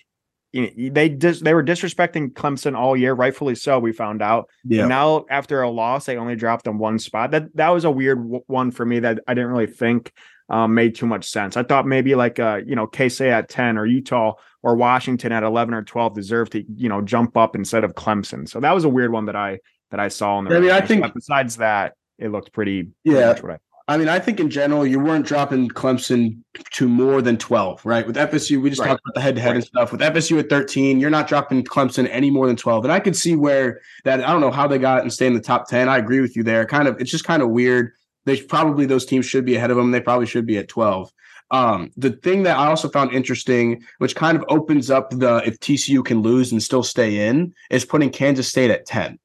They 0.52 1.08
dis- 1.08 1.40
they 1.40 1.52
were 1.52 1.64
disrespecting 1.64 2.32
Clemson 2.32 2.76
all 2.76 2.96
year, 2.96 3.12
rightfully 3.12 3.56
so. 3.56 3.80
We 3.80 3.92
found 3.92 4.22
out. 4.22 4.48
Yeah. 4.62 4.86
now 4.86 5.24
after 5.28 5.62
a 5.62 5.70
loss, 5.70 6.06
they 6.06 6.16
only 6.16 6.36
dropped 6.36 6.64
them 6.64 6.78
one 6.78 7.00
spot. 7.00 7.32
That 7.32 7.56
that 7.56 7.70
was 7.70 7.84
a 7.84 7.90
weird 7.90 8.18
w- 8.18 8.44
one 8.46 8.70
for 8.70 8.86
me 8.86 9.00
that 9.00 9.18
I 9.26 9.34
didn't 9.34 9.50
really 9.50 9.66
think 9.66 10.12
um, 10.48 10.74
made 10.74 10.94
too 10.94 11.06
much 11.06 11.28
sense. 11.28 11.56
I 11.56 11.62
thought 11.62 11.86
maybe 11.86 12.14
like 12.14 12.38
uh, 12.38 12.60
you 12.66 12.76
know, 12.76 12.86
K 12.86 13.08
State 13.08 13.30
at 13.30 13.48
10 13.48 13.78
or 13.78 13.86
Utah 13.86 14.34
or 14.62 14.76
Washington 14.76 15.32
at 15.32 15.42
11 15.42 15.74
or 15.74 15.82
12 15.82 16.14
deserved 16.14 16.52
to, 16.52 16.64
you 16.76 16.88
know, 16.88 17.00
jump 17.00 17.36
up 17.36 17.56
instead 17.56 17.84
of 17.84 17.94
Clemson. 17.94 18.48
So 18.48 18.60
that 18.60 18.72
was 18.72 18.84
a 18.84 18.88
weird 18.88 19.12
one 19.12 19.26
that 19.26 19.36
I 19.36 19.60
that 19.90 20.00
I 20.00 20.08
saw 20.08 20.38
in 20.38 20.44
the 20.44 20.56
I 20.56 20.60
mean, 20.60 20.70
I 20.70 20.80
think 20.80 21.02
but 21.02 21.14
besides 21.14 21.56
that, 21.56 21.94
it 22.18 22.30
looked 22.30 22.52
pretty 22.52 22.88
yeah. 23.04 23.32
Pretty 23.32 23.54
I, 23.54 23.58
I 23.86 23.98
mean, 23.98 24.08
I 24.08 24.18
think 24.18 24.40
in 24.40 24.48
general, 24.48 24.86
you 24.86 24.98
weren't 24.98 25.26
dropping 25.26 25.68
Clemson 25.68 26.38
to 26.72 26.88
more 26.88 27.20
than 27.20 27.36
12, 27.36 27.84
right? 27.84 28.06
With 28.06 28.16
FSU, 28.16 28.62
we 28.62 28.70
just 28.70 28.80
right. 28.80 28.88
talked 28.88 29.02
about 29.04 29.14
the 29.14 29.20
head 29.20 29.34
to 29.34 29.42
head 29.42 29.56
and 29.56 29.64
stuff. 29.64 29.92
With 29.92 30.00
FSU 30.00 30.38
at 30.38 30.48
13, 30.48 31.00
you're 31.00 31.10
not 31.10 31.28
dropping 31.28 31.64
Clemson 31.64 32.08
any 32.10 32.30
more 32.30 32.46
than 32.46 32.56
12. 32.56 32.86
And 32.86 32.92
I 32.92 32.98
could 32.98 33.14
see 33.14 33.36
where 33.36 33.82
that, 34.04 34.24
I 34.24 34.32
don't 34.32 34.40
know 34.40 34.50
how 34.50 34.66
they 34.66 34.78
got 34.78 35.02
and 35.02 35.12
stay 35.12 35.26
in 35.26 35.34
the 35.34 35.40
top 35.40 35.68
10. 35.68 35.90
I 35.90 35.98
agree 35.98 36.20
with 36.20 36.34
you 36.34 36.42
there. 36.42 36.64
Kind 36.64 36.88
of, 36.88 36.98
it's 36.98 37.10
just 37.10 37.24
kind 37.24 37.42
of 37.42 37.50
weird 37.50 37.92
they 38.26 38.40
probably 38.40 38.86
those 38.86 39.06
teams 39.06 39.26
should 39.26 39.44
be 39.44 39.56
ahead 39.56 39.70
of 39.70 39.76
them. 39.76 39.90
They 39.90 40.00
probably 40.00 40.26
should 40.26 40.46
be 40.46 40.58
at 40.58 40.68
12. 40.68 41.12
Um, 41.50 41.90
the 41.96 42.10
thing 42.10 42.42
that 42.44 42.56
I 42.56 42.66
also 42.66 42.88
found 42.88 43.12
interesting, 43.12 43.84
which 43.98 44.16
kind 44.16 44.36
of 44.36 44.44
opens 44.48 44.90
up 44.90 45.10
the 45.10 45.42
if 45.46 45.58
TCU 45.60 46.04
can 46.04 46.22
lose 46.22 46.52
and 46.52 46.62
still 46.62 46.82
stay 46.82 47.28
in, 47.28 47.54
is 47.70 47.84
putting 47.84 48.10
Kansas 48.10 48.48
State 48.48 48.70
at 48.70 48.86
10. 48.86 49.18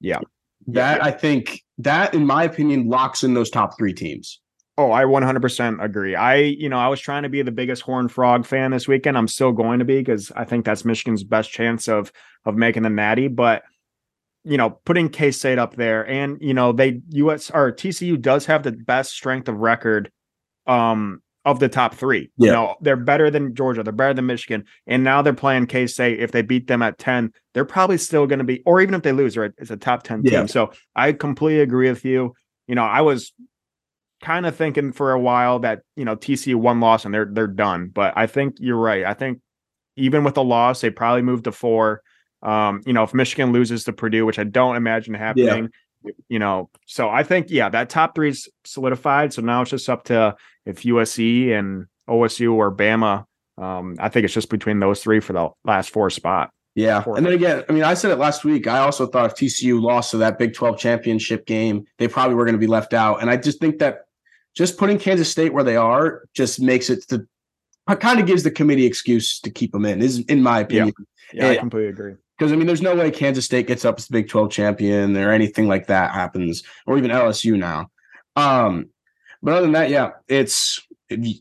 Yeah. 0.00 0.20
That 0.68 0.98
yeah. 0.98 1.04
I 1.04 1.10
think 1.10 1.64
that, 1.78 2.14
in 2.14 2.26
my 2.26 2.44
opinion, 2.44 2.88
locks 2.88 3.24
in 3.24 3.34
those 3.34 3.50
top 3.50 3.76
three 3.76 3.92
teams. 3.92 4.40
Oh, 4.76 4.92
I 4.92 5.02
100% 5.02 5.82
agree. 5.82 6.14
I, 6.14 6.36
you 6.36 6.68
know, 6.68 6.78
I 6.78 6.86
was 6.86 7.00
trying 7.00 7.24
to 7.24 7.28
be 7.28 7.42
the 7.42 7.50
biggest 7.50 7.82
Horn 7.82 8.08
Frog 8.08 8.46
fan 8.46 8.70
this 8.70 8.86
weekend. 8.86 9.18
I'm 9.18 9.26
still 9.26 9.50
going 9.50 9.80
to 9.80 9.84
be 9.84 9.98
because 9.98 10.30
I 10.36 10.44
think 10.44 10.64
that's 10.64 10.84
Michigan's 10.84 11.24
best 11.24 11.50
chance 11.50 11.88
of 11.88 12.12
of 12.44 12.54
making 12.54 12.84
the 12.84 12.90
Natty. 12.90 13.26
But 13.26 13.64
you 14.44 14.56
know, 14.56 14.70
putting 14.84 15.08
K 15.08 15.30
State 15.30 15.58
up 15.58 15.76
there, 15.76 16.06
and 16.06 16.38
you 16.40 16.54
know, 16.54 16.72
they 16.72 17.00
US 17.10 17.50
or 17.50 17.72
TCU 17.72 18.20
does 18.20 18.46
have 18.46 18.62
the 18.62 18.72
best 18.72 19.12
strength 19.12 19.48
of 19.48 19.56
record 19.56 20.10
um 20.66 21.22
of 21.44 21.60
the 21.60 21.68
top 21.68 21.94
three. 21.94 22.30
Yeah. 22.36 22.46
You 22.46 22.52
know, 22.52 22.76
they're 22.82 22.96
better 22.96 23.30
than 23.30 23.54
Georgia, 23.54 23.82
they're 23.82 23.92
better 23.92 24.14
than 24.14 24.26
Michigan, 24.26 24.64
and 24.86 25.02
now 25.02 25.22
they're 25.22 25.32
playing 25.32 25.66
K 25.66 25.86
State. 25.86 26.20
If 26.20 26.32
they 26.32 26.42
beat 26.42 26.66
them 26.66 26.82
at 26.82 26.98
10, 26.98 27.32
they're 27.54 27.64
probably 27.64 27.98
still 27.98 28.26
going 28.26 28.38
to 28.38 28.44
be, 28.44 28.62
or 28.66 28.80
even 28.80 28.94
if 28.94 29.02
they 29.02 29.12
lose, 29.12 29.36
right, 29.36 29.52
it's 29.56 29.70
a 29.70 29.76
top 29.76 30.02
10 30.02 30.22
yeah. 30.24 30.40
team. 30.40 30.48
So 30.48 30.72
I 30.94 31.12
completely 31.12 31.62
agree 31.62 31.88
with 31.88 32.04
you. 32.04 32.34
You 32.66 32.74
know, 32.74 32.84
I 32.84 33.00
was 33.00 33.32
kind 34.20 34.46
of 34.46 34.56
thinking 34.56 34.92
for 34.92 35.12
a 35.12 35.20
while 35.20 35.60
that, 35.60 35.80
you 35.96 36.04
know, 36.04 36.16
TCU 36.16 36.56
one 36.56 36.80
loss 36.80 37.04
and 37.04 37.14
they're 37.14 37.28
they're 37.30 37.46
done. 37.46 37.90
But 37.94 38.12
I 38.16 38.26
think 38.26 38.56
you're 38.58 38.76
right. 38.76 39.04
I 39.04 39.14
think 39.14 39.40
even 39.96 40.24
with 40.24 40.36
a 40.36 40.42
loss, 40.42 40.80
they 40.80 40.90
probably 40.90 41.22
moved 41.22 41.44
to 41.44 41.52
four. 41.52 42.02
Um, 42.42 42.82
you 42.86 42.92
know, 42.92 43.02
if 43.02 43.14
Michigan 43.14 43.52
loses 43.52 43.84
to 43.84 43.92
Purdue, 43.92 44.24
which 44.26 44.38
I 44.38 44.44
don't 44.44 44.76
imagine 44.76 45.14
happening, 45.14 45.70
yeah. 46.04 46.12
you 46.28 46.38
know, 46.38 46.70
so 46.86 47.08
I 47.08 47.22
think 47.22 47.50
yeah, 47.50 47.68
that 47.68 47.90
top 47.90 48.14
three 48.14 48.30
is 48.30 48.48
solidified. 48.64 49.32
So 49.32 49.42
now 49.42 49.62
it's 49.62 49.70
just 49.70 49.88
up 49.88 50.04
to 50.04 50.36
if 50.64 50.82
USC 50.82 51.52
and 51.52 51.86
OSU 52.08 52.54
or 52.54 52.74
Bama. 52.74 53.24
Um, 53.56 53.96
I 53.98 54.08
think 54.08 54.24
it's 54.24 54.34
just 54.34 54.50
between 54.50 54.78
those 54.78 55.02
three 55.02 55.20
for 55.20 55.32
the 55.32 55.48
last 55.64 55.90
four 55.90 56.10
spot. 56.10 56.50
Yeah. 56.74 57.02
And 57.06 57.26
then 57.26 57.32
again, 57.32 57.64
I 57.68 57.72
mean, 57.72 57.82
I 57.82 57.94
said 57.94 58.12
it 58.12 58.18
last 58.18 58.44
week. 58.44 58.68
I 58.68 58.78
also 58.78 59.06
thought 59.06 59.26
if 59.26 59.34
TCU 59.34 59.82
lost 59.82 60.12
to 60.12 60.18
that 60.18 60.38
Big 60.38 60.54
12 60.54 60.78
championship 60.78 61.44
game, 61.44 61.84
they 61.98 62.06
probably 62.06 62.36
were 62.36 62.44
going 62.44 62.54
to 62.54 62.60
be 62.60 62.68
left 62.68 62.94
out. 62.94 63.20
And 63.20 63.28
I 63.28 63.36
just 63.36 63.58
think 63.58 63.80
that 63.80 64.04
just 64.54 64.78
putting 64.78 64.96
Kansas 64.96 65.28
State 65.28 65.52
where 65.52 65.64
they 65.64 65.74
are 65.74 66.22
just 66.34 66.60
makes 66.60 66.88
it 66.88 67.04
the 67.08 67.26
kind 67.96 68.20
of 68.20 68.26
gives 68.26 68.42
the 68.42 68.50
committee 68.50 68.86
excuse 68.86 69.40
to 69.40 69.50
keep 69.50 69.72
them 69.72 69.84
in, 69.84 70.02
is 70.02 70.20
in 70.20 70.42
my 70.42 70.60
opinion. 70.60 70.94
Yeah, 71.32 71.46
yeah 71.46 71.50
I 71.52 71.56
completely 71.56 71.88
agree. 71.88 72.14
Because 72.38 72.52
I 72.52 72.56
mean, 72.56 72.66
there's 72.66 72.82
no 72.82 72.94
way 72.94 73.10
Kansas 73.10 73.44
State 73.44 73.66
gets 73.66 73.84
up 73.84 73.98
as 73.98 74.06
the 74.06 74.12
Big 74.12 74.28
12 74.28 74.50
champion 74.50 75.16
or 75.16 75.32
anything 75.32 75.66
like 75.66 75.88
that 75.88 76.12
happens, 76.12 76.62
or 76.86 76.96
even 76.96 77.10
LSU 77.10 77.58
now. 77.58 77.90
Um, 78.36 78.90
but 79.42 79.54
other 79.54 79.62
than 79.62 79.72
that, 79.72 79.90
yeah, 79.90 80.10
it's 80.28 80.80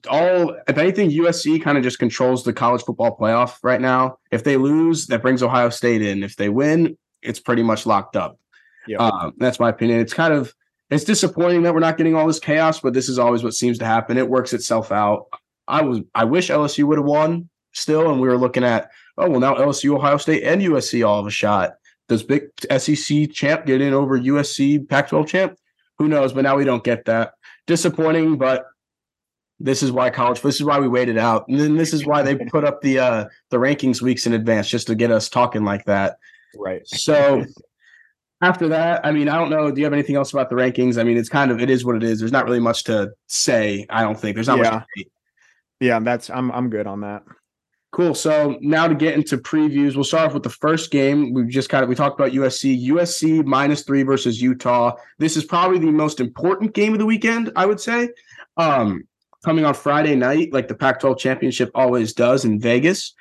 all 0.10 0.56
if 0.68 0.78
anything, 0.78 1.12
USC 1.12 1.62
kind 1.62 1.78
of 1.78 1.84
just 1.84 2.00
controls 2.00 2.44
the 2.44 2.54
college 2.54 2.84
football 2.84 3.16
playoff 3.18 3.58
right 3.64 3.82
now. 3.82 4.18
If 4.32 4.44
they 4.44 4.58
lose, 4.58 5.08
that 5.08 5.22
brings 5.22 5.44
Ohio 5.44 5.70
State 5.70 6.02
in. 6.02 6.24
If 6.24 6.36
they 6.36 6.50
win, 6.50 6.98
it's 7.22 7.40
pretty 7.40 7.64
much 7.64 7.86
locked 7.86 8.16
up. 8.16 8.40
Yeah, 8.88 8.98
um, 8.98 9.34
that's 9.38 9.60
my 9.60 9.70
opinion. 9.70 10.00
It's 10.00 10.14
kind 10.14 10.34
of 10.34 10.54
it's 10.90 11.04
disappointing 11.04 11.64
that 11.64 11.74
we're 11.74 11.80
not 11.80 11.98
getting 11.98 12.16
all 12.16 12.26
this 12.26 12.40
chaos, 12.40 12.80
but 12.80 12.94
this 12.94 13.10
is 13.10 13.20
always 13.20 13.44
what 13.44 13.54
seems 13.54 13.78
to 13.80 13.86
happen. 13.86 14.18
It 14.18 14.30
works 14.30 14.54
itself 14.54 14.92
out. 14.92 15.26
I 15.68 15.82
was 15.82 16.00
I 16.16 16.24
wish 16.24 16.50
LSU 16.50 16.86
would 16.86 16.98
have 16.98 17.06
won 17.06 17.50
still, 17.74 18.10
and 18.10 18.22
we 18.22 18.28
were 18.28 18.38
looking 18.38 18.64
at 18.64 18.90
oh 19.18 19.30
well 19.30 19.40
now 19.40 19.56
LSU, 19.56 19.96
Ohio 19.96 20.18
State, 20.18 20.44
and 20.44 20.62
USC 20.62 21.08
all 21.08 21.18
have 21.18 21.28
a 21.28 21.32
shot. 21.32 21.76
Does 22.08 22.24
big 22.24 22.44
SEC 22.78 23.32
champ 23.32 23.66
get 23.66 23.82
in 23.82 23.94
over 23.94 24.18
USC 24.18 24.88
Pac-12 24.88 25.28
champ? 25.28 25.58
Who 25.98 26.08
knows? 26.08 26.32
But 26.32 26.44
now 26.44 26.56
we 26.56 26.64
don't 26.64 26.84
get 26.84 27.06
that. 27.06 27.34
Disappointing, 27.66 28.38
but 28.38 28.66
this 29.60 29.84
is 29.84 29.92
why 29.92 30.10
college. 30.10 30.42
This 30.42 30.56
is 30.56 30.64
why 30.64 30.80
we 30.80 30.88
waited 30.88 31.18
out, 31.18 31.48
and 31.48 31.60
then 31.60 31.76
this 31.76 31.92
is 31.94 32.06
why 32.06 32.22
they 32.22 32.36
put 32.36 32.64
up 32.64 32.82
the 32.82 33.00
uh, 33.00 33.26
the 33.50 33.58
rankings 33.58 34.02
weeks 34.02 34.26
in 34.26 34.34
advance 34.34 34.70
just 34.70 34.88
to 34.88 34.96
get 34.96 35.12
us 35.12 35.28
talking 35.30 35.64
like 35.66 35.84
that. 35.86 36.18
Right. 36.56 36.88
So, 36.88 37.44
after 38.42 38.68
that, 38.70 39.06
I 39.06 39.12
mean, 39.12 39.28
I 39.28 39.38
don't 39.38 39.50
know. 39.50 39.72
Do 39.72 39.82
you 39.82 39.86
have 39.86 39.94
anything 39.94 40.16
else 40.16 40.32
about 40.32 40.50
the 40.50 40.56
rankings? 40.56 41.00
I 41.00 41.04
mean, 41.04 41.18
it's 41.18 41.28
kind 41.30 41.52
of 41.52 41.60
it 41.60 41.70
is 41.70 41.84
what 41.84 41.96
it 41.96 42.04
is. 42.04 42.20
There's 42.20 42.32
not 42.32 42.46
really 42.46 42.60
much 42.60 42.84
to 42.86 43.12
say. 43.26 43.86
I 43.90 44.04
don't 44.04 44.18
think 44.20 44.36
there's 44.36 44.48
not 44.48 44.60
Yeah. 44.60 44.64
much. 44.72 44.84
To 44.98 45.04
say. 45.04 45.10
Yeah, 45.80 46.00
that's 46.00 46.30
I'm 46.30 46.52
I'm 46.52 46.70
good 46.70 46.88
on 46.88 47.02
that. 47.02 47.24
Cool. 47.98 48.14
So 48.14 48.60
now 48.62 48.88
to 48.88 48.94
get 48.94 49.16
into 49.16 49.40
previews, 49.40 49.96
we'll 49.96 50.04
start 50.04 50.28
off 50.28 50.36
with 50.36 50.44
the 50.44 50.52
first 50.52 50.92
game. 50.92 51.34
We 51.34 51.48
just 51.48 51.68
kind 51.68 51.82
of 51.82 51.90
we 51.90 51.96
talked 51.96 52.20
about 52.20 52.32
USC. 52.32 52.90
USC 52.90 53.44
minus 53.44 53.82
three 53.82 54.04
versus 54.04 54.40
Utah. 54.40 54.96
This 55.18 55.36
is 55.36 55.44
probably 55.44 55.80
the 55.80 55.88
most 55.88 56.20
important 56.20 56.76
game 56.76 56.94
of 56.94 57.00
the 57.00 57.08
weekend, 57.08 57.52
I 57.56 57.66
would 57.66 57.80
say. 57.80 58.10
Um, 58.56 59.08
coming 59.44 59.66
on 59.66 59.74
Friday 59.74 60.16
night, 60.16 60.54
like 60.54 60.68
the 60.68 60.76
Pac-12 60.76 61.18
championship 61.18 61.72
always 61.74 62.14
does 62.14 62.46
in 62.46 62.60
Vegas. 62.60 63.16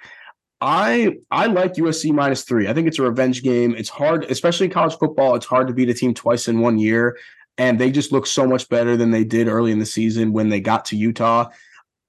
I 0.61 1.17
I 1.31 1.47
like 1.47 1.77
USC 1.77 2.13
minus 2.13 2.45
three. 2.45 2.69
I 2.69 2.75
think 2.75 2.87
it's 2.87 2.99
a 2.99 3.03
revenge 3.03 3.43
game. 3.43 3.75
It's 3.75 3.89
hard, 3.89 4.25
especially 4.25 4.67
in 4.67 4.73
college 4.73 4.99
football. 4.99 5.37
It's 5.37 5.47
hard 5.47 5.69
to 5.69 5.73
beat 5.73 5.89
a 5.89 5.95
team 5.95 6.13
twice 6.13 6.49
in 6.49 6.61
one 6.61 6.79
year, 6.79 7.17
and 7.57 7.79
they 7.79 7.91
just 7.91 8.13
look 8.13 8.27
so 8.27 8.47
much 8.47 8.69
better 8.69 8.95
than 8.95 9.11
they 9.11 9.25
did 9.25 9.49
early 9.49 9.73
in 9.73 9.79
the 9.79 9.87
season 9.87 10.35
when 10.35 10.51
they 10.51 10.61
got 10.61 10.85
to 10.87 10.97
Utah. 10.97 11.49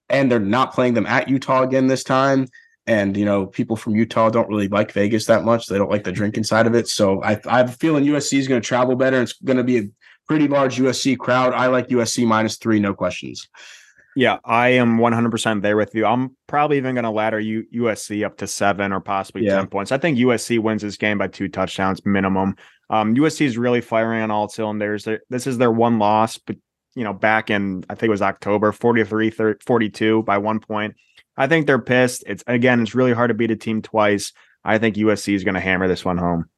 And 0.09 0.31
they're 0.31 0.39
not 0.39 0.73
playing 0.73 0.93
them 0.93 1.05
at 1.05 1.27
Utah 1.29 1.63
again 1.63 1.87
this 1.87 2.03
time. 2.03 2.47
And 2.85 3.17
you 3.17 3.25
know, 3.25 3.45
people 3.45 3.75
from 3.75 3.95
Utah 3.95 4.29
don't 4.29 4.47
really 4.47 4.69
like 4.69 4.93
Vegas 4.93 5.25
that 5.25 5.43
much. 5.43 5.67
They 5.67 5.77
don't 5.77 5.91
like 5.91 6.05
the 6.05 6.11
drinking 6.11 6.45
side 6.45 6.67
of 6.67 6.75
it. 6.75 6.87
So 6.87 7.21
I 7.21 7.39
I 7.45 7.57
have 7.57 7.69
a 7.69 7.73
feeling 7.73 8.05
USC 8.05 8.37
is 8.39 8.47
going 8.47 8.61
to 8.61 8.67
travel 8.67 8.95
better. 8.95 9.21
It's 9.21 9.33
going 9.33 9.57
to 9.57 9.63
be 9.63 9.77
a 9.79 9.83
pretty 10.27 10.47
large 10.47 10.77
USC 10.77 11.17
crowd. 11.17 11.53
I 11.53 11.67
like 11.67 11.89
USC 11.89 12.25
minus 12.25 12.57
three, 12.57 12.79
no 12.79 12.93
questions. 12.93 13.47
Yeah, 14.15 14.39
I 14.43 14.69
am 14.69 14.97
100% 14.97 15.61
there 15.61 15.77
with 15.77 15.93
you. 15.93 16.03
I'm 16.03 16.35
probably 16.47 16.77
even 16.77 16.95
going 16.95 17.03
to 17.03 17.11
ladder 17.11 17.39
U- 17.39 17.67
USC 17.71 18.25
up 18.25 18.37
to 18.37 18.47
seven 18.47 18.91
or 18.91 18.99
possibly 18.99 19.45
Yeah. 19.45 19.57
10 19.57 19.67
points. 19.67 19.91
I 19.91 19.99
think 19.99 20.17
USC 20.17 20.57
wins 20.57 20.81
this 20.81 20.97
game 20.97 21.19
by 21.19 21.27
two 21.27 21.47
touchdowns 21.47 22.03
minimum. 22.03 22.55
Um, 22.89 23.13
USC 23.15 23.45
is 23.45 23.59
really 23.59 23.79
firing 23.79 24.23
on 24.23 24.31
all 24.31 24.49
cylinders. 24.49 25.03
They're, 25.03 25.21
this 25.29 25.45
is 25.45 25.59
their 25.59 25.69
one 25.69 25.99
loss, 25.99 26.39
but 26.39 26.55
you 26.97 27.03
know, 27.03 27.13
back 27.13 27.51
in 27.51 27.85
I 27.89 27.93
think 27.93 28.07
it 28.07 28.09
was 28.09 28.23
October, 28.23 28.71
43 28.71 29.29
30, 29.29 29.63
42 29.63 30.23
by 30.23 30.39
one 30.39 30.59
point. 30.59 30.95
I 31.37 31.45
think 31.45 31.67
they're 31.67 31.77
pissed. 31.77 32.23
It's 32.25 32.43
again, 32.47 32.81
it's 32.81 32.95
really 32.95 33.13
hard 33.13 33.29
to 33.29 33.35
beat 33.35 33.51
a 33.51 33.55
team 33.55 33.83
twice. 33.83 34.33
I 34.65 34.79
think 34.79 34.95
USC 34.95 35.35
is 35.35 35.43
going 35.43 35.53
to 35.53 35.61
hammer 35.61 35.87
this 35.87 36.03
one 36.03 36.17
home. 36.17 36.49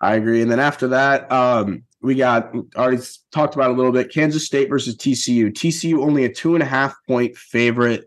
I 0.00 0.14
agree. 0.14 0.40
And 0.40 0.50
then 0.50 0.60
after 0.60 0.86
that, 0.88 1.30
um, 1.32 1.82
we 2.00 2.14
got 2.14 2.54
already 2.76 3.02
talked 3.32 3.56
about 3.56 3.72
a 3.72 3.74
little 3.74 3.90
bit. 3.90 4.12
Kansas 4.12 4.46
State 4.46 4.68
versus 4.68 4.96
TCU. 4.96 5.50
TCU 5.50 5.98
only 5.98 6.24
a 6.24 6.32
two 6.32 6.54
and 6.54 6.62
a 6.62 6.66
half 6.66 6.94
point 7.08 7.36
favorite. 7.36 8.06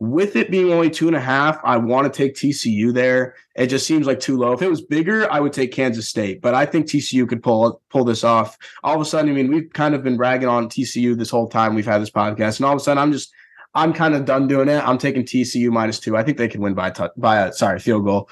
With 0.00 0.36
it 0.36 0.50
being 0.50 0.72
only 0.72 0.90
two 0.90 1.06
and 1.06 1.16
a 1.16 1.20
half, 1.20 1.60
I 1.64 1.76
want 1.76 2.12
to 2.12 2.16
take 2.16 2.34
TCU 2.34 2.92
there. 2.92 3.36
It 3.54 3.68
just 3.68 3.86
seems 3.86 4.06
like 4.06 4.20
too 4.20 4.36
low. 4.36 4.52
If 4.52 4.60
it 4.60 4.68
was 4.68 4.82
bigger, 4.82 5.30
I 5.30 5.40
would 5.40 5.52
take 5.52 5.72
Kansas 5.72 6.08
State, 6.08 6.42
but 6.42 6.52
I 6.52 6.66
think 6.66 6.86
TCU 6.86 7.28
could 7.28 7.42
pull 7.42 7.80
pull 7.90 8.04
this 8.04 8.24
off. 8.24 8.58
All 8.82 8.96
of 8.96 9.00
a 9.00 9.04
sudden, 9.04 9.30
I 9.30 9.34
mean, 9.34 9.48
we've 9.48 9.72
kind 9.72 9.94
of 9.94 10.02
been 10.02 10.18
ragging 10.18 10.48
on 10.48 10.68
TCU 10.68 11.16
this 11.16 11.30
whole 11.30 11.48
time 11.48 11.74
we've 11.74 11.86
had 11.86 12.02
this 12.02 12.10
podcast, 12.10 12.58
and 12.58 12.66
all 12.66 12.72
of 12.72 12.80
a 12.80 12.84
sudden, 12.84 12.98
I'm 12.98 13.12
just 13.12 13.32
I'm 13.74 13.92
kind 13.92 14.14
of 14.14 14.24
done 14.24 14.46
doing 14.48 14.68
it. 14.68 14.86
I'm 14.86 14.98
taking 14.98 15.22
TCU 15.22 15.70
minus 15.70 16.00
two. 16.00 16.16
I 16.16 16.22
think 16.22 16.38
they 16.38 16.48
can 16.48 16.60
win 16.60 16.74
by 16.74 16.88
a 16.88 17.08
by 17.16 17.46
a 17.46 17.52
sorry 17.52 17.78
field 17.78 18.04
goal. 18.04 18.28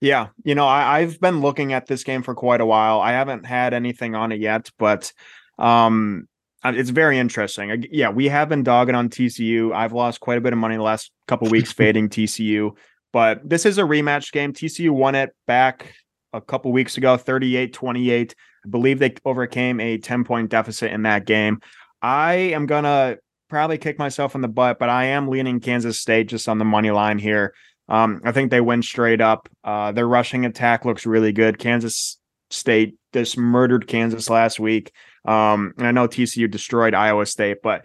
Yeah, 0.00 0.28
you 0.42 0.56
know, 0.56 0.66
I, 0.66 0.98
I've 0.98 1.20
been 1.20 1.40
looking 1.40 1.72
at 1.72 1.86
this 1.86 2.02
game 2.02 2.24
for 2.24 2.34
quite 2.34 2.60
a 2.60 2.66
while. 2.66 3.00
I 3.00 3.12
haven't 3.12 3.46
had 3.46 3.72
anything 3.72 4.16
on 4.16 4.32
it 4.32 4.40
yet, 4.40 4.70
but 4.76 5.12
um, 5.58 6.26
it's 6.64 6.90
very 6.90 7.18
interesting. 7.18 7.86
Yeah, 7.90 8.10
we 8.10 8.28
have 8.28 8.48
been 8.48 8.62
dogging 8.62 8.94
on 8.94 9.08
TCU. 9.08 9.74
I've 9.74 9.92
lost 9.92 10.20
quite 10.20 10.38
a 10.38 10.40
bit 10.40 10.52
of 10.52 10.58
money 10.58 10.76
the 10.76 10.82
last 10.82 11.10
couple 11.26 11.48
weeks 11.48 11.72
fading 11.72 12.08
TCU, 12.08 12.76
but 13.12 13.40
this 13.48 13.66
is 13.66 13.78
a 13.78 13.82
rematch 13.82 14.32
game. 14.32 14.52
TCU 14.52 14.90
won 14.90 15.14
it 15.14 15.34
back 15.46 15.94
a 16.32 16.40
couple 16.40 16.72
weeks 16.72 16.96
ago, 16.96 17.16
38-28. 17.16 18.34
I 18.64 18.68
believe 18.68 18.98
they 18.98 19.14
overcame 19.24 19.80
a 19.80 19.98
10-point 19.98 20.50
deficit 20.50 20.92
in 20.92 21.02
that 21.02 21.26
game. 21.26 21.60
I 22.00 22.34
am 22.34 22.66
gonna 22.66 23.16
probably 23.48 23.78
kick 23.78 23.98
myself 23.98 24.34
in 24.34 24.40
the 24.40 24.48
butt, 24.48 24.78
but 24.78 24.88
I 24.88 25.04
am 25.06 25.28
leaning 25.28 25.60
Kansas 25.60 26.00
State 26.00 26.28
just 26.28 26.48
on 26.48 26.58
the 26.58 26.64
money 26.64 26.90
line 26.90 27.18
here. 27.18 27.54
Um, 27.88 28.20
I 28.24 28.32
think 28.32 28.50
they 28.50 28.60
win 28.60 28.82
straight 28.82 29.20
up. 29.20 29.48
Uh, 29.62 29.92
their 29.92 30.08
rushing 30.08 30.46
attack 30.46 30.84
looks 30.84 31.04
really 31.04 31.32
good. 31.32 31.58
Kansas 31.58 32.18
State 32.50 32.96
just 33.12 33.36
murdered 33.36 33.86
Kansas 33.86 34.30
last 34.30 34.58
week. 34.58 34.92
Um, 35.24 35.74
and 35.78 35.86
I 35.86 35.92
know 35.92 36.08
TCU 36.08 36.50
destroyed 36.50 36.94
Iowa 36.94 37.26
State, 37.26 37.58
but 37.62 37.84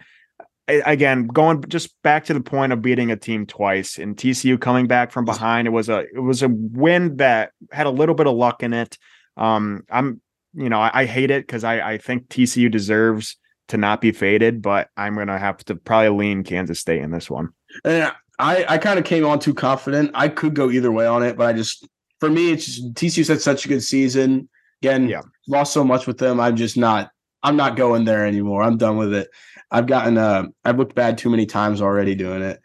again, 0.68 1.26
going 1.26 1.62
just 1.68 1.94
back 2.02 2.24
to 2.26 2.34
the 2.34 2.40
point 2.40 2.72
of 2.72 2.82
beating 2.82 3.10
a 3.10 3.16
team 3.16 3.46
twice 3.46 3.98
and 3.98 4.16
TCU 4.16 4.60
coming 4.60 4.86
back 4.86 5.10
from 5.12 5.24
behind, 5.24 5.66
it 5.66 5.70
was 5.70 5.88
a 5.88 6.00
it 6.14 6.20
was 6.20 6.42
a 6.42 6.48
win 6.48 7.16
that 7.18 7.52
had 7.72 7.86
a 7.86 7.90
little 7.90 8.14
bit 8.14 8.26
of 8.26 8.34
luck 8.36 8.62
in 8.62 8.72
it. 8.72 8.98
Um, 9.36 9.84
I'm 9.90 10.20
you 10.54 10.68
know 10.68 10.80
I, 10.80 10.90
I 11.02 11.04
hate 11.06 11.30
it 11.30 11.46
because 11.46 11.64
I 11.64 11.92
I 11.92 11.98
think 11.98 12.28
TCU 12.28 12.70
deserves 12.70 13.36
to 13.68 13.76
not 13.76 14.00
be 14.00 14.12
faded, 14.12 14.62
but 14.62 14.88
I'm 14.96 15.14
gonna 15.14 15.38
have 15.38 15.58
to 15.66 15.74
probably 15.76 16.08
lean 16.26 16.42
Kansas 16.44 16.80
State 16.80 17.02
in 17.02 17.10
this 17.10 17.30
one. 17.30 17.50
And 17.84 18.12
I, 18.38 18.64
I 18.68 18.78
kind 18.78 18.98
of 18.98 19.04
came 19.04 19.26
on 19.26 19.40
too 19.40 19.52
confident. 19.54 20.10
I 20.14 20.28
could 20.28 20.54
go 20.54 20.70
either 20.70 20.92
way 20.92 21.06
on 21.06 21.22
it, 21.22 21.36
but 21.36 21.48
I 21.48 21.52
just, 21.52 21.86
for 22.20 22.30
me, 22.30 22.52
it's 22.52 22.64
just 22.66 22.94
TCU's 22.94 23.26
had 23.28 23.40
such 23.40 23.64
a 23.64 23.68
good 23.68 23.82
season. 23.82 24.48
Again, 24.80 25.08
Yeah. 25.08 25.22
lost 25.48 25.72
so 25.72 25.82
much 25.82 26.06
with 26.06 26.18
them. 26.18 26.38
I'm 26.38 26.54
just 26.54 26.76
not, 26.76 27.10
I'm 27.42 27.56
not 27.56 27.76
going 27.76 28.04
there 28.04 28.26
anymore. 28.26 28.62
I'm 28.62 28.76
done 28.76 28.96
with 28.96 29.14
it. 29.14 29.28
I've 29.70 29.86
gotten, 29.86 30.18
uh, 30.18 30.46
I've 30.64 30.78
looked 30.78 30.94
bad 30.94 31.18
too 31.18 31.30
many 31.30 31.46
times 31.46 31.80
already 31.80 32.14
doing 32.14 32.42
it. 32.42 32.60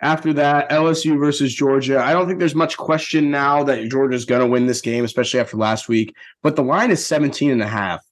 After 0.00 0.32
that, 0.34 0.70
LSU 0.70 1.18
versus 1.18 1.54
Georgia. 1.54 2.02
I 2.02 2.12
don't 2.12 2.26
think 2.26 2.38
there's 2.38 2.54
much 2.54 2.76
question 2.76 3.30
now 3.30 3.62
that 3.64 3.88
Georgia's 3.88 4.26
going 4.26 4.42
to 4.42 4.46
win 4.46 4.66
this 4.66 4.82
game, 4.82 5.04
especially 5.04 5.40
after 5.40 5.56
last 5.56 5.88
week. 5.88 6.14
But 6.42 6.56
the 6.56 6.62
line 6.62 6.90
is 6.90 7.04
17 7.06 7.50
and 7.50 7.62
a 7.62 7.66
half. 7.66 8.04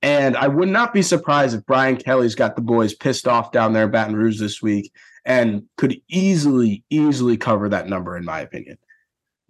And 0.00 0.36
I 0.36 0.48
would 0.48 0.68
not 0.68 0.94
be 0.94 1.02
surprised 1.02 1.56
if 1.56 1.66
Brian 1.66 1.96
Kelly's 1.96 2.36
got 2.36 2.56
the 2.56 2.62
boys 2.62 2.94
pissed 2.94 3.26
off 3.26 3.52
down 3.52 3.72
there 3.72 3.84
in 3.84 3.90
Baton 3.90 4.16
Rouge 4.16 4.38
this 4.38 4.62
week 4.62 4.92
and 5.24 5.64
could 5.76 6.00
easily, 6.08 6.84
easily 6.88 7.36
cover 7.36 7.68
that 7.68 7.88
number, 7.88 8.16
in 8.16 8.24
my 8.24 8.40
opinion. 8.40 8.78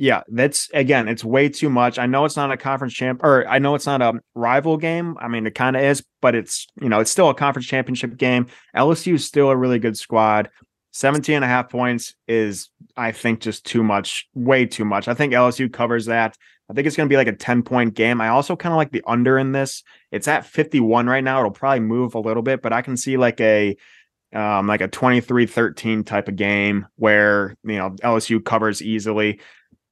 Yeah, 0.01 0.23
that's 0.29 0.71
again, 0.73 1.09
it's 1.09 1.25
way 1.25 1.49
too 1.49 1.69
much. 1.69 1.99
I 1.99 2.07
know 2.07 2.25
it's 2.25 2.37
not 2.37 2.53
a 2.53 2.57
conference 2.57 2.95
champ 2.95 3.25
or 3.25 3.47
I 3.49 3.59
know 3.59 3.75
it's 3.75 3.87
not 3.87 4.01
a 4.01 4.15
rival 4.37 4.77
game. 4.77 5.17
I 5.21 5.27
mean, 5.27 5.45
it 5.45 5.57
kind 5.57 5.75
of 5.75 5.83
is, 5.83 6.05
but 6.23 6.37
it's, 6.37 6.69
you 6.81 6.89
know, 6.89 7.01
it's 7.01 7.11
still 7.11 7.29
a 7.31 7.35
conference 7.35 7.67
championship 7.67 8.17
game. 8.17 8.47
LSU 8.77 9.15
is 9.15 9.27
still 9.27 9.51
a 9.51 9.57
really 9.57 9.81
good 9.81 9.99
squad. 9.99 10.51
17 10.93 11.35
and 11.35 11.45
a 11.45 11.49
half 11.49 11.69
points 11.69 12.15
is, 12.29 12.71
I 12.97 13.11
think, 13.11 13.41
just 13.41 13.67
too 13.67 13.83
much, 13.83 14.29
way 14.35 14.67
too 14.67 14.85
much. 14.85 15.09
I 15.09 15.15
think 15.15 15.33
LSU 15.33 15.73
covers 15.73 16.07
that. 16.07 16.37
I 16.71 16.75
think 16.75 16.87
it's 16.87 16.97
going 16.97 17.09
to 17.09 17.13
be 17.13 17.17
like 17.17 17.29
a 17.29 17.33
10 17.33 17.63
point 17.63 17.95
game. 17.95 18.21
I 18.21 18.29
also 18.29 18.55
kind 18.55 18.73
of 18.73 18.77
like 18.77 18.93
the 18.93 19.03
under 19.07 19.37
in 19.37 19.53
this. 19.53 19.83
It's 20.13 20.29
at 20.29 20.47
51 20.47 21.07
right 21.07 21.25
now. 21.25 21.41
It'll 21.41 21.51
probably 21.51 21.81
move 21.81 22.15
a 22.15 22.21
little 22.21 22.43
bit, 22.43 22.63
but 22.63 22.73
I 22.73 22.83
can 22.83 22.97
see 22.97 23.17
like 23.17 23.41
a, 23.41 23.77
um, 24.33 24.67
like 24.67 24.81
a 24.81 24.89
23 24.89 25.47
13 25.47 26.05
type 26.05 26.29
of 26.29 26.37
game 26.37 26.87
where, 26.97 27.57
you 27.65 27.79
know, 27.79 27.91
LSU 28.03 28.45
covers 28.45 28.83
easily. 28.83 29.41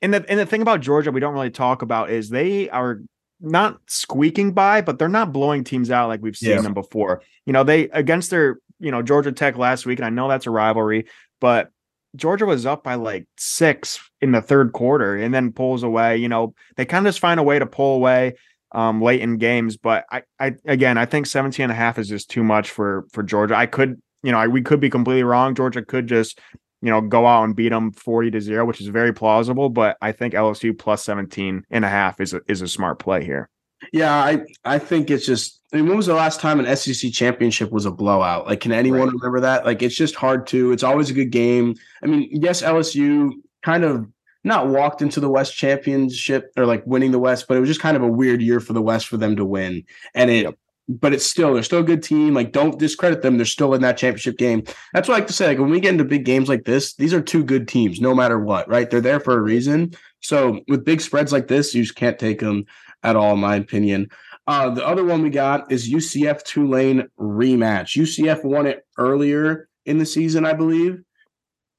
And 0.02 0.12
the 0.14 0.24
and 0.28 0.38
the 0.38 0.46
thing 0.46 0.62
about 0.62 0.80
Georgia 0.80 1.10
we 1.10 1.20
don't 1.20 1.34
really 1.34 1.50
talk 1.50 1.82
about 1.82 2.10
is 2.10 2.28
they 2.28 2.68
are 2.70 3.00
not 3.40 3.78
squeaking 3.86 4.52
by, 4.52 4.80
but 4.80 4.98
they're 4.98 5.08
not 5.08 5.32
blowing 5.32 5.64
teams 5.64 5.90
out 5.90 6.08
like 6.08 6.22
we've 6.22 6.36
seen 6.36 6.50
Yeah. 6.50 6.60
them 6.62 6.74
before. 6.74 7.22
You 7.44 7.52
know, 7.52 7.64
they 7.64 7.88
against 7.90 8.30
their, 8.30 8.58
you 8.78 8.90
know, 8.90 9.02
Georgia 9.02 9.32
Tech 9.32 9.56
last 9.58 9.86
week, 9.86 9.98
and 9.98 10.06
I 10.06 10.10
know 10.10 10.28
that's 10.28 10.46
a 10.46 10.50
rivalry, 10.50 11.06
but 11.40 11.70
Georgia 12.14 12.46
was 12.46 12.64
up 12.64 12.82
by 12.82 12.94
like 12.94 13.26
six 13.36 14.00
in 14.22 14.32
the 14.32 14.40
third 14.40 14.72
quarter 14.72 15.16
and 15.16 15.34
then 15.34 15.52
pulls 15.52 15.82
away. 15.82 16.16
You 16.16 16.28
know, 16.28 16.54
they 16.76 16.86
kind 16.86 17.06
of 17.06 17.10
just 17.10 17.20
find 17.20 17.38
a 17.38 17.42
way 17.42 17.58
to 17.58 17.66
pull 17.66 17.96
away 17.96 18.34
um 18.72 19.00
late 19.02 19.20
in 19.20 19.36
games. 19.38 19.76
But 19.76 20.04
I 20.10 20.22
I 20.40 20.54
again 20.66 20.96
I 20.98 21.04
think 21.06 21.26
17 21.26 21.64
and 21.64 21.72
a 21.72 21.74
half 21.74 21.98
is 21.98 22.08
just 22.08 22.30
too 22.30 22.42
much 22.42 22.70
for 22.70 23.04
for 23.12 23.22
Georgia. 23.22 23.56
I 23.56 23.66
could, 23.66 24.00
you 24.22 24.32
know, 24.32 24.38
I, 24.38 24.46
we 24.48 24.62
could 24.62 24.80
be 24.80 24.90
completely 24.90 25.24
wrong. 25.24 25.54
Georgia 25.54 25.82
could 25.84 26.06
just 26.06 26.38
you 26.86 26.92
know, 26.92 27.00
go 27.00 27.26
out 27.26 27.42
and 27.42 27.56
beat 27.56 27.70
them 27.70 27.90
40 27.90 28.30
to 28.30 28.40
0, 28.40 28.64
which 28.64 28.80
is 28.80 28.86
very 28.86 29.12
plausible. 29.12 29.68
But 29.68 29.96
I 30.00 30.12
think 30.12 30.34
LSU 30.34 30.78
plus 30.78 31.04
17 31.04 31.64
and 31.68 31.84
a 31.84 31.88
half 31.88 32.20
is 32.20 32.32
a, 32.32 32.40
is 32.46 32.62
a 32.62 32.68
smart 32.68 33.00
play 33.00 33.24
here. 33.24 33.50
Yeah, 33.92 34.14
I, 34.14 34.42
I 34.64 34.78
think 34.78 35.10
it's 35.10 35.26
just. 35.26 35.60
I 35.72 35.76
mean, 35.76 35.88
when 35.88 35.96
was 35.96 36.06
the 36.06 36.14
last 36.14 36.40
time 36.40 36.60
an 36.60 36.76
SEC 36.76 37.12
championship 37.12 37.72
was 37.72 37.86
a 37.86 37.90
blowout? 37.90 38.46
Like, 38.46 38.60
can 38.60 38.70
anyone 38.70 39.00
Right. 39.00 39.12
remember 39.14 39.40
that? 39.40 39.66
Like, 39.66 39.82
it's 39.82 39.96
just 39.96 40.14
hard 40.14 40.46
to. 40.46 40.70
It's 40.70 40.84
always 40.84 41.10
a 41.10 41.12
good 41.12 41.30
game. 41.32 41.74
I 42.02 42.06
mean, 42.06 42.28
yes, 42.30 42.62
LSU 42.62 43.32
kind 43.64 43.82
of 43.82 44.06
not 44.44 44.68
walked 44.68 45.02
into 45.02 45.18
the 45.18 45.28
West 45.28 45.56
championship 45.56 46.52
or 46.56 46.66
like 46.66 46.86
winning 46.86 47.10
the 47.10 47.18
West, 47.18 47.46
but 47.48 47.56
it 47.56 47.60
was 47.60 47.68
just 47.68 47.80
kind 47.80 47.96
of 47.96 48.04
a 48.04 48.08
weird 48.08 48.40
year 48.40 48.60
for 48.60 48.72
the 48.74 48.80
West 48.80 49.08
for 49.08 49.16
them 49.16 49.34
to 49.36 49.44
win. 49.44 49.82
And 50.14 50.30
it, 50.30 50.44
Yep. 50.44 50.54
But 50.88 51.12
it's 51.12 51.26
still 51.26 51.54
they're 51.54 51.62
still 51.62 51.80
a 51.80 51.84
good 51.84 52.02
team. 52.02 52.34
Like, 52.34 52.52
don't 52.52 52.78
discredit 52.78 53.22
them. 53.22 53.36
They're 53.36 53.46
still 53.46 53.74
in 53.74 53.82
that 53.82 53.96
championship 53.96 54.38
game. 54.38 54.64
That's 54.92 55.08
what 55.08 55.14
I 55.14 55.18
like 55.18 55.26
to 55.28 55.32
say. 55.32 55.48
Like, 55.48 55.58
when 55.58 55.70
we 55.70 55.80
get 55.80 55.92
into 55.92 56.04
big 56.04 56.24
games 56.24 56.48
like 56.48 56.64
this, 56.64 56.94
these 56.94 57.12
are 57.12 57.20
two 57.20 57.44
good 57.44 57.68
teams, 57.68 58.00
no 58.00 58.14
matter 58.14 58.38
what. 58.38 58.68
Right? 58.68 58.88
They're 58.88 59.00
there 59.00 59.20
for 59.20 59.34
a 59.34 59.40
reason. 59.40 59.92
So 60.20 60.60
with 60.68 60.84
big 60.84 61.00
spreads 61.00 61.32
like 61.32 61.48
this, 61.48 61.74
you 61.74 61.82
just 61.82 61.96
can't 61.96 62.18
take 62.18 62.40
them 62.40 62.64
at 63.02 63.16
all, 63.16 63.34
in 63.34 63.40
my 63.40 63.56
opinion. 63.56 64.08
Uh, 64.46 64.70
the 64.70 64.86
other 64.86 65.04
one 65.04 65.22
we 65.22 65.30
got 65.30 65.70
is 65.72 65.90
UCF 65.90 66.42
Tulane 66.44 67.08
rematch. 67.18 68.00
UCF 68.00 68.44
won 68.44 68.66
it 68.66 68.86
earlier 68.96 69.68
in 69.86 69.98
the 69.98 70.06
season, 70.06 70.44
I 70.44 70.52
believe. 70.52 71.02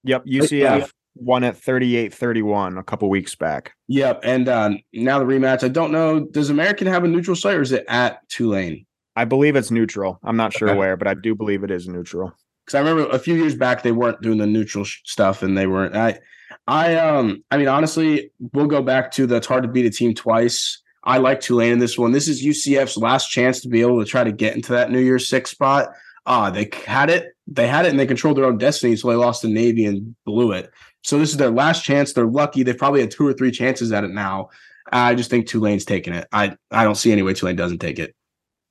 Yep. 0.04 0.26
UCF 0.26 0.90
won 1.16 1.44
at 1.44 1.56
38-31 1.56 2.80
a 2.80 2.84
couple 2.84 3.10
weeks 3.10 3.36
back. 3.36 3.74
Yep, 3.88 4.22
and 4.24 4.48
uh, 4.48 4.72
now 4.94 5.20
the 5.20 5.26
rematch. 5.26 5.64
I 5.64 5.68
don't 5.68 5.92
know. 5.92 6.20
Does 6.20 6.50
American 6.50 6.88
have 6.88 7.04
a 7.04 7.08
neutral 7.08 7.36
site 7.36 7.56
or 7.56 7.62
is 7.62 7.72
it 7.72 7.86
at 7.88 8.28
Tulane? 8.30 8.86
I 9.18 9.26
believe 9.26 9.56
it's 9.56 9.72
neutral. 9.72 10.20
I'm 10.24 10.38
not 10.38 10.54
sure 10.54 10.70
okay. 10.70 10.78
where, 10.78 10.96
but 10.96 11.08
I 11.08 11.16
do 11.16 11.34
believe 11.34 11.64
it 11.64 11.72
is 11.72 11.88
neutral. 11.88 12.32
Because 12.64 12.76
I 12.76 12.80
remember 12.88 13.10
a 13.10 13.18
few 13.18 13.34
years 13.34 13.56
back 13.56 13.82
they 13.82 13.92
weren't 13.92 14.22
doing 14.22 14.38
the 14.38 14.46
neutral 14.46 14.84
sh- 14.84 15.00
stuff, 15.06 15.42
and 15.42 15.58
they 15.58 15.66
weren't. 15.66 15.96
I, 15.96 16.20
I, 16.68 16.96
um, 16.98 17.44
I 17.50 17.58
mean, 17.58 17.68
honestly, 17.68 18.30
we'll 18.54 18.68
go 18.68 18.84
back 18.84 19.12
to 19.14 19.26
the. 19.26 19.38
It's 19.38 19.48
hard 19.48 19.64
to 19.64 19.70
beat 19.70 19.88
a 19.88 19.90
team 19.90 20.14
twice. 20.14 20.84
I 21.04 21.18
like 21.18 21.42
Tulane 21.42 21.74
in 21.74 21.80
this 21.80 21.98
one. 21.98 22.12
This 22.12 22.28
is 22.28 22.46
UCF's 22.46 22.96
last 22.96 23.32
chance 23.32 23.60
to 23.62 23.70
be 23.70 23.82
able 23.82 24.00
to 24.00 24.06
try 24.06 24.24
to 24.24 24.32
get 24.32 24.56
into 24.56 24.74
that 24.74 24.92
New 24.92 25.00
Year's 25.00 25.28
Six 25.28 25.50
spot. 25.50 25.90
Ah, 26.28 26.46
uh, 26.46 26.50
they 26.52 26.70
had 26.86 27.10
it. 27.10 27.34
They 27.48 27.68
had 27.68 27.88
it, 27.88 27.90
and 27.90 28.00
they 28.00 28.06
controlled 28.06 28.38
their 28.38 28.46
own 28.46 28.60
destiny. 28.60 28.96
So 28.98 29.10
they 29.10 29.16
lost 29.16 29.42
to 29.42 29.48
Navy 29.48 29.86
and 29.86 30.16
blew 30.26 30.52
it. 30.52 30.70
So 31.04 31.18
this 31.18 31.32
is 31.32 31.38
their 31.38 31.50
last 31.50 31.84
chance. 31.84 32.14
They're 32.14 32.28
lucky. 32.28 32.62
They've 32.62 32.78
probably 32.78 33.02
had 33.02 33.10
two 33.10 33.26
or 33.26 33.34
three 33.34 33.50
chances 33.50 33.92
at 33.92 34.04
it 34.04 34.12
now. 34.12 34.50
I 34.92 35.16
just 35.16 35.32
think 35.32 35.48
Tulane's 35.48 35.86
taking 35.86 36.14
it. 36.14 36.28
I 36.32 36.56
I 36.70 36.84
don't 36.84 36.96
see 36.96 37.12
any 37.12 37.24
way 37.24 37.34
Tulane 37.34 37.56
doesn't 37.56 37.80
take 37.80 37.98
it. 37.98 38.14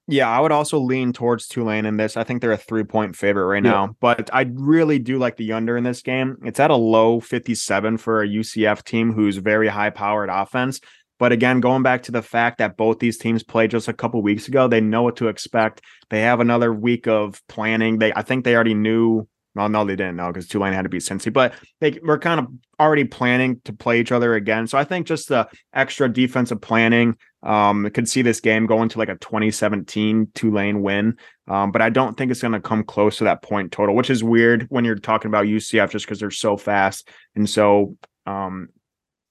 Yeah, 0.09 0.29
I 0.29 0.39
would 0.39 0.53
also 0.53 0.79
lean 0.79 1.13
towards 1.13 1.49
Tulane 1.49 1.85
in 1.85 1.97
this. 1.97 2.17
I 2.17 2.23
think 2.23 2.41
they're 2.41 2.53
a 2.53 2.57
three 2.57 2.85
point 2.85 3.17
favorite 3.17 3.47
right 3.47 3.65
yeah. 3.65 3.71
now, 3.71 3.97
but 4.01 4.31
I 4.33 4.49
really 4.55 5.01
do 5.01 5.19
like 5.19 5.37
the 5.37 5.53
under 5.53 5.77
in 5.77 5.83
this 5.83 6.03
game. 6.03 6.37
It's 6.45 6.61
at 6.61 6.71
a 6.71 6.77
low 6.77 7.19
57 7.19 7.99
for 7.99 8.23
a 8.23 8.29
UCF 8.29 8.85
team 8.85 9.13
who's 9.13 9.37
very 9.37 9.67
high 9.67 9.91
powered 9.91 10.31
offense. 10.31 10.81
But 11.19 11.33
again, 11.33 11.61
going 11.61 11.83
back 11.83 12.05
to 12.05 12.13
the 12.13 12.23
fact 12.23 12.59
that 12.59 12.77
both 12.77 12.99
these 12.99 13.17
teams 13.17 13.43
played 13.43 13.71
just 13.71 13.89
a 13.89 13.93
couple 13.93 14.21
weeks 14.23 14.49
ago, 14.49 14.69
they 14.69 14.81
know 14.81 15.03
what 15.03 15.17
to 15.17 15.29
expect. 15.29 15.81
They 16.11 16.21
have 16.21 16.41
another 16.41 16.73
week 16.73 17.09
of 17.09 17.41
planning. 17.49 17.99
They, 17.99 18.13
I 18.13 18.23
think, 18.23 18.45
they 18.45 18.55
already 18.55 18.75
knew. 18.75 19.27
Well, 19.55 19.71
no, 19.71 19.87
they 19.87 19.97
didn't 19.97 20.17
know 20.17 20.29
because 20.29 20.47
Tulane 20.47 20.75
had 20.75 20.83
to 20.83 20.91
beat 20.91 21.01
Cincy, 21.01 21.33
but 21.33 21.55
they 21.81 21.99
were 22.03 22.19
kind 22.19 22.39
of 22.39 22.49
already 22.79 23.05
planning 23.05 23.63
to 23.65 23.73
play 23.73 24.01
each 24.01 24.13
other 24.13 24.35
again. 24.35 24.67
So 24.67 24.77
I 24.77 24.85
think 24.85 25.07
just 25.07 25.31
the 25.31 25.49
extra 25.73 26.13
defensive 26.13 26.61
planning, 26.61 27.17
um, 27.47 27.89
could 27.91 28.09
see 28.09 28.23
this 28.23 28.41
game 28.41 28.67
going 28.67 28.89
to 28.89 28.99
like 28.99 29.09
a 29.09 29.15
2017 29.17 30.29
Tulane 30.35 30.83
win. 30.83 31.17
Um, 31.47 31.71
but 31.71 31.81
I 31.81 31.91
don't 31.91 32.17
think 32.17 32.31
it's 32.31 32.43
going 32.43 32.53
to 32.53 32.61
come 32.61 32.83
close 32.83 33.19
to 33.19 33.25
that 33.25 33.43
point 33.43 33.71
total, 33.71 33.95
which 33.95 34.11
is 34.11 34.25
weird 34.25 34.67
when 34.69 34.85
you're 34.85 34.97
talking 34.97 35.29
about 35.29 35.47
UCF 35.47 35.91
just 35.91 36.05
because 36.05 36.19
they're 36.19 36.31
so 36.33 36.57
fast 36.57 37.09
and 37.37 37.49
so 37.49 37.97
um, 38.27 38.69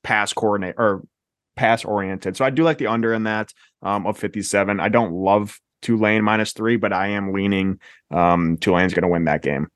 pass 0.03 0.32
coordinate 0.32 0.76
or 0.78 1.03
pass 1.57 1.84
oriented. 1.84 2.38
So 2.38 2.45
I 2.45 2.51
do 2.51 2.63
like 2.63 2.78
the 2.78 2.88
under 2.88 3.13
in 3.13 3.24
that 3.24 3.53
um, 3.82 4.07
of 4.07 4.18
57. 4.18 4.80
I 4.80 4.88
don't 4.88 5.11
love 5.11 5.59
Tulane 5.82 6.24
minus 6.24 6.53
three, 6.53 6.78
but 6.78 6.93
I 6.93 7.09
am 7.09 7.34
leaning 7.34 7.80
um, 8.11 8.57
Tulane's 8.57 8.93
going 8.93 9.03
to 9.03 9.09
win 9.09 9.26
that 9.26 9.41
game. 9.41 9.68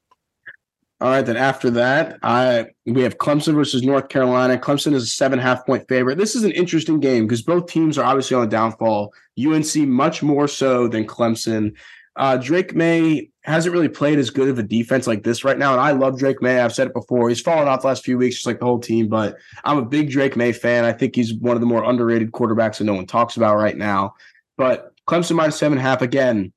All 1.02 1.10
right, 1.10 1.26
then 1.26 1.38
after 1.38 1.70
that, 1.72 2.20
I 2.24 2.68
we 2.86 3.02
have 3.04 3.18
Clemson 3.18 3.54
versus 3.54 3.84
North 3.84 4.10
Carolina. 4.10 4.58
Clemson 4.58 4.93
is 4.93 5.04
a 5.04 5.08
seven 5.08 5.39
half 5.39 5.66
point 5.66 5.88
favorite. 5.88 6.18
This 6.18 6.36
is 6.36 6.43
an 6.43 6.52
interesting 6.52 7.00
game 7.00 7.26
because 7.26 7.41
both 7.41 7.68
teams 7.68 7.97
are 7.97 8.04
obviously 8.04 8.36
on 8.36 8.41
the 8.41 8.47
downfall. 8.47 9.14
UNC 9.39 9.76
much 9.88 10.22
more 10.22 10.47
so 10.47 10.89
than 10.89 11.08
Clemson. 11.08 11.74
Uh, 12.18 12.36
Drake 12.36 12.76
Maye 12.76 13.30
hasn't 13.43 13.72
really 13.72 13.88
played 13.88 14.20
as 14.20 14.30
good 14.30 14.50
of 14.50 14.60
a 14.60 14.64
defense 14.64 15.08
like 15.08 15.24
this 15.24 15.45
right 15.45 15.58
now, 15.58 15.72
and 15.72 15.80
I 15.80 15.91
love 15.91 16.20
Drake 16.20 16.41
Maye. 16.41 16.60
I've 16.60 16.74
said 16.74 16.88
it 16.88 16.93
before; 16.93 17.30
he's 17.30 17.39
fallen 17.39 17.70
off 17.70 17.80
the 17.80 17.88
last 17.88 18.04
few 18.04 18.18
weeks, 18.18 18.36
just 18.36 18.45
like 18.45 18.60
the 18.60 18.66
whole 18.66 18.80
team. 18.80 19.08
But 19.08 19.38
I'm 19.64 19.78
a 19.78 19.86
big 19.86 20.10
Drake 20.10 20.36
Maye 20.36 20.52
fan. 20.52 20.84
I 20.84 20.91
think 20.91 21.16
he's 21.16 21.34
one 21.34 21.56
of 21.56 21.62
the 21.62 21.68
more 21.68 21.86
underrated 21.86 22.34
quarterbacks 22.34 22.80
that 22.80 22.84
no 22.84 22.93
one 22.95 23.06
talks 23.06 23.38
about 23.38 23.56
right 23.56 23.78
now. 23.78 24.16
But 24.58 24.91
Clemson 25.08 25.38
minus 25.38 25.58
seven 25.58 25.78
half 25.78 26.02
again. 26.02 26.52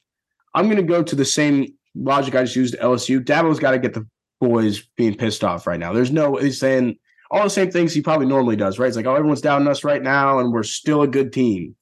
I'm 0.52 0.64
going 0.64 0.78
to 0.78 0.82
go 0.82 1.04
to 1.04 1.14
the 1.14 1.24
same 1.24 1.74
logic 1.94 2.34
I 2.34 2.42
just 2.42 2.56
used 2.56 2.76
LSU. 2.78 3.24
Dabo's 3.24 3.60
got 3.60 3.70
to 3.70 3.78
get 3.78 3.94
the 3.94 4.06
boys 4.42 4.82
being 4.96 5.14
pissed 5.14 5.44
off 5.44 5.68
right 5.68 5.78
now. 5.78 5.92
There's 5.92 6.10
no 6.10 6.34
he's 6.36 6.58
saying 6.58 6.96
all 7.30 7.44
the 7.44 7.50
same 7.50 7.70
things 7.70 7.94
he 7.94 8.02
probably 8.02 8.26
normally 8.26 8.56
does, 8.56 8.78
right? 8.78 8.88
It's 8.88 8.96
like, 8.96 9.06
oh, 9.06 9.14
everyone's 9.14 9.40
down 9.40 9.62
on 9.62 9.68
us 9.68 9.84
right 9.84 10.02
now, 10.02 10.40
and 10.40 10.52
we're 10.52 10.64
still 10.64 11.02
a 11.02 11.08
good 11.08 11.32
team. 11.32 11.76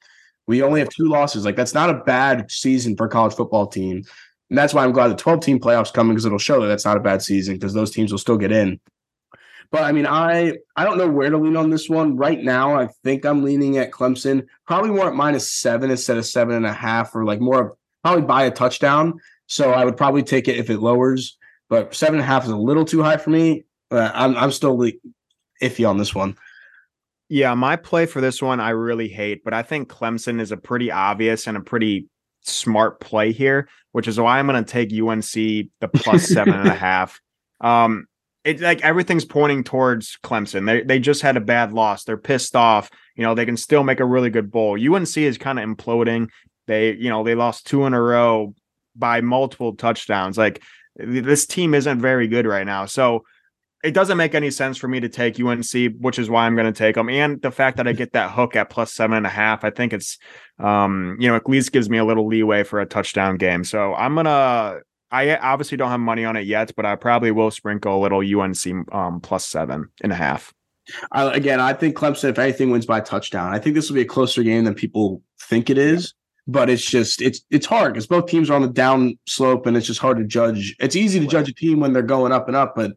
We 0.47 0.63
only 0.63 0.81
have 0.81 0.91
two 0.91 1.07
losses. 1.07 1.45
Like 1.45 1.57
that's 1.57 1.75
not 1.75 1.91
a 1.91 2.05
bad 2.05 2.51
season 2.51 2.97
for 2.97 3.07
a 3.07 3.09
college 3.09 3.35
football 3.35 3.67
team. 3.67 4.03
And 4.51 4.59
that's 4.59 4.75
why 4.75 4.85
I'm 4.85 4.93
glad 4.93 5.09
the 5.09 5.17
12 5.17 5.41
team 5.41 5.59
playoffs 5.59 5.93
coming 5.93 6.13
because 6.13 6.27
it'll 6.27 6.39
show 6.39 6.61
that 6.61 6.67
that's 6.67 6.85
not 6.85 6.97
a 6.97 7.01
bad 7.01 7.23
season 7.23 7.55
because 7.55 7.73
those 7.73 7.93
teams 7.93 8.11
will 8.13 8.19
still 8.19 8.37
get 8.37 8.53
in. 8.53 8.79
But 9.71 9.85
I 9.85 9.93
mean, 9.93 10.07
I 10.07 10.59
I 10.77 10.85
don't 10.85 10.99
know 10.99 11.09
where 11.09 11.31
to 11.31 11.39
lean 11.39 11.57
on 11.57 11.71
this 11.71 11.89
one 11.89 12.17
right 12.17 12.43
now. 12.43 12.79
I 12.79 12.89
think 13.05 13.25
I'm 13.25 13.43
leaning 13.43 13.79
at 13.79 13.91
Clemson, 13.91 14.47
probably 14.67 14.91
more 14.91 15.09
at 15.09 15.15
minus 15.15 15.51
seven 15.51 15.91
instead 15.91 16.19
of 16.19 16.27
seven 16.27 16.57
and 16.57 16.67
a 16.67 16.73
half, 16.73 17.15
or 17.15 17.25
like 17.25 17.41
more 17.41 17.77
probably 18.05 18.23
buy 18.23 18.45
a 18.45 18.51
touchdown. 18.51 19.21
So 19.47 19.71
I 19.71 19.85
would 19.85 19.97
probably 19.97 20.23
take 20.23 20.47
it 20.47 20.57
if 20.57 20.69
it 20.69 20.81
lowers 20.81 21.39
but 21.71 21.95
seven 21.95 22.16
and 22.16 22.25
a 22.25 22.27
half 22.27 22.45
is 22.45 22.51
a 22.51 22.57
little 22.57 22.85
too 22.85 23.03
high 23.03 23.16
for 23.16 23.31
me. 23.31 23.64
Uh, 23.91 24.11
I'm 24.12 24.37
I'm 24.37 24.53
still 24.53 24.77
iffy 25.62 25.89
on 25.89 25.97
this 25.97 26.14
one. 26.14 26.37
Yeah, 27.31 27.55
my 27.55 27.77
play 27.77 28.07
for 28.07 28.21
this 28.21 28.43
one 28.43 28.61
I 28.61 28.71
really 28.71 29.09
hate, 29.09 29.45
but 29.45 29.55
I 29.55 29.62
think 29.62 29.89
Clemson 29.89 30.41
is 30.41 30.53
a 30.53 30.57
pretty 30.57 30.91
obvious 30.91 31.47
and 31.47 31.57
a 31.57 31.61
pretty 31.61 32.09
smart 32.43 33.01
play 33.01 33.31
here, 33.31 33.68
which 33.93 34.09
is 34.09 34.18
why 34.18 34.39
I'm 34.39 34.49
going 34.49 34.62
to 34.62 34.71
take 34.71 34.93
UNC 34.93 35.33
the 35.33 35.89
plus 35.95 36.27
seven 36.27 36.55
and 36.55 36.68
a 36.68 36.75
half. 36.75 37.21
Um, 37.61 38.07
it's 38.43 38.61
like 38.61 38.83
everything's 38.83 39.25
pointing 39.25 39.62
towards 39.62 40.18
Clemson. 40.25 40.66
They 40.66 40.83
they 40.83 40.99
just 40.99 41.23
had 41.23 41.37
a 41.37 41.41
bad 41.41 41.73
loss. 41.73 42.05
They're 42.05 42.16
pissed 42.16 42.57
off. 42.57 42.91
You 43.14 43.23
know, 43.23 43.35
they 43.35 43.47
can 43.47 43.57
still 43.57 43.85
make 43.85 44.01
a 44.01 44.05
really 44.05 44.31
good 44.31 44.51
bowl. 44.51 44.77
UNC 44.81 45.16
is 45.16 45.39
kind 45.39 45.59
of 45.59 45.68
imploding. 45.68 46.31
They, 46.66 46.95
you 46.95 47.11
know, 47.11 47.23
they 47.23 47.35
lost 47.35 47.66
two 47.66 47.85
in 47.85 47.95
a 47.95 48.01
row 48.01 48.55
by 48.97 49.21
multiple 49.21 49.77
touchdowns. 49.77 50.39
Like 50.39 50.62
this 50.97 51.47
team 51.47 51.74
isn't 51.74 52.01
very 52.01 52.28
good 52.28 52.47
right 52.47 52.66
now. 52.66 52.86
So 52.86 53.24
it 53.82 53.95
doesn't 53.95 54.18
make 54.18 54.34
any 54.34 54.51
sense 54.51 54.76
for 54.76 54.88
me 54.88 55.01
to 55.01 55.09
take 55.09 55.41
UNC, 55.41 55.64
which 56.01 56.18
is 56.18 56.28
why 56.28 56.45
I'm 56.45 56.55
going 56.55 56.70
to 56.70 56.78
take 56.78 56.97
them. 56.97 57.09
And 57.09 57.41
the 57.41 57.51
fact 57.51 57.78
that 57.78 57.88
I 57.88 57.93
get 57.93 58.12
that 58.12 58.30
hook 58.30 58.55
at 58.55 58.68
plus 58.68 58.93
seven 58.93 59.16
and 59.16 59.26
a 59.26 59.30
half, 59.30 59.64
I 59.64 59.70
think 59.70 59.93
it's, 59.93 60.18
um, 60.59 61.16
you 61.18 61.28
know, 61.28 61.36
at 61.36 61.49
least 61.49 61.72
gives 61.72 61.88
me 61.88 61.99
a 61.99 62.05
little 62.05 62.26
leeway 62.26 62.62
for 62.62 62.80
a 62.80 62.86
touchdown 62.86 63.36
game. 63.36 63.64
So 63.64 63.95
I'm 63.95 64.14
gonna. 64.14 64.80
I 65.12 65.36
obviously 65.38 65.76
don't 65.76 65.91
have 65.91 65.99
money 65.99 66.24
on 66.24 66.36
it 66.36 66.47
yet, 66.47 66.72
but 66.76 66.86
I 66.86 66.95
probably 66.95 67.32
will 67.32 67.51
sprinkle 67.51 67.99
a 67.99 68.01
little 68.01 68.20
UNC 68.20 68.95
um, 68.95 69.20
plus 69.20 69.45
seven 69.45 69.88
and 70.03 70.12
a 70.12 70.14
half. 70.14 70.55
Again, 71.11 71.59
I 71.59 71.72
think 71.72 71.97
Clemson, 71.97 72.30
if 72.30 72.38
anything, 72.38 72.70
wins 72.70 72.86
by 72.86 73.01
touchdown. 73.01 73.53
I 73.53 73.59
think 73.59 73.74
this 73.74 73.88
will 73.88 73.97
be 73.97 74.03
a 74.03 74.07
closer 74.07 74.45
game 74.45 74.64
than 74.64 74.74
people 74.74 75.20
think 75.41 75.68
it 75.68 75.78
is 75.78 76.14
but 76.47 76.70
it's 76.70 76.84
just 76.84 77.22
it's 77.22 77.41
it's 77.51 77.66
hard 77.66 77.93
because 77.93 78.07
both 78.07 78.26
teams 78.26 78.51
are 78.51 78.55
on 78.55 78.62
the 78.62 78.68
down 78.68 79.18
slope 79.26 79.66
and 79.66 79.76
it's 79.76 79.86
just 79.86 80.01
hard 80.01 80.18
to 80.18 80.24
judge. 80.24 80.74
It's 80.80 80.97
easy 80.97 81.20
to 81.20 81.26
judge 81.26 81.49
a 81.49 81.55
team 81.55 81.80
when 81.80 81.93
they're 81.93 82.03
going 82.03 82.32
up 82.32 82.49
and 82.49 82.57
up, 82.57 82.74
but 82.74 82.93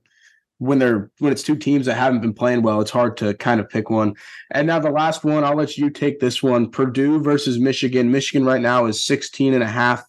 when 0.60 0.80
they're 0.80 1.12
when 1.20 1.32
it's 1.32 1.44
two 1.44 1.56
teams 1.56 1.86
that 1.86 1.96
haven't 1.96 2.22
been 2.22 2.34
playing 2.34 2.62
well, 2.62 2.82
it's 2.82 2.92
hard 2.92 3.18
to 3.18 3.34
kind 3.36 3.60
of 3.60 3.70
pick 3.70 3.90
one. 3.90 4.16
And 4.52 4.68
now 4.68 4.80
the 4.80 4.90
last 4.90 5.24
one, 5.24 5.44
I'll 5.44 5.56
let 5.56 5.78
you 5.78 5.90
take 5.90 6.20
this 6.20 6.42
one. 6.42 6.72
Purdue 6.72 7.22
versus 7.22 7.60
Michigan. 7.60 8.12
Michigan 8.12 8.46
right 8.46 8.62
now 8.62 8.86
is 8.86 9.04
16 9.06 9.54
and 9.54 9.64
a 9.64 9.68
half 9.68 10.06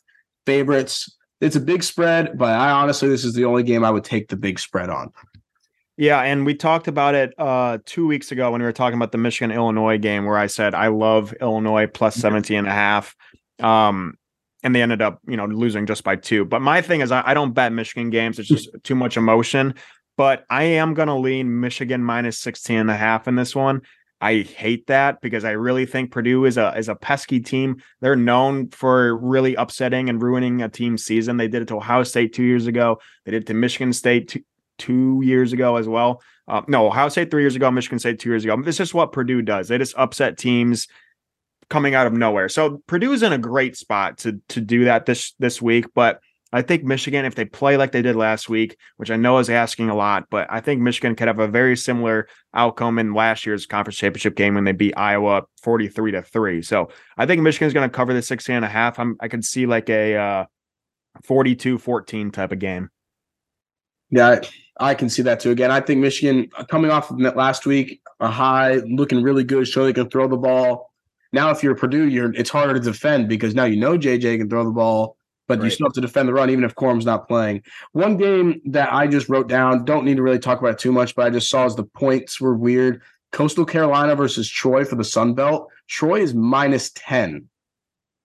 favorites. 0.47 1.14
It's 1.41 1.57
a 1.57 1.61
big 1.61 1.82
spread, 1.82 2.39
but 2.39 2.51
I 2.51 2.70
honestly 2.70 3.09
this 3.09 3.24
is 3.24 3.35
the 3.35 3.45
only 3.45 3.62
game 3.62 3.85
I 3.85 3.91
would 3.91 4.05
take 4.05 4.28
the 4.28 4.37
big 4.37 4.59
spread 4.59 4.91
on. 4.91 5.12
Yeah, 5.97 6.21
and 6.21 6.45
we 6.45 6.55
talked 6.55 6.89
about 6.89 7.15
it 7.15 7.35
uh, 7.39 7.79
two 7.85 8.07
weeks 8.07 8.33
ago 8.33 8.51
when 8.51 8.61
we 8.61 8.67
were 8.67 8.73
talking 8.73 8.97
about 8.97 9.13
the 9.13 9.19
Michigan 9.19 9.53
Illinois 9.53 9.99
game 9.99 10.25
where 10.25 10.37
I 10.37 10.49
said 10.49 10.75
I 10.75 10.89
love 10.89 11.33
Illinois 11.41 11.87
plus 11.87 12.17
17 12.17 12.59
and 12.59 12.67
a 12.67 12.73
half. 12.73 13.15
Um, 13.61 14.15
and 14.65 14.75
they 14.75 14.83
ended 14.83 15.03
up, 15.03 15.21
you 15.27 15.37
know, 15.37 15.45
losing 15.45 15.87
just 15.87 16.03
by 16.03 16.17
two. 16.17 16.45
But 16.45 16.63
my 16.63 16.81
thing 16.81 17.01
is 17.01 17.13
I, 17.13 17.23
I 17.27 17.35
don't 17.35 17.53
bet 17.53 17.73
Michigan 17.73 18.11
games. 18.11 18.39
It's 18.39 18.49
just 18.49 18.71
too 18.83 18.95
much 18.95 19.17
emotion. 19.17 19.75
But 20.17 20.45
I 20.49 20.65
am 20.65 20.95
gonna 20.95 21.19
lean 21.19 21.61
Michigan 21.61 22.03
minus 22.03 22.39
16 22.41 22.79
and 22.79 22.91
a 22.91 22.97
half 22.97 23.29
in 23.29 23.37
this 23.37 23.55
one. 23.55 23.83
I 24.21 24.41
hate 24.41 24.87
that 24.87 25.21
because 25.21 25.45
I 25.45 25.51
really 25.51 25.87
think 25.87 26.11
Purdue 26.11 26.47
is 26.47 26.57
a 26.57 26.73
is 26.79 26.89
a 26.89 26.95
pesky 26.95 27.41
team. 27.41 27.83
They're 28.01 28.17
known 28.17 28.71
for 28.71 29.17
really 29.17 29.55
upsetting 29.55 30.09
and 30.09 30.23
ruining 30.23 30.63
a 30.63 30.69
team's 30.69 31.05
season. 31.05 31.37
They 31.37 31.49
did 31.49 31.63
it 31.63 31.69
to 31.69 31.77
Ohio 31.77 32.05
State 32.05 32.33
two 32.33 32.45
years 32.45 32.67
ago. 32.67 33.01
They 33.25 33.33
did 33.33 33.43
it 33.43 33.47
to 33.49 33.55
Michigan 33.55 33.93
State 33.93 34.29
two, 34.29 34.41
two 34.79 35.20
years 35.25 35.53
ago 35.53 35.77
as 35.77 35.89
well. 35.89 36.22
Uh, 36.47 36.62
no, 36.68 36.87
Ohio 36.87 37.09
State 37.09 37.31
three 37.31 37.43
years 37.43 37.57
ago, 37.57 37.70
Michigan 37.70 37.99
State 37.99 38.18
two 38.18 38.29
years 38.29 38.45
ago. 38.45 38.61
This 38.62 38.81
is 38.81 38.93
what 38.93 39.12
Purdue 39.12 39.43
does. 39.43 39.68
They 39.68 39.79
just 39.79 39.97
upset 39.97 40.37
teams 40.37 40.89
coming 41.70 41.95
out 41.95 42.07
of 42.07 42.12
nowhere. 42.12 42.49
So 42.49 42.83
Purdue 42.87 43.12
is 43.12 43.22
in 43.22 43.33
a 43.33 43.39
great 43.39 43.77
spot 43.77 44.18
to 44.18 44.41
to 44.49 44.61
do 44.61 44.85
that 44.85 45.07
this 45.07 45.33
this 45.39 45.62
week. 45.62 45.87
But 45.95 46.20
I 46.55 46.62
think 46.62 46.85
Michigan, 46.85 47.25
if 47.25 47.35
they 47.35 47.47
play 47.47 47.77
like 47.77 47.91
they 47.91 48.01
did 48.01 48.14
last 48.14 48.49
week, 48.49 48.77
which 48.97 49.11
I 49.11 49.16
know 49.16 49.39
is 49.39 49.51
asking 49.51 49.91
a 49.91 49.97
lot, 49.97 50.27
but 50.31 50.47
I 50.51 50.61
think 50.61 50.81
Michigan 50.81 51.16
could 51.16 51.27
have 51.27 51.41
a 51.41 51.49
very 51.49 51.77
similar 51.77 52.29
outcome 52.55 53.01
in 53.01 53.12
last 53.12 53.45
year's 53.45 53.66
conference 53.66 53.97
championship 53.97 54.37
game 54.37 54.55
when 54.55 54.62
they 54.62 54.70
beat 54.70 54.95
Iowa 54.97 55.43
43 55.62 56.12
to 56.12 56.22
3. 56.22 56.62
So 56.62 56.91
I 57.16 57.27
think 57.27 57.43
Michigan's 57.43 57.75
going 57.75 57.91
to 57.91 57.93
cover 57.93 58.14
the 58.14 58.22
16 58.22 58.55
and 58.55 58.64
a 58.64 58.68
half. 58.68 59.01
I'm, 59.01 59.16
I 59.18 59.27
could 59.27 59.45
see 59.45 59.66
like 59.66 59.91
a 59.91 60.16
uh, 60.16 60.45
42 61.25 61.77
14 61.77 62.31
type 62.31 62.53
of 62.53 62.61
game. 62.61 62.89
Yeah, 64.11 64.41
I 64.79 64.95
can 64.95 65.09
see 65.09 65.23
that 65.23 65.41
too. 65.41 65.51
Again, 65.51 65.71
I 65.71 65.81
think 65.81 66.01
Michigan 66.01 66.49
uh, 66.57 66.65
coming 66.65 66.91
off 66.91 67.11
of 67.11 67.19
that 67.21 67.37
last 67.37 67.67
week, 67.67 68.01
a 68.21 68.29
high, 68.29 68.77
looking 68.87 69.23
really 69.23 69.45
good, 69.45 69.69
showing 69.69 69.87
they 69.87 69.93
can 69.93 70.11
throw 70.11 70.29
the 70.29 70.37
ball. 70.37 70.91
Now, 71.33 71.51
if 71.51 71.63
you're 71.63 71.75
Purdue, 71.75 72.09
you're 72.09 72.33
it's 72.35 72.51
harder 72.51 72.75
to 72.75 72.81
defend 72.81 73.29
because 73.29 73.55
now 73.55 73.65
you 73.65 73.77
know 73.77 73.99
JJ 73.99 74.39
can 74.39 74.49
throw 74.49 74.65
the 74.65 74.71
ball. 74.71 75.17
but 75.47 75.59
right. 75.59 75.65
you 75.65 75.71
still 75.71 75.87
have 75.87 75.93
to 75.95 76.01
defend 76.01 76.29
the 76.29 76.33
run 76.33 76.49
even 76.49 76.65
if 76.65 76.75
Corum's 76.75 77.05
not 77.05 77.29
playing. 77.29 77.63
One 77.93 78.17
game 78.17 78.61
that 78.67 78.93
I 78.93 79.07
just 79.07 79.29
wrote 79.29 79.49
down, 79.49 79.85
don't 79.85 80.05
need 80.05 80.17
to 80.17 80.23
really 80.23 80.39
talk 80.39 80.61
about 80.61 80.73
it 80.73 80.79
too 80.79 80.93
much, 80.93 81.15
but 81.15 81.27
I 81.27 81.31
just 81.31 81.51
saw 81.51 81.67
as 81.67 81.77
the 81.77 81.85
points 81.85 82.41
were 82.41 82.57
weird. 82.57 83.03
Coastal 83.33 83.65
Carolina 83.65 84.15
versus 84.15 84.49
Troy 84.49 84.85
for 84.85 84.95
the 84.95 85.05
Sun 85.05 85.35
Belt. 85.35 85.69
Troy 85.89 86.21
is 86.21 86.35
minus 86.35 86.93
10, 86.95 87.49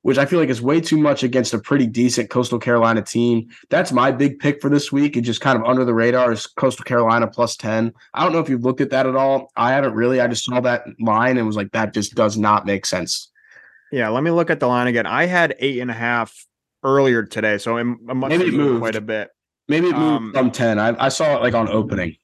which 0.01 0.17
I 0.17 0.25
feel 0.25 0.39
like 0.39 0.49
is 0.49 0.61
way 0.61 0.79
too 0.79 0.97
much 0.97 1.23
against 1.23 1.53
a 1.53 1.59
pretty 1.59 1.85
decent 1.85 2.29
Coastal 2.29 2.59
Carolina 2.59 3.01
team. 3.01 3.47
That's 3.69 3.91
my 3.91 4.11
big 4.11 4.39
pick 4.39 4.61
for 4.61 4.69
this 4.69 4.91
week. 4.91 5.17
It 5.17 5.21
just 5.21 5.41
kind 5.41 5.57
of 5.59 5.65
under 5.65 5.83
the 5.83 5.93
radar 5.93 6.31
is 6.31 6.47
Coastal 6.47 6.85
Carolina 6.85 7.27
plus 7.27 7.55
10. 7.57 7.93
I 8.13 8.23
don't 8.23 8.31
know 8.31 8.39
if 8.39 8.49
you've 8.49 8.63
looked 8.63 8.81
at 8.81 8.91
that 8.91 9.05
at 9.05 9.15
all. 9.15 9.51
I 9.55 9.71
haven't 9.71 9.93
really. 9.93 10.21
I 10.21 10.27
just 10.27 10.45
saw 10.45 10.61
that 10.61 10.83
line 10.99 11.37
and 11.37 11.45
was 11.45 11.57
like, 11.57 11.71
that 11.73 11.93
just 11.93 12.15
does 12.15 12.37
not 12.37 12.65
make 12.65 12.85
sense. 12.85 13.29
Yeah, 13.91 14.09
let 14.09 14.23
me 14.23 14.31
look 14.31 14.49
at 14.49 14.59
the 14.59 14.67
line 14.67 14.87
again. 14.87 15.05
I 15.05 15.25
had 15.25 15.55
eight 15.59 15.79
and 15.79 15.89
a 15.89 15.95
half 15.95 16.33
earlier 16.83 17.23
today, 17.23 17.57
so 17.57 17.77
it 17.77 17.83
must 17.83 18.29
maybe 18.29 18.47
it 18.47 18.53
moved 18.53 18.81
quite 18.81 18.95
a 18.95 19.01
bit. 19.01 19.29
Maybe 19.67 19.87
it 19.87 19.95
moved 19.95 20.23
um, 20.23 20.33
from 20.33 20.51
ten. 20.51 20.79
I, 20.79 21.05
I 21.05 21.09
saw 21.09 21.37
it 21.37 21.41
like 21.41 21.53
on 21.53 21.67
opening. 21.69 22.15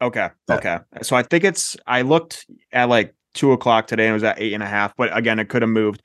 Okay. 0.00 0.30
Okay. 0.50 0.78
So 1.02 1.14
I 1.14 1.22
think 1.22 1.44
it's. 1.44 1.76
I 1.86 2.02
looked 2.02 2.46
at 2.72 2.88
like 2.88 3.14
two 3.34 3.52
o'clock 3.52 3.86
today 3.86 4.06
and 4.06 4.10
it 4.10 4.14
was 4.14 4.24
at 4.24 4.40
eight 4.40 4.52
and 4.52 4.62
a 4.62 4.66
half, 4.66 4.94
but 4.96 5.16
again, 5.16 5.38
it 5.38 5.48
could 5.48 5.62
have 5.62 5.70
moved. 5.70 6.02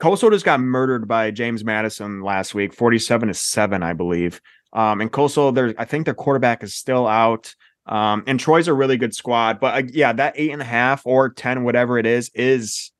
Coastal 0.00 0.30
just 0.30 0.44
got 0.44 0.60
murdered 0.60 1.06
by 1.06 1.30
James 1.30 1.62
Madison 1.62 2.22
last 2.22 2.54
week, 2.54 2.74
forty-seven 2.74 3.28
to 3.28 3.34
seven, 3.34 3.82
I 3.82 3.92
believe. 3.92 4.40
Um, 4.72 5.00
and 5.00 5.12
Coastal, 5.12 5.52
there, 5.52 5.74
I 5.78 5.84
think 5.84 6.04
their 6.06 6.14
quarterback 6.14 6.62
is 6.62 6.74
still 6.74 7.06
out. 7.06 7.54
Um, 7.86 8.22
and 8.26 8.38
Troy's 8.38 8.68
a 8.68 8.74
really 8.74 8.96
good 8.96 9.14
squad, 9.14 9.58
but 9.58 9.74
uh, 9.74 9.86
yeah, 9.92 10.12
that 10.12 10.34
eight 10.36 10.52
and 10.52 10.62
a 10.62 10.64
half 10.64 11.06
or 11.06 11.28
ten, 11.28 11.64
whatever 11.64 11.98
it 11.98 12.06
is, 12.06 12.30
is 12.34 12.92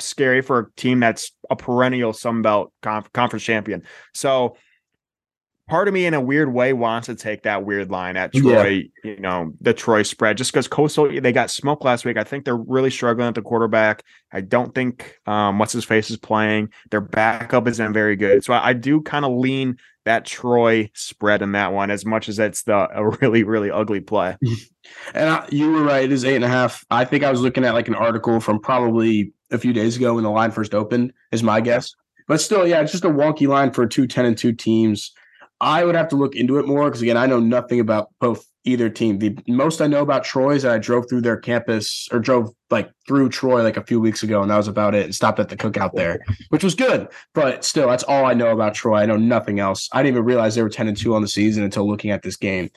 scary 0.00 0.40
for 0.40 0.58
a 0.58 0.70
team 0.72 0.98
that's 0.98 1.30
a 1.50 1.56
perennial 1.56 2.12
Sun 2.12 2.42
Belt 2.42 2.72
conf- 2.82 3.12
conference 3.12 3.44
champion. 3.44 3.84
So 4.12 4.56
part 5.68 5.88
of 5.88 5.94
me 5.94 6.06
in 6.06 6.14
a 6.14 6.20
weird 6.20 6.52
way 6.52 6.72
wants 6.72 7.06
to 7.06 7.14
take 7.14 7.42
that 7.42 7.64
weird 7.64 7.90
line 7.90 8.16
at 8.16 8.32
Troy, 8.32 8.88
yeah. 9.02 9.10
you 9.10 9.20
know, 9.20 9.52
the 9.60 9.72
Troy 9.72 10.02
spread, 10.02 10.36
just 10.36 10.52
because 10.52 10.68
Coastal 10.68 11.20
they 11.20 11.32
got 11.32 11.50
smoked 11.50 11.84
last 11.84 12.04
week. 12.04 12.16
I 12.16 12.24
think 12.24 12.44
they're 12.44 12.56
really 12.56 12.90
struggling 12.90 13.28
at 13.28 13.34
the 13.34 13.42
quarterback. 13.42 14.02
I 14.32 14.40
don't 14.40 14.74
think 14.74 15.18
um, 15.26 15.58
what's 15.58 15.72
his 15.72 15.84
face 15.84 16.10
is 16.10 16.16
playing. 16.16 16.70
Their 16.90 17.00
backup 17.00 17.66
isn't 17.66 17.92
very 17.92 18.16
good. 18.16 18.44
So 18.44 18.52
I, 18.52 18.68
I 18.68 18.72
do 18.72 19.00
kind 19.00 19.24
of 19.24 19.32
lean 19.32 19.76
that 20.04 20.26
Troy 20.26 20.90
spread 20.94 21.40
in 21.40 21.52
that 21.52 21.72
one 21.72 21.90
as 21.90 22.04
much 22.04 22.28
as 22.28 22.38
it's 22.38 22.64
the 22.64 22.88
a 22.94 23.08
really, 23.20 23.42
really 23.42 23.70
ugly 23.70 24.00
play. 24.00 24.36
and 25.14 25.30
I, 25.30 25.48
you 25.50 25.70
were 25.70 25.82
right. 25.82 26.04
It 26.04 26.12
is 26.12 26.24
eight 26.24 26.36
and 26.36 26.44
a 26.44 26.48
half. 26.48 26.84
I 26.90 27.04
think 27.04 27.24
I 27.24 27.30
was 27.30 27.40
looking 27.40 27.64
at 27.64 27.74
like 27.74 27.88
an 27.88 27.94
article 27.94 28.40
from 28.40 28.60
probably 28.60 29.32
a 29.50 29.58
few 29.58 29.72
days 29.72 29.96
ago 29.96 30.14
when 30.14 30.24
the 30.24 30.30
line 30.30 30.50
first 30.50 30.74
opened, 30.74 31.12
is 31.32 31.42
my 31.42 31.60
guess. 31.60 31.94
But 32.26 32.40
still, 32.40 32.66
yeah, 32.66 32.80
it's 32.80 32.92
just 32.92 33.04
a 33.04 33.10
wonky 33.10 33.46
line 33.46 33.70
for 33.70 33.86
two 33.86 34.06
10 34.06 34.24
and 34.24 34.36
2 34.36 34.52
teams. 34.52 35.12
I 35.64 35.82
would 35.82 35.94
have 35.94 36.08
to 36.08 36.16
look 36.16 36.36
into 36.36 36.58
it 36.58 36.66
more 36.66 36.84
because 36.84 37.00
again, 37.00 37.16
I 37.16 37.24
know 37.26 37.40
nothing 37.40 37.80
about 37.80 38.10
both 38.20 38.46
either 38.64 38.90
team. 38.90 39.18
The 39.18 39.38
most 39.48 39.80
I 39.80 39.86
know 39.86 40.02
about 40.02 40.22
Troy 40.22 40.56
is 40.56 40.62
that 40.62 40.72
I 40.72 40.78
drove 40.78 41.08
through 41.08 41.22
their 41.22 41.38
campus 41.38 42.06
or 42.12 42.18
drove 42.18 42.54
like 42.70 42.90
through 43.06 43.30
Troy 43.30 43.62
like 43.62 43.78
a 43.78 43.84
few 43.84 43.98
weeks 43.98 44.22
ago, 44.22 44.42
and 44.42 44.50
that 44.50 44.58
was 44.58 44.68
about 44.68 44.94
it. 44.94 45.04
And 45.04 45.14
stopped 45.14 45.40
at 45.40 45.48
the 45.48 45.56
cookout 45.56 45.94
there, 45.94 46.20
which 46.50 46.62
was 46.62 46.74
good. 46.74 47.08
But 47.32 47.64
still, 47.64 47.88
that's 47.88 48.02
all 48.02 48.26
I 48.26 48.34
know 48.34 48.48
about 48.48 48.74
Troy. 48.74 48.98
I 48.98 49.06
know 49.06 49.16
nothing 49.16 49.58
else. 49.58 49.88
I 49.92 50.02
didn't 50.02 50.16
even 50.16 50.26
realize 50.26 50.54
they 50.54 50.62
were 50.62 50.68
ten 50.68 50.86
and 50.86 50.96
two 50.96 51.14
on 51.14 51.22
the 51.22 51.28
season 51.28 51.64
until 51.64 51.88
looking 51.88 52.10
at 52.10 52.22
this 52.22 52.36
game. 52.36 52.70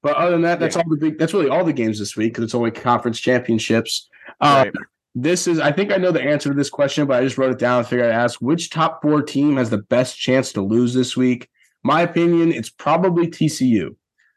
But 0.00 0.16
other 0.16 0.30
than 0.30 0.42
that, 0.42 0.60
that's 0.60 0.76
yeah. 0.76 0.82
all 0.82 0.90
the 0.90 0.96
big. 0.96 1.18
That's 1.18 1.34
really 1.34 1.48
all 1.48 1.64
the 1.64 1.72
games 1.72 1.98
this 1.98 2.16
week 2.16 2.34
because 2.34 2.44
it's 2.44 2.54
only 2.54 2.70
conference 2.70 3.18
championships. 3.18 4.08
Um, 4.40 4.54
right. 4.54 4.72
This 5.16 5.48
is. 5.48 5.58
I 5.58 5.72
think 5.72 5.92
I 5.92 5.96
know 5.96 6.12
the 6.12 6.22
answer 6.22 6.50
to 6.50 6.54
this 6.54 6.70
question, 6.70 7.06
but 7.06 7.20
I 7.20 7.24
just 7.24 7.36
wrote 7.36 7.50
it 7.50 7.58
down 7.58 7.78
and 7.78 7.86
figured 7.88 8.10
I'd 8.10 8.14
ask 8.14 8.40
which 8.40 8.70
top 8.70 9.02
four 9.02 9.22
team 9.22 9.56
has 9.56 9.70
the 9.70 9.78
best 9.78 10.16
chance 10.18 10.52
to 10.52 10.62
lose 10.62 10.94
this 10.94 11.16
week. 11.16 11.48
My 11.82 12.02
opinion, 12.02 12.52
it's 12.52 12.70
probably 12.70 13.26
TCU. 13.28 13.96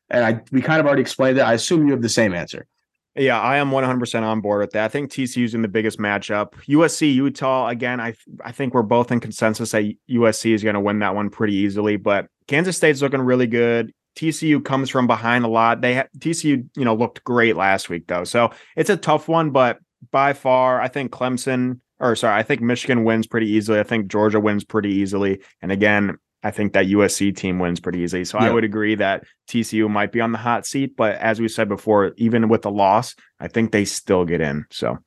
And 0.10 0.24
I 0.24 0.41
we 0.52 0.62
kind 0.62 0.80
of 0.80 0.86
already 0.86 1.02
explained 1.02 1.38
that. 1.38 1.48
I 1.48 1.54
assume 1.54 1.86
you 1.86 1.91
have 1.93 2.02
the 2.02 2.10
same 2.10 2.34
answer. 2.34 2.68
Yeah, 3.18 3.39
I 3.39 3.58
am 3.58 3.72
100% 3.72 4.24
on 4.24 4.41
board 4.41 4.60
with 4.60 4.72
that. 4.72 4.84
I 4.84 4.88
think 4.89 5.10
TCU's 5.10 5.56
in 5.56 5.62
the 5.62 5.70
biggest 5.70 6.00
matchup. 6.00 6.52
USC, 6.68 7.14
Utah, 7.14 7.70
again, 7.70 8.02
I 8.02 8.14
I 8.43 8.52
think 8.52 8.74
we're 8.74 8.84
both 8.84 9.12
in 9.12 9.20
consensus 9.20 9.72
that 9.72 9.86
USC 10.10 10.54
is 10.54 10.64
going 10.64 10.76
to 10.76 10.82
win 10.82 11.00
that 11.00 11.16
one 11.16 11.30
pretty 11.30 11.54
easily, 11.54 11.96
but 11.96 12.28
Kansas 12.48 12.76
State's 12.76 13.02
looking 13.02 13.22
really 13.22 13.48
good. 13.48 13.93
TCU 14.18 14.64
comes 14.64 14.89
from 14.89 15.08
behind 15.08 15.43
a 15.46 15.48
lot. 15.48 15.82
They 15.82 15.96
ha- 15.96 16.08
TCU, 16.20 16.68
you 16.76 16.86
know, 16.86 16.96
looked 16.96 17.24
great 17.24 17.56
last 17.56 17.89
week 17.89 18.08
though. 18.08 18.26
So, 18.26 18.52
it's 18.76 18.89
a 18.89 18.98
tough 18.98 19.28
one, 19.28 19.52
but 19.52 19.80
by 20.12 20.34
far, 20.34 20.82
I 20.82 20.89
think 20.89 21.12
Clemson 21.12 21.80
or 22.00 22.16
sorry, 22.16 22.38
I 22.38 22.43
think 22.43 22.62
Michigan 22.62 23.04
wins 23.04 23.28
pretty 23.28 23.50
easily. 23.50 23.80
I 23.80 23.84
think 23.84 24.08
Georgia 24.08 24.39
wins 24.39 24.64
pretty 24.64 24.89
easily. 24.89 25.41
And 25.62 25.72
again, 25.72 26.18
I 26.44 26.52
think 26.52 26.74
that 26.74 26.86
USC 26.86 27.36
team 27.36 27.60
wins 27.60 27.80
pretty 27.80 28.00
easily. 28.00 28.24
So 28.26 28.40
yeah. 28.40 28.46
I 28.46 28.52
would 28.52 28.64
agree 28.64 28.96
that 28.96 29.24
TCU 29.50 29.90
might 29.90 30.12
be 30.12 30.22
on 30.22 30.32
the 30.32 30.38
hot 30.38 30.66
seat, 30.66 30.96
but 30.96 31.16
as 31.16 31.40
we 31.40 31.48
said 31.48 31.68
before, 31.68 32.14
even 32.18 32.50
with 32.50 32.62
the 32.62 32.72
loss, 32.72 33.16
I 33.40 33.48
think 33.48 33.72
they 33.72 33.86
still 33.86 34.26
get 34.26 34.42
in. 34.42 34.66
So 34.70 35.00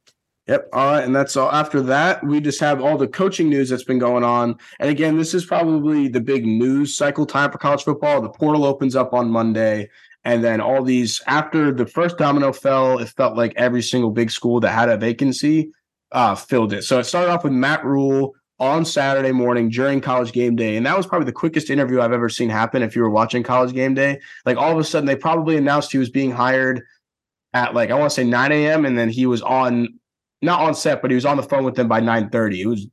Yep. 0.48 0.70
All 0.72 0.92
right. 0.92 1.04
And 1.04 1.14
that's 1.14 1.36
all. 1.36 1.52
After 1.52 1.82
that, 1.82 2.24
we 2.24 2.40
just 2.40 2.58
have 2.60 2.80
all 2.80 2.96
the 2.96 3.06
coaching 3.06 3.50
news 3.50 3.68
that's 3.68 3.84
been 3.84 3.98
going 3.98 4.24
on. 4.24 4.56
And 4.80 4.88
again, 4.88 5.18
this 5.18 5.34
is 5.34 5.44
probably 5.44 6.08
the 6.08 6.22
big 6.22 6.46
news 6.46 6.96
cycle 6.96 7.26
time 7.26 7.52
for 7.52 7.58
college 7.58 7.84
football. 7.84 8.22
The 8.22 8.30
portal 8.30 8.64
opens 8.64 8.96
up 8.96 9.12
on 9.12 9.30
Monday. 9.30 9.90
And 10.24 10.42
then 10.42 10.62
all 10.62 10.82
these, 10.82 11.22
after 11.26 11.70
the 11.70 11.86
first 11.86 12.16
domino 12.16 12.52
fell, 12.52 12.98
it 12.98 13.10
felt 13.10 13.36
like 13.36 13.52
every 13.56 13.82
single 13.82 14.10
big 14.10 14.30
school 14.30 14.58
that 14.60 14.70
had 14.70 14.88
a 14.88 14.96
vacancy 14.96 15.70
uh, 16.12 16.34
filled 16.34 16.72
it. 16.72 16.82
So 16.82 16.98
it 16.98 17.04
started 17.04 17.30
off 17.30 17.44
with 17.44 17.52
Matt 17.52 17.84
Rhule 17.84 18.34
on 18.60 18.84
Saturday 18.84 19.32
morning 19.32 19.68
during 19.68 20.00
college 20.00 20.32
game 20.32 20.56
day. 20.56 20.76
And 20.76 20.84
that 20.86 20.96
was 20.96 21.06
probably 21.06 21.26
the 21.26 21.32
quickest 21.32 21.70
interview 21.70 22.00
I've 22.00 22.12
ever 22.12 22.28
seen 22.28 22.48
happen 22.48 22.82
if 22.82 22.96
you 22.96 23.02
were 23.02 23.10
watching 23.10 23.42
college 23.42 23.72
game 23.72 23.94
day. 23.94 24.20
Like 24.44 24.56
all 24.56 24.72
of 24.72 24.78
a 24.78 24.84
sudden, 24.84 25.06
they 25.06 25.16
probably 25.16 25.56
announced 25.56 25.92
he 25.92 25.98
was 25.98 26.10
being 26.10 26.32
hired 26.32 26.82
at 27.54 27.74
like, 27.74 27.90
I 27.90 27.94
want 27.94 28.10
to 28.10 28.14
say 28.14 28.24
9 28.24 28.52
a.m. 28.52 28.84
And 28.84 28.98
then 28.98 29.08
he 29.08 29.26
was 29.26 29.42
on, 29.42 29.98
not 30.42 30.60
on 30.60 30.74
set, 30.74 31.02
but 31.02 31.10
he 31.10 31.14
was 31.14 31.24
on 31.24 31.36
the 31.36 31.42
phone 31.42 31.64
with 31.64 31.76
them 31.76 31.88
by 31.88 32.00
9 32.00 32.30
30. 32.30 32.62
It 32.62 32.66
was 32.66 32.86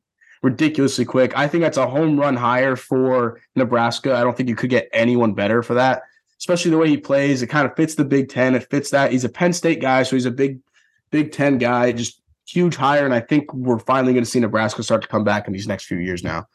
ridiculously 0.46 1.06
quick. 1.06 1.36
I 1.36 1.48
think 1.48 1.64
that's 1.64 1.78
a 1.78 1.88
home 1.88 2.20
run 2.20 2.36
hire 2.36 2.76
for 2.76 3.42
Nebraska. 3.56 4.16
I 4.16 4.24
don't 4.24 4.38
think 4.38 4.48
you 4.48 4.56
could 4.56 4.70
get 4.70 4.88
anyone 4.94 5.34
better 5.34 5.64
for 5.64 5.74
that, 5.74 6.04
especially 6.38 6.70
the 6.72 6.78
way 6.78 6.88
he 6.88 6.98
plays. 6.98 7.42
It 7.42 7.48
kind 7.48 7.68
of 7.68 7.76
fits 7.76 7.96
the 7.96 8.06
Big 8.06 8.30
Ten. 8.30 8.54
It 8.54 8.70
fits 8.70 8.92
that. 8.92 9.12
He's 9.12 9.26
a 9.26 9.30
Penn 9.30 9.54
State 9.54 9.82
guy, 9.82 10.04
so 10.04 10.16
he's 10.16 10.28
a 10.28 10.32
big 10.32 10.60
Big 11.10 11.32
Ten 11.32 11.58
guy. 11.58 11.92
Just 11.92 12.22
huge 12.48 12.76
hire, 12.76 13.06
and 13.06 13.14
I 13.14 13.20
think 13.20 13.54
we're 13.54 13.80
finally 13.80 14.14
going 14.14 14.24
to 14.24 14.30
see 14.30 14.40
Nebraska 14.40 14.84
start 14.84 15.02
to 15.02 15.08
come 15.08 15.24
back 15.24 15.48
in 15.48 15.54
these 15.54 15.68
next 15.68 15.86
few 15.86 15.98
years 15.98 16.24
now. 16.24 16.46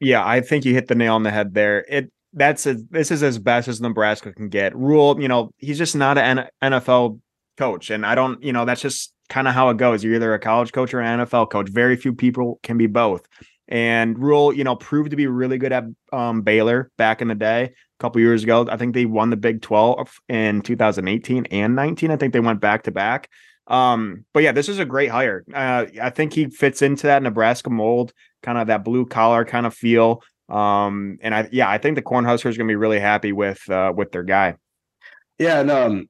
Yeah, 0.00 0.26
I 0.26 0.40
think 0.40 0.64
you 0.64 0.74
hit 0.74 0.88
the 0.88 0.94
nail 0.94 1.14
on 1.14 1.22
the 1.22 1.30
head 1.30 1.54
there. 1.54 1.84
It 1.88 2.10
that's 2.34 2.66
a, 2.66 2.74
this 2.90 3.10
is 3.10 3.22
as 3.22 3.38
best 3.38 3.68
as 3.68 3.80
Nebraska 3.80 4.32
can 4.32 4.48
get. 4.48 4.76
Rhule, 4.76 5.20
you 5.20 5.28
know, 5.28 5.50
he's 5.58 5.78
just 5.78 5.94
not 5.94 6.18
an 6.18 6.48
NFL 6.62 7.20
coach, 7.56 7.90
and 7.90 8.04
I 8.04 8.14
don't, 8.14 8.42
you 8.42 8.52
know, 8.52 8.64
that's 8.64 8.80
just 8.80 9.14
kind 9.28 9.48
of 9.48 9.54
how 9.54 9.70
it 9.70 9.76
goes. 9.76 10.02
You're 10.02 10.14
either 10.14 10.34
a 10.34 10.38
college 10.38 10.72
coach 10.72 10.92
or 10.92 11.00
an 11.00 11.20
NFL 11.20 11.50
coach. 11.50 11.68
Very 11.68 11.96
few 11.96 12.12
people 12.12 12.58
can 12.62 12.76
be 12.76 12.86
both. 12.86 13.26
And 13.68 14.18
Rhule, 14.18 14.52
you 14.52 14.64
know, 14.64 14.76
proved 14.76 15.10
to 15.10 15.16
be 15.16 15.26
really 15.26 15.56
good 15.56 15.72
at 15.72 15.84
um, 16.12 16.42
Baylor 16.42 16.90
back 16.98 17.22
in 17.22 17.28
the 17.28 17.34
day. 17.34 17.62
A 17.64 18.00
couple 18.00 18.20
years 18.20 18.42
ago, 18.42 18.66
I 18.68 18.76
think 18.76 18.94
they 18.94 19.06
won 19.06 19.30
the 19.30 19.36
Big 19.36 19.62
12 19.62 20.20
in 20.28 20.60
2018 20.60 21.46
and 21.46 21.74
19. 21.74 22.10
I 22.10 22.16
think 22.16 22.32
they 22.32 22.40
went 22.40 22.60
back 22.60 22.82
to 22.82 22.90
back. 22.90 23.30
Um, 23.66 24.24
but 24.32 24.42
yeah, 24.42 24.52
this 24.52 24.68
is 24.68 24.78
a 24.78 24.84
great 24.84 25.10
hire. 25.10 25.44
Uh, 25.52 25.86
I 26.00 26.10
think 26.10 26.32
he 26.32 26.46
fits 26.46 26.82
into 26.82 27.06
that 27.06 27.22
Nebraska 27.22 27.70
mold, 27.70 28.12
kind 28.42 28.58
of 28.58 28.66
that 28.66 28.84
blue 28.84 29.06
collar 29.06 29.44
kind 29.44 29.66
of 29.66 29.74
feel. 29.74 30.22
Um, 30.48 31.18
and 31.22 31.34
I 31.34 31.48
yeah, 31.50 31.70
I 31.70 31.78
think 31.78 31.96
the 31.96 32.02
Cornhuskers 32.02 32.56
gonna 32.58 32.68
be 32.68 32.76
really 32.76 33.00
happy 33.00 33.32
with 33.32 33.68
uh 33.70 33.92
with 33.96 34.12
their 34.12 34.22
guy. 34.22 34.56
Yeah, 35.38 35.60
and 35.60 35.70
um 35.70 36.08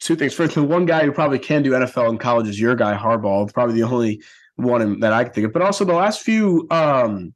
two 0.00 0.16
things. 0.16 0.34
First, 0.34 0.54
the 0.54 0.62
one 0.62 0.84
guy 0.84 1.04
who 1.04 1.12
probably 1.12 1.38
can 1.38 1.62
do 1.62 1.72
NFL 1.72 2.10
in 2.10 2.18
college 2.18 2.48
is 2.48 2.60
your 2.60 2.74
guy, 2.74 2.96
Harbaugh. 2.96 3.52
Probably 3.52 3.74
the 3.74 3.88
only 3.88 4.22
one 4.56 5.00
that 5.00 5.12
I 5.12 5.24
can 5.24 5.32
think 5.32 5.46
of. 5.46 5.52
But 5.52 5.62
also 5.62 5.84
the 5.86 5.94
last 5.94 6.20
few 6.20 6.66
um 6.70 7.34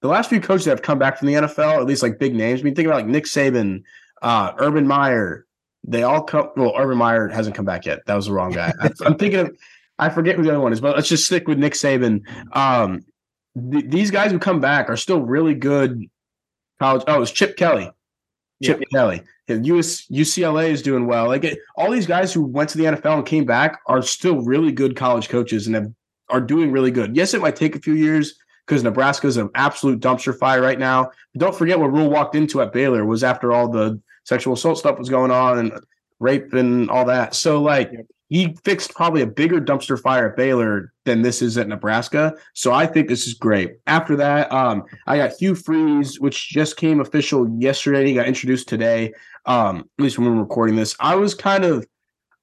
the 0.00 0.08
last 0.08 0.30
few 0.30 0.40
coaches 0.40 0.64
that 0.64 0.72
have 0.72 0.82
come 0.82 0.98
back 0.98 1.18
from 1.18 1.28
the 1.28 1.34
NFL, 1.34 1.80
at 1.80 1.86
least 1.86 2.02
like 2.02 2.18
big 2.18 2.34
names. 2.34 2.60
I 2.60 2.64
mean, 2.64 2.74
think 2.74 2.86
about 2.86 2.98
like 2.98 3.06
Nick 3.06 3.24
Saban, 3.24 3.82
uh, 4.22 4.52
Urban 4.58 4.86
Meyer, 4.86 5.44
they 5.88 6.02
all 6.02 6.22
come. 6.22 6.50
Well, 6.56 6.74
Urban 6.76 6.98
Meyer 6.98 7.28
hasn't 7.28 7.56
come 7.56 7.64
back 7.64 7.86
yet. 7.86 8.04
That 8.06 8.14
was 8.14 8.26
the 8.26 8.32
wrong 8.32 8.52
guy. 8.52 8.72
I, 8.80 8.90
am 9.06 9.16
thinking 9.16 9.40
of. 9.40 9.56
I 9.98 10.10
forget 10.10 10.36
who 10.36 10.44
the 10.44 10.50
other 10.50 10.60
one 10.60 10.72
is, 10.72 10.80
but 10.80 10.94
let's 10.94 11.08
just 11.08 11.26
stick 11.26 11.48
with 11.48 11.58
Nick 11.58 11.72
Saban. 11.72 12.22
Um, 12.56 13.04
th- 13.72 13.86
these 13.88 14.10
guys 14.10 14.30
who 14.30 14.38
come 14.38 14.60
back 14.60 14.88
are 14.88 14.96
still 14.96 15.20
really 15.20 15.54
good. 15.54 16.04
College. 16.78 17.02
Oh, 17.08 17.22
it's 17.22 17.32
Chip 17.32 17.56
Kelly. 17.56 17.90
Chip 18.62 18.80
yeah. 18.80 18.86
Kelly. 18.92 19.22
US, 19.48 20.06
UCLA 20.08 20.70
is 20.70 20.82
doing 20.82 21.06
well. 21.06 21.26
Like 21.26 21.44
it, 21.44 21.58
all 21.76 21.90
these 21.90 22.06
guys 22.06 22.32
who 22.32 22.44
went 22.44 22.68
to 22.70 22.78
the 22.78 22.84
NFL 22.84 23.16
and 23.16 23.26
came 23.26 23.44
back 23.44 23.80
are 23.86 24.02
still 24.02 24.42
really 24.42 24.72
good 24.72 24.94
college 24.94 25.28
coaches 25.28 25.66
and 25.66 25.74
have, 25.74 25.92
are 26.28 26.40
doing 26.40 26.70
really 26.70 26.90
good. 26.90 27.16
Yes, 27.16 27.32
it 27.32 27.40
might 27.40 27.56
take 27.56 27.74
a 27.74 27.80
few 27.80 27.94
years 27.94 28.38
because 28.66 28.84
Nebraska 28.84 29.26
is 29.26 29.38
an 29.38 29.48
absolute 29.54 30.00
dumpster 30.00 30.38
fire 30.38 30.60
right 30.60 30.78
now. 30.78 31.10
But 31.32 31.40
don't 31.40 31.54
forget 31.54 31.80
what 31.80 31.92
Rhule 31.92 32.10
walked 32.10 32.34
into 32.34 32.60
at 32.60 32.72
Baylor 32.72 33.06
was 33.06 33.24
after 33.24 33.52
all 33.52 33.68
the 33.68 34.00
sexual 34.28 34.52
assault 34.52 34.76
stuff 34.76 34.98
was 34.98 35.08
going 35.08 35.30
on 35.30 35.58
and 35.58 35.72
rape 36.20 36.52
and 36.52 36.90
all 36.90 37.06
that. 37.06 37.34
So 37.34 37.62
like 37.62 37.90
he 38.28 38.54
fixed 38.62 38.94
probably 38.94 39.22
a 39.22 39.26
bigger 39.26 39.58
dumpster 39.58 39.98
fire 39.98 40.28
at 40.28 40.36
Baylor 40.36 40.92
than 41.06 41.22
this 41.22 41.40
is 41.40 41.56
at 41.56 41.66
Nebraska. 41.66 42.34
So 42.52 42.74
I 42.74 42.86
think 42.86 43.08
this 43.08 43.26
is 43.26 43.32
great. 43.32 43.76
After 43.86 44.16
that, 44.16 44.52
um, 44.52 44.84
I 45.06 45.16
got 45.16 45.32
Hugh 45.32 45.54
Freeze, 45.54 46.20
which 46.20 46.50
just 46.50 46.76
came 46.76 47.00
official 47.00 47.48
yesterday. 47.58 48.06
He 48.06 48.14
got 48.14 48.26
introduced 48.26 48.68
today. 48.68 49.14
Um, 49.46 49.88
at 49.98 50.02
least 50.02 50.18
when 50.18 50.28
we're 50.28 50.42
recording 50.42 50.76
this. 50.76 50.94
I 51.00 51.14
was 51.14 51.34
kind 51.34 51.64
of 51.64 51.86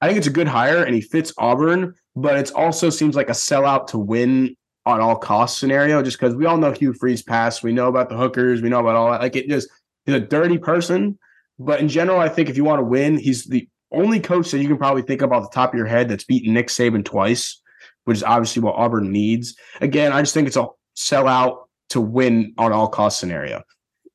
I 0.02 0.08
think 0.08 0.18
it's 0.18 0.28
a 0.28 0.32
good 0.32 0.48
hire 0.48 0.84
and 0.84 0.96
he 0.96 1.02
fits 1.02 1.34
Auburn, 1.38 1.94
but 2.16 2.36
it 2.36 2.52
also 2.54 2.90
seems 2.90 3.16
like 3.16 3.30
a 3.30 3.34
sellout 3.34 3.88
to 3.88 4.00
win 4.00 4.56
on 4.88 5.02
all 5.02 5.16
costs 5.16 5.60
scenario, 5.60 6.02
just 6.02 6.20
because 6.20 6.36
we 6.36 6.46
all 6.46 6.58
know 6.58 6.72
Hugh 6.72 6.94
Freeze 6.94 7.22
past. 7.22 7.64
We 7.64 7.74
know 7.74 7.88
about 7.88 8.10
the 8.10 8.18
hookers, 8.18 8.64
we 8.64 8.70
know 8.70 8.80
about 8.80 8.96
all 8.96 9.12
that. 9.12 9.22
Like 9.22 9.36
it 9.36 9.48
just 9.48 9.70
he's 10.06 10.16
a 10.16 10.20
dirty 10.20 10.58
person. 10.58 11.20
But 11.58 11.80
in 11.80 11.88
general, 11.88 12.20
I 12.20 12.30
think 12.30 12.50
if 12.50 12.58
you 12.58 12.64
want 12.64 12.80
to 12.80 12.86
win, 12.86 13.18
he's 13.18 13.46
the 13.46 13.68
only 13.92 14.20
coach 14.20 14.52
that 14.52 14.60
you 14.60 14.68
can 14.68 14.78
probably 14.78 15.02
think 15.02 15.22
off 15.22 15.44
the 15.44 15.56
top 15.56 15.74
of 15.74 15.78
your 15.78 15.88
head 15.88 16.10
that's 16.10 16.24
beaten 16.24 16.54
Nick 16.54 16.68
Saban 16.68 17.06
twice, 17.06 17.62
which 18.04 18.18
is 18.18 18.24
obviously 18.24 18.62
what 18.62 18.76
Auburn 18.76 19.12
needs. 19.12 19.56
Again, 19.82 20.12
I 20.12 20.22
just 20.22 20.34
think 20.34 20.48
it's 20.48 20.58
a 20.58 20.68
sellout 20.98 21.66
to 21.90 22.02
win 22.02 22.54
on 22.58 22.72
all 22.72 22.88
cost 22.88 23.20
scenario. 23.20 23.64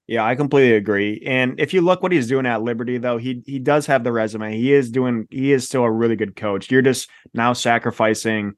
Yeah, 0.07 0.25
I 0.25 0.35
completely 0.35 0.75
agree. 0.75 1.23
And 1.25 1.59
if 1.61 1.73
you 1.73 1.83
look 1.83 2.03
what 2.03 2.11
he's 2.11 2.27
doing 2.27 2.45
at 2.45 2.63
Liberty, 2.63 2.99
though, 2.99 3.17
he 3.17 3.45
he 3.47 3.61
does 3.61 3.87
have 3.87 4.03
the 4.03 4.11
resume. 4.11 4.57
He 4.57 4.73
is 4.73 4.91
doing. 4.91 5.29
He 5.31 5.53
is 5.53 5.69
still 5.69 5.85
a 5.85 5.91
really 5.91 6.17
good 6.17 6.35
coach. 6.35 6.69
You're 6.69 6.83
just 6.83 7.09
now 7.33 7.53
sacrificing 7.53 8.55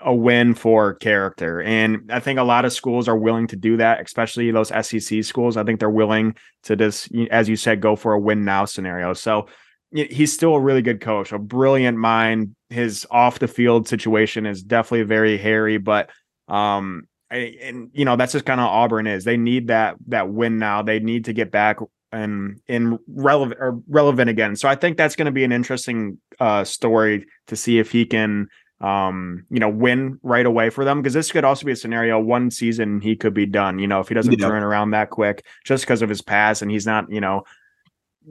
a 0.00 0.14
win 0.14 0.54
for 0.54 0.94
character. 0.94 1.62
And 1.62 2.10
I 2.12 2.20
think 2.20 2.38
a 2.38 2.44
lot 2.44 2.64
of 2.64 2.72
schools 2.72 3.08
are 3.08 3.16
willing 3.16 3.46
to 3.48 3.56
do 3.56 3.76
that, 3.78 4.00
especially 4.00 4.50
those 4.50 4.68
SEC 4.86 5.24
schools. 5.24 5.56
I 5.56 5.64
think 5.64 5.80
they're 5.80 5.90
willing 5.90 6.36
to 6.64 6.76
just, 6.76 7.08
as 7.30 7.48
you 7.48 7.56
said, 7.56 7.80
go 7.80 7.96
for 7.96 8.12
a 8.12 8.20
win 8.20 8.44
now 8.44 8.66
scenario. 8.66 9.14
So 9.14 9.46
he's 9.92 10.32
still 10.32 10.54
a 10.54 10.60
really 10.60 10.82
good 10.82 11.00
coach, 11.00 11.32
a 11.32 11.38
brilliant 11.38 11.98
mind. 11.98 12.54
His 12.68 13.06
off 13.10 13.38
the 13.38 13.48
field 13.48 13.88
situation 13.88 14.46
is 14.46 14.62
definitely 14.62 15.04
very 15.04 15.38
hairy, 15.38 15.78
but 15.78 16.10
um, 16.48 17.04
and 17.30 17.90
you 17.92 18.04
know 18.04 18.16
that's 18.16 18.32
just 18.32 18.44
kind 18.44 18.60
of 18.60 18.66
Auburn 18.66 19.06
is. 19.06 19.24
They 19.24 19.36
need 19.36 19.68
that 19.68 19.96
that 20.08 20.28
win 20.28 20.58
now. 20.58 20.82
They 20.82 21.00
need 21.00 21.26
to 21.26 21.32
get 21.32 21.50
back 21.50 21.78
and 22.12 22.60
in 22.66 22.98
relevant 23.08 23.60
or 23.60 23.80
relevant 23.88 24.30
again. 24.30 24.56
So 24.56 24.68
I 24.68 24.74
think 24.74 24.96
that's 24.96 25.16
going 25.16 25.26
to 25.26 25.32
be 25.32 25.44
an 25.44 25.52
interesting 25.52 26.18
uh, 26.38 26.64
story 26.64 27.26
to 27.48 27.56
see 27.56 27.78
if 27.78 27.90
he 27.90 28.04
can 28.04 28.48
um 28.80 29.46
you 29.50 29.58
know 29.58 29.70
win 29.70 30.20
right 30.22 30.44
away 30.44 30.68
for 30.68 30.84
them 30.84 31.00
because 31.00 31.14
this 31.14 31.32
could 31.32 31.44
also 31.44 31.64
be 31.64 31.72
a 31.72 31.76
scenario 31.76 32.20
one 32.20 32.50
season 32.50 33.00
he 33.00 33.16
could 33.16 33.32
be 33.32 33.46
done 33.46 33.78
you 33.78 33.86
know 33.86 34.00
if 34.00 34.08
he 34.08 34.14
doesn't 34.14 34.38
yeah. 34.38 34.46
turn 34.46 34.62
around 34.62 34.90
that 34.90 35.08
quick 35.08 35.46
just 35.64 35.84
because 35.84 36.02
of 36.02 36.10
his 36.10 36.20
past 36.20 36.60
and 36.60 36.70
he's 36.70 36.84
not 36.84 37.10
you 37.10 37.20
know 37.20 37.42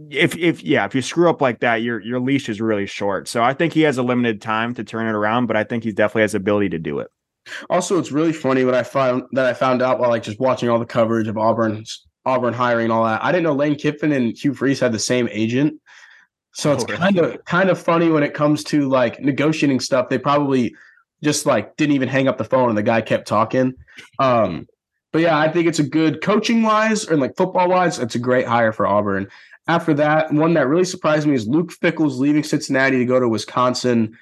if 0.09 0.37
if 0.37 0.61
yeah 0.61 0.85
if 0.85 0.93
you 0.93 1.01
screw 1.01 1.29
up 1.29 1.41
like 1.41 1.61
that 1.61 1.77
your 1.77 1.99
your 2.01 2.19
leash 2.19 2.49
is 2.49 2.59
really 2.59 2.85
short. 2.85 3.27
So 3.27 3.41
i 3.41 3.53
think 3.53 3.73
he 3.73 3.81
has 3.81 3.97
a 3.97 4.03
limited 4.03 4.41
time 4.41 4.73
to 4.75 4.83
turn 4.83 5.07
it 5.07 5.15
around 5.15 5.47
but 5.47 5.55
i 5.55 5.63
think 5.63 5.83
he 5.83 5.91
definitely 5.91 6.23
has 6.23 6.33
the 6.33 6.37
ability 6.37 6.69
to 6.69 6.79
do 6.79 6.99
it. 6.99 7.07
Also 7.69 7.97
it's 7.97 8.11
really 8.11 8.33
funny 8.33 8.65
what 8.65 8.75
i 8.75 8.83
found 8.83 9.23
that 9.31 9.45
i 9.45 9.53
found 9.53 9.81
out 9.81 9.99
while 9.99 10.09
like 10.09 10.23
just 10.23 10.39
watching 10.39 10.69
all 10.69 10.79
the 10.79 10.85
coverage 10.85 11.27
of 11.27 11.37
auburn's 11.37 12.05
auburn 12.25 12.53
hiring 12.53 12.85
and 12.85 12.93
all 12.93 13.05
that. 13.05 13.23
I 13.23 13.31
didn't 13.31 13.43
know 13.43 13.53
lane 13.53 13.75
kiffin 13.75 14.11
and 14.11 14.35
hugh 14.37 14.53
freeze 14.53 14.79
had 14.79 14.91
the 14.91 14.99
same 14.99 15.29
agent 15.31 15.79
so 16.55 16.71
it's 16.71 16.85
oh, 16.85 16.87
kind 16.87 17.17
of 17.17 17.43
kind 17.43 17.69
of 17.69 17.77
funny 17.77 18.09
when 18.09 18.23
it 18.23 18.33
comes 18.33 18.63
to 18.63 18.87
like 18.87 19.19
negotiating 19.19 19.81
stuff. 19.81 20.07
They 20.07 20.17
probably 20.17 20.73
just 21.21 21.45
like 21.45 21.75
didn't 21.75 21.95
even 21.95 22.07
hang 22.07 22.29
up 22.29 22.37
the 22.37 22.45
phone 22.45 22.69
and 22.69 22.77
the 22.77 22.83
guy 22.83 23.01
kept 23.01 23.27
talking. 23.27 23.73
Um, 24.19 24.65
but 25.11 25.21
yeah, 25.21 25.37
I 25.37 25.49
think 25.49 25.67
it's 25.67 25.79
a 25.79 25.83
good 25.83 26.21
coaching 26.21 26.63
wise 26.63 27.05
and 27.07 27.19
like 27.19 27.35
football 27.35 27.67
wise, 27.67 27.99
it's 27.99 28.15
a 28.15 28.19
great 28.19 28.47
hire 28.47 28.71
for 28.71 28.87
Auburn. 28.87 29.27
After 29.67 29.93
that, 29.95 30.31
one 30.31 30.53
that 30.53 30.67
really 30.67 30.85
surprised 30.85 31.27
me 31.27 31.35
is 31.35 31.45
Luke 31.45 31.73
Fickell's 31.73 32.19
leaving 32.19 32.43
Cincinnati 32.43 32.99
to 32.99 33.05
go 33.05 33.19
to 33.19 33.27
Wisconsin. 33.27 34.17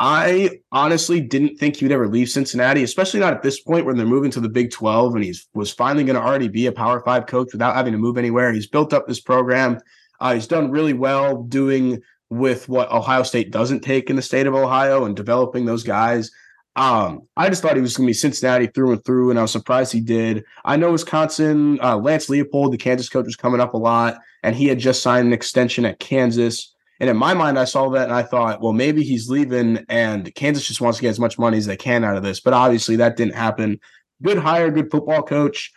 I 0.00 0.60
honestly 0.72 1.20
didn't 1.20 1.58
think 1.58 1.76
he 1.76 1.84
would 1.84 1.92
ever 1.92 2.08
leave 2.08 2.30
Cincinnati, 2.30 2.82
especially 2.82 3.20
not 3.20 3.34
at 3.34 3.42
this 3.42 3.60
point 3.60 3.84
when 3.84 3.98
they're 3.98 4.06
moving 4.06 4.30
to 4.30 4.40
the 4.40 4.48
Big 4.48 4.70
12 4.70 5.16
and 5.16 5.24
he's 5.24 5.46
was 5.52 5.70
finally 5.70 6.04
going 6.04 6.16
to 6.16 6.22
already 6.22 6.48
be 6.48 6.66
a 6.66 6.72
Power 6.72 7.02
5 7.04 7.26
coach 7.26 7.52
without 7.52 7.74
having 7.74 7.92
to 7.92 7.98
move 7.98 8.16
anywhere. 8.16 8.52
He's 8.52 8.66
built 8.66 8.94
up 8.94 9.06
this 9.06 9.20
program. 9.20 9.80
Uh, 10.24 10.32
he's 10.32 10.46
done 10.46 10.70
really 10.70 10.94
well 10.94 11.42
doing 11.42 12.00
with 12.30 12.66
what 12.66 12.90
Ohio 12.90 13.22
State 13.22 13.50
doesn't 13.50 13.80
take 13.80 14.08
in 14.08 14.16
the 14.16 14.22
state 14.22 14.46
of 14.46 14.54
Ohio 14.54 15.04
and 15.04 15.14
developing 15.14 15.66
those 15.66 15.82
guys. 15.82 16.30
Um, 16.76 17.28
I 17.36 17.50
just 17.50 17.60
thought 17.60 17.76
he 17.76 17.82
was 17.82 17.94
going 17.94 18.06
to 18.06 18.08
be 18.10 18.14
Cincinnati 18.14 18.68
through 18.68 18.92
and 18.92 19.04
through, 19.04 19.28
and 19.28 19.38
I 19.38 19.42
was 19.42 19.52
surprised 19.52 19.92
he 19.92 20.00
did. 20.00 20.42
I 20.64 20.76
know 20.78 20.92
Wisconsin, 20.92 21.78
uh, 21.82 21.98
Lance 21.98 22.28
Leipold, 22.28 22.70
the 22.70 22.78
Kansas 22.78 23.10
coach, 23.10 23.26
was 23.26 23.36
coming 23.36 23.60
up 23.60 23.74
a 23.74 23.76
lot, 23.76 24.18
and 24.42 24.56
he 24.56 24.66
had 24.66 24.78
just 24.78 25.02
signed 25.02 25.26
an 25.26 25.34
extension 25.34 25.84
at 25.84 25.98
Kansas. 25.98 26.74
And 27.00 27.10
in 27.10 27.18
my 27.18 27.34
mind, 27.34 27.58
I 27.58 27.66
saw 27.66 27.90
that 27.90 28.04
and 28.04 28.14
I 28.14 28.22
thought, 28.22 28.62
well, 28.62 28.72
maybe 28.72 29.02
he's 29.02 29.28
leaving, 29.28 29.84
and 29.90 30.34
Kansas 30.34 30.66
just 30.66 30.80
wants 30.80 30.96
to 30.96 31.02
get 31.02 31.10
as 31.10 31.20
much 31.20 31.38
money 31.38 31.58
as 31.58 31.66
they 31.66 31.76
can 31.76 32.02
out 32.02 32.16
of 32.16 32.22
this. 32.22 32.40
But 32.40 32.54
obviously, 32.54 32.96
that 32.96 33.18
didn't 33.18 33.34
happen. 33.34 33.78
Good 34.22 34.38
hire, 34.38 34.70
good 34.70 34.90
football 34.90 35.22
coach. 35.22 35.70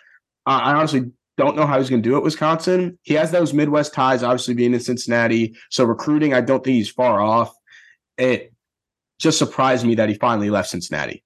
Uh, 0.46 0.62
I 0.64 0.74
honestly 0.74 1.12
don't 1.38 1.56
know 1.56 1.66
how 1.66 1.78
he's 1.78 1.90
going 1.90 2.02
to 2.02 2.10
do 2.10 2.18
it. 2.18 2.24
Wisconsin. 2.24 2.98
He 3.04 3.14
has 3.14 3.32
those 3.32 3.54
Midwest 3.54 3.94
ties, 3.94 4.24
obviously 4.24 4.56
being 4.56 4.74
in 4.74 4.80
Cincinnati. 4.80 5.56
So 5.70 5.84
recruiting, 5.84 6.34
I 6.34 6.42
don't 6.42 6.64
think 6.64 6.76
he's 6.76 6.90
far 6.90 7.22
off. 7.22 7.54
It 8.18 8.54
just 9.20 9.38
surprised 9.38 9.86
me 9.86 9.96
that 9.96 10.10
he 10.10 10.16
finally 10.16 10.50
left 10.50 10.70
Cincinnati. 10.70 11.24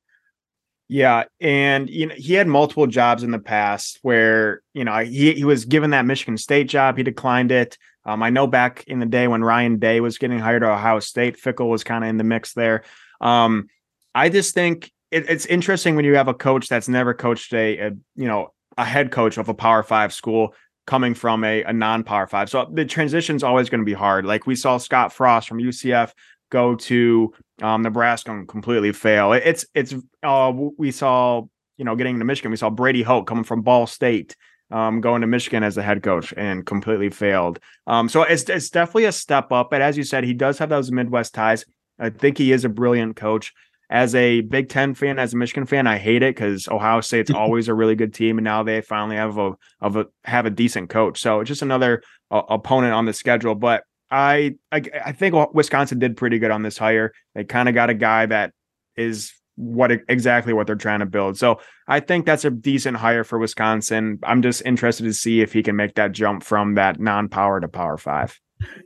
Yeah, 0.89 1.23
and 1.39 1.89
you 1.89 2.07
know 2.07 2.15
he 2.17 2.33
had 2.33 2.49
multiple 2.49 2.85
jobs 2.85 3.23
in 3.23 3.31
the 3.31 3.39
past 3.39 3.99
where 4.01 4.61
you 4.73 4.83
know 4.83 4.97
he 4.97 5.33
he 5.33 5.45
was 5.45 5.63
given 5.63 5.91
that 5.91 6.05
Michigan 6.05 6.37
State 6.37 6.67
job, 6.67 6.97
he 6.97 7.03
declined 7.03 7.49
it. 7.49 7.77
Um, 8.03 8.21
I 8.21 8.29
know 8.29 8.45
back 8.45 8.83
in 8.87 8.99
the 8.99 9.05
day 9.05 9.29
when 9.29 9.41
Ryan 9.41 9.79
Day 9.79 10.01
was 10.01 10.17
getting 10.17 10.39
hired 10.39 10.63
at 10.63 10.69
Ohio 10.69 10.99
State, 10.99 11.41
Fickell 11.41 11.69
was 11.69 11.85
kind 11.85 12.03
of 12.03 12.09
in 12.09 12.17
the 12.17 12.25
mix 12.25 12.53
there. 12.53 12.83
Um, 13.21 13.69
I 14.13 14.27
just 14.27 14.53
think 14.53 14.91
it, 15.11 15.29
it's 15.29 15.45
interesting 15.45 15.95
when 15.95 16.03
you 16.03 16.15
have 16.15 16.27
a 16.27 16.33
coach 16.33 16.67
that's 16.67 16.89
never 16.89 17.13
coached 17.13 17.53
a, 17.53 17.77
a 17.77 17.91
you 18.17 18.27
know 18.27 18.51
a 18.77 18.85
head 18.85 19.11
coach 19.11 19.37
of 19.37 19.49
a 19.49 19.53
power 19.53 19.83
five 19.83 20.13
school 20.13 20.53
coming 20.87 21.13
from 21.13 21.43
a, 21.43 21.63
a 21.63 21.73
non-power 21.73 22.27
five. 22.27 22.49
So 22.49 22.69
the 22.71 22.85
transition 22.85 23.35
is 23.35 23.43
always 23.43 23.69
going 23.69 23.81
to 23.81 23.85
be 23.85 23.93
hard. 23.93 24.25
Like 24.25 24.47
we 24.47 24.55
saw 24.55 24.77
Scott 24.77 25.13
Frost 25.13 25.47
from 25.47 25.59
UCF 25.59 26.11
go 26.49 26.75
to 26.75 27.33
um, 27.61 27.81
Nebraska 27.81 28.31
and 28.31 28.47
completely 28.47 28.91
fail. 28.91 29.33
It, 29.33 29.43
it's 29.45 29.65
it's 29.73 29.95
uh, 30.23 30.51
we 30.77 30.91
saw 30.91 31.43
you 31.77 31.85
know 31.85 31.95
getting 31.95 32.19
to 32.19 32.25
Michigan. 32.25 32.51
We 32.51 32.57
saw 32.57 32.69
Brady 32.69 33.03
Hoke 33.03 33.27
coming 33.27 33.43
from 33.43 33.61
Ball 33.61 33.87
State. 33.87 34.35
Um, 34.69 35.01
going 35.01 35.19
to 35.19 35.27
Michigan 35.27 35.63
as 35.63 35.75
a 35.75 35.83
head 35.83 36.01
coach 36.01 36.33
and 36.37 36.65
completely 36.65 37.09
failed. 37.09 37.59
Um, 37.87 38.07
so 38.07 38.21
it's 38.21 38.43
it's 38.43 38.69
definitely 38.69 39.03
a 39.03 39.11
step 39.11 39.51
up. 39.51 39.69
But 39.69 39.81
as 39.81 39.97
you 39.97 40.05
said, 40.05 40.23
he 40.23 40.33
does 40.33 40.59
have 40.59 40.69
those 40.69 40.89
Midwest 40.93 41.33
ties. 41.33 41.65
I 41.99 42.09
think 42.09 42.37
he 42.37 42.53
is 42.53 42.63
a 42.63 42.69
brilliant 42.69 43.17
coach 43.17 43.53
as 43.91 44.15
a 44.15 44.39
Big 44.39 44.69
Ten 44.69 44.95
fan, 44.95 45.19
as 45.19 45.33
a 45.33 45.37
Michigan 45.37 45.65
fan, 45.65 45.85
I 45.85 45.97
hate 45.97 46.23
it 46.23 46.33
because 46.33 46.69
Ohio 46.69 47.01
State's 47.01 47.29
always 47.35 47.67
a 47.67 47.73
really 47.73 47.95
good 47.95 48.13
team, 48.13 48.37
and 48.37 48.45
now 48.45 48.63
they 48.63 48.79
finally 48.81 49.17
have 49.17 49.37
a 49.37 49.51
of 49.81 49.97
a 49.97 50.05
have 50.23 50.45
a 50.45 50.49
decent 50.49 50.89
coach. 50.89 51.21
So 51.21 51.41
it's 51.41 51.49
just 51.49 51.61
another 51.61 52.01
uh, 52.31 52.41
opponent 52.49 52.93
on 52.93 53.05
the 53.05 53.13
schedule. 53.13 53.53
But 53.53 53.83
I, 54.09 54.55
I 54.71 54.81
I 55.05 55.11
think 55.11 55.35
Wisconsin 55.53 55.99
did 55.99 56.15
pretty 56.15 56.39
good 56.39 56.51
on 56.51 56.63
this 56.63 56.77
hire. 56.77 57.11
They 57.35 57.43
kind 57.43 57.67
of 57.67 57.75
got 57.75 57.89
a 57.89 57.93
guy 57.93 58.25
that 58.25 58.53
is 58.95 59.33
what 59.55 59.91
exactly 60.07 60.53
what 60.53 60.67
they're 60.67 60.75
trying 60.77 61.01
to 61.01 61.05
build. 61.05 61.37
So 61.37 61.59
I 61.85 61.99
think 61.99 62.25
that's 62.25 62.45
a 62.45 62.49
decent 62.49 62.95
hire 62.95 63.25
for 63.25 63.37
Wisconsin. 63.37 64.19
I'm 64.23 64.41
just 64.41 64.61
interested 64.65 65.03
to 65.03 65.13
see 65.13 65.41
if 65.41 65.51
he 65.51 65.63
can 65.63 65.75
make 65.75 65.95
that 65.95 66.13
jump 66.13 66.43
from 66.43 66.75
that 66.75 66.99
non-power 66.99 67.59
to 67.59 67.67
power 67.67 67.97
five. 67.97 68.39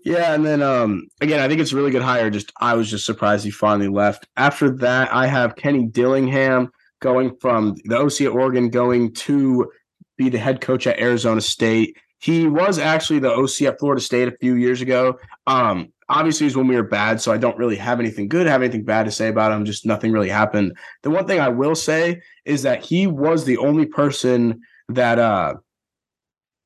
Yeah, 0.03 0.33
and 0.33 0.45
then 0.45 0.61
um 0.61 1.07
again, 1.21 1.39
I 1.39 1.47
think 1.47 1.61
it's 1.61 1.71
a 1.71 1.75
really 1.75 1.91
good 1.91 2.01
hire. 2.01 2.29
Just 2.29 2.51
I 2.59 2.73
was 2.75 2.89
just 2.89 3.05
surprised 3.05 3.45
he 3.45 3.51
finally 3.51 3.87
left. 3.87 4.27
After 4.37 4.69
that, 4.77 5.13
I 5.13 5.27
have 5.27 5.55
Kenny 5.55 5.85
Dillingham 5.85 6.71
going 7.01 7.35
from 7.37 7.75
the 7.85 7.97
OC 7.97 8.21
at 8.21 8.31
Oregon 8.31 8.69
going 8.69 9.13
to 9.13 9.71
be 10.17 10.29
the 10.29 10.37
head 10.37 10.61
coach 10.61 10.87
at 10.87 10.99
Arizona 10.99 11.41
State. 11.41 11.97
He 12.19 12.47
was 12.47 12.79
actually 12.79 13.19
the 13.19 13.31
OC 13.31 13.63
at 13.63 13.79
Florida 13.79 14.01
State 14.01 14.27
a 14.27 14.37
few 14.37 14.55
years 14.55 14.81
ago. 14.81 15.19
Um, 15.45 15.91
obviously, 16.09 16.45
it 16.45 16.47
was 16.47 16.57
when 16.57 16.67
we 16.67 16.75
were 16.75 16.83
bad, 16.83 17.21
so 17.21 17.31
I 17.31 17.37
don't 17.37 17.57
really 17.57 17.75
have 17.75 17.99
anything 17.99 18.27
good, 18.27 18.47
have 18.47 18.61
anything 18.61 18.83
bad 18.83 19.03
to 19.03 19.11
say 19.11 19.27
about 19.27 19.51
him. 19.51 19.65
Just 19.65 19.85
nothing 19.85 20.11
really 20.11 20.29
happened. 20.29 20.77
The 21.03 21.09
one 21.09 21.27
thing 21.27 21.39
I 21.39 21.49
will 21.49 21.75
say 21.75 22.21
is 22.45 22.63
that 22.63 22.83
he 22.83 23.05
was 23.07 23.45
the 23.45 23.57
only 23.57 23.85
person 23.85 24.61
that, 24.89 25.19
uh, 25.19 25.55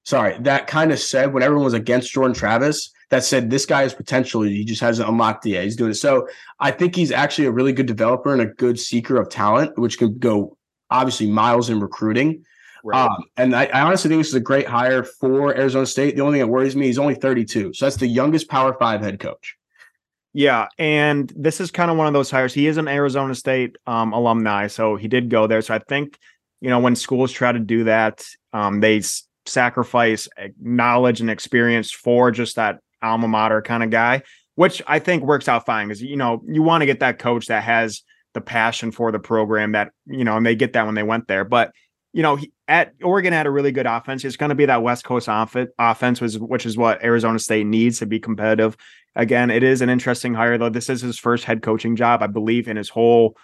sorry, 0.03 0.37
that 0.41 0.67
kind 0.67 0.91
of 0.91 0.99
said 0.99 1.33
when 1.33 1.43
everyone 1.43 1.65
was 1.65 1.73
against 1.73 2.11
Jordan 2.11 2.33
Travis, 2.33 2.91
that 3.09 3.23
said 3.23 3.49
this 3.49 3.65
guy 3.65 3.83
is 3.83 3.93
potentially 3.93 4.53
he 4.53 4.63
just 4.63 4.81
hasn't 4.81 5.09
unlocked 5.09 5.45
it 5.45 5.51
yet. 5.51 5.63
He's 5.63 5.75
doing 5.75 5.91
it. 5.91 5.95
So 5.95 6.27
I 6.59 6.71
think 6.71 6.95
he's 6.95 7.11
actually 7.11 7.45
a 7.45 7.51
really 7.51 7.73
good 7.73 7.87
developer 7.87 8.31
and 8.31 8.41
a 8.41 8.45
good 8.45 8.79
seeker 8.79 9.19
of 9.19 9.29
talent, 9.29 9.77
which 9.77 9.97
could 9.97 10.19
go 10.19 10.57
obviously 10.91 11.27
miles 11.27 11.69
in 11.69 11.79
recruiting. 11.79 12.43
Right. 12.83 13.05
Um, 13.05 13.25
and 13.35 13.55
I, 13.55 13.65
I, 13.65 13.81
honestly 13.81 14.09
think 14.09 14.21
this 14.21 14.29
is 14.29 14.35
a 14.35 14.39
great 14.39 14.65
hire 14.65 15.03
for 15.03 15.55
Arizona 15.55 15.85
State. 15.85 16.15
The 16.15 16.21
only 16.21 16.39
thing 16.39 16.47
that 16.47 16.51
worries 16.51 16.75
me, 16.75 16.85
is 16.85 16.91
he's 16.91 16.99
only 16.99 17.15
32. 17.15 17.73
So 17.73 17.85
that's 17.85 17.97
the 17.97 18.07
youngest 18.07 18.47
Power 18.47 18.73
Five 18.73 19.01
head 19.01 19.19
coach. 19.19 19.57
Yeah, 20.31 20.67
and 20.77 21.31
this 21.35 21.59
is 21.59 21.71
kind 21.71 21.89
of 21.89 21.97
one 21.97 22.07
of 22.07 22.13
those 22.13 22.31
hires. 22.31 22.53
He 22.53 22.67
is 22.67 22.77
an 22.77 22.87
Arizona 22.87 23.35
State 23.35 23.75
um, 23.87 24.13
alumni, 24.13 24.67
so 24.67 24.95
he 24.95 25.07
did 25.07 25.29
go 25.29 25.47
there. 25.47 25.61
So 25.61 25.73
I 25.73 25.79
think 25.79 26.17
you 26.61 26.69
know 26.69 26.79
when 26.79 26.95
schools 26.95 27.31
try 27.31 27.51
to 27.51 27.59
do 27.59 27.85
that, 27.85 28.25
um, 28.53 28.79
they 28.79 29.01
sacrifice 29.49 30.27
eh, 30.37 30.49
knowledge 30.61 31.21
and 31.21 31.29
experience 31.29 31.91
for 31.91 32.31
just 32.31 32.55
that 32.55 32.79
alma 33.01 33.27
mater 33.27 33.61
kind 33.61 33.83
of 33.83 33.89
guy. 33.89 34.21
which 34.55 34.81
I 34.87 34.99
think 34.99 35.23
works 35.23 35.47
out 35.47 35.65
fine 35.65 35.87
because 35.87 36.01
you 36.01 36.17
know 36.17 36.41
you 36.47 36.61
want 36.63 36.81
to 36.81 36.85
get 36.85 36.99
that 36.99 37.19
coach 37.19 37.47
that 37.47 37.63
has 37.63 38.03
the 38.33 38.41
passion 38.41 38.91
for 38.91 39.11
the 39.11 39.19
program 39.19 39.71
that 39.73 39.91
you 40.05 40.23
know, 40.23 40.37
and 40.37 40.45
they 40.45 40.55
get 40.55 40.73
that 40.73 40.85
when 40.85 40.95
they 40.95 41.03
went 41.03 41.27
there. 41.27 41.43
But 41.43 41.73
you 42.13 42.23
know, 42.23 42.39
at 42.67 42.93
Oregon 43.03 43.33
had 43.33 43.45
a 43.45 43.51
really 43.51 43.71
good 43.71 43.85
offense. 43.85 44.25
It's 44.25 44.35
going 44.35 44.49
to 44.49 44.55
be 44.55 44.65
that 44.65 44.83
West 44.83 45.03
Coast 45.05 45.29
off- 45.29 45.55
offense, 45.77 46.21
was 46.21 46.39
which 46.39 46.65
is 46.65 46.77
what 46.77 47.03
Arizona 47.03 47.39
State 47.39 47.67
needs 47.67 47.99
to 47.99 48.05
be 48.05 48.19
competitive. 48.19 48.75
Again, 49.15 49.51
it 49.51 49.63
is 49.63 49.81
an 49.81 49.89
interesting 49.89 50.33
hire 50.33 50.57
though. 50.57 50.69
This 50.69 50.89
is 50.89 51.01
his 51.01 51.19
first 51.19 51.43
head 51.43 51.61
coaching 51.61 51.95
job, 51.95 52.21
I 52.23 52.27
believe, 52.27 52.67
in 52.67 52.77
his 52.77 52.89
whole 52.89 53.35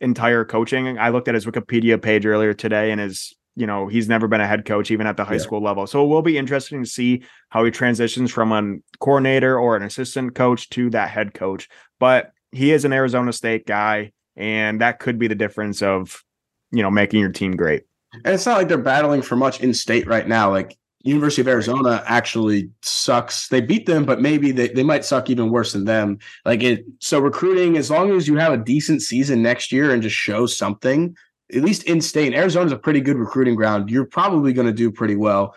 entire 0.00 0.44
coaching. 0.44 0.98
I 0.98 1.08
looked 1.08 1.28
at 1.28 1.34
his 1.34 1.46
Wikipedia 1.46 2.00
page 2.00 2.26
earlier 2.26 2.54
today, 2.54 2.90
and 2.90 3.00
his 3.00 3.34
you 3.56 3.66
know 3.66 3.88
he's 3.88 4.08
never 4.08 4.28
been 4.28 4.40
a 4.40 4.46
head 4.46 4.64
coach 4.64 4.90
even 4.90 5.06
at 5.06 5.16
the 5.16 5.24
high 5.24 5.34
yeah. 5.34 5.40
school 5.40 5.62
level. 5.62 5.86
So 5.86 6.04
it 6.04 6.08
will 6.08 6.22
be 6.22 6.38
interesting 6.38 6.82
to 6.82 6.88
see 6.88 7.22
how 7.48 7.64
he 7.64 7.70
transitions 7.70 8.30
from 8.30 8.52
a 8.52 8.76
coordinator 9.00 9.58
or 9.58 9.76
an 9.76 9.82
assistant 9.82 10.34
coach 10.34 10.68
to 10.70 10.90
that 10.90 11.10
head 11.10 11.34
coach. 11.34 11.68
But 11.98 12.32
he 12.52 12.72
is 12.72 12.84
an 12.84 12.92
Arizona 12.92 13.32
State 13.32 13.66
guy, 13.66 14.12
and 14.36 14.80
that 14.80 15.00
could 15.00 15.18
be 15.18 15.26
the 15.26 15.34
difference 15.34 15.82
of 15.82 16.22
you 16.70 16.82
know 16.82 16.90
making 16.90 17.20
your 17.20 17.32
team 17.32 17.56
great. 17.56 17.84
And 18.24 18.34
it's 18.34 18.46
not 18.46 18.58
like 18.58 18.68
they're 18.68 18.78
battling 18.78 19.22
for 19.22 19.36
much 19.36 19.60
in 19.60 19.74
state 19.74 20.06
right 20.06 20.28
now. 20.28 20.50
Like 20.50 20.76
University 21.02 21.42
of 21.42 21.48
Arizona 21.48 22.02
actually 22.06 22.70
sucks. 22.82 23.48
They 23.48 23.60
beat 23.60 23.86
them, 23.86 24.04
but 24.04 24.20
maybe 24.20 24.50
they, 24.50 24.68
they 24.68 24.82
might 24.82 25.04
suck 25.04 25.30
even 25.30 25.50
worse 25.50 25.72
than 25.72 25.84
them. 25.84 26.18
Like 26.44 26.62
it 26.62 26.84
so 27.00 27.20
recruiting, 27.20 27.76
as 27.76 27.90
long 27.90 28.10
as 28.12 28.26
you 28.26 28.36
have 28.36 28.52
a 28.52 28.58
decent 28.58 29.02
season 29.02 29.42
next 29.42 29.70
year 29.70 29.92
and 29.92 30.02
just 30.02 30.16
show 30.16 30.46
something, 30.46 31.16
at 31.54 31.62
least 31.62 31.84
in 31.84 32.00
state, 32.00 32.34
Arizona's 32.34 32.72
a 32.72 32.78
pretty 32.78 33.00
good 33.00 33.16
recruiting 33.16 33.54
ground. 33.54 33.90
You're 33.90 34.06
probably 34.06 34.52
going 34.52 34.66
to 34.66 34.72
do 34.72 34.90
pretty 34.90 35.16
well. 35.16 35.54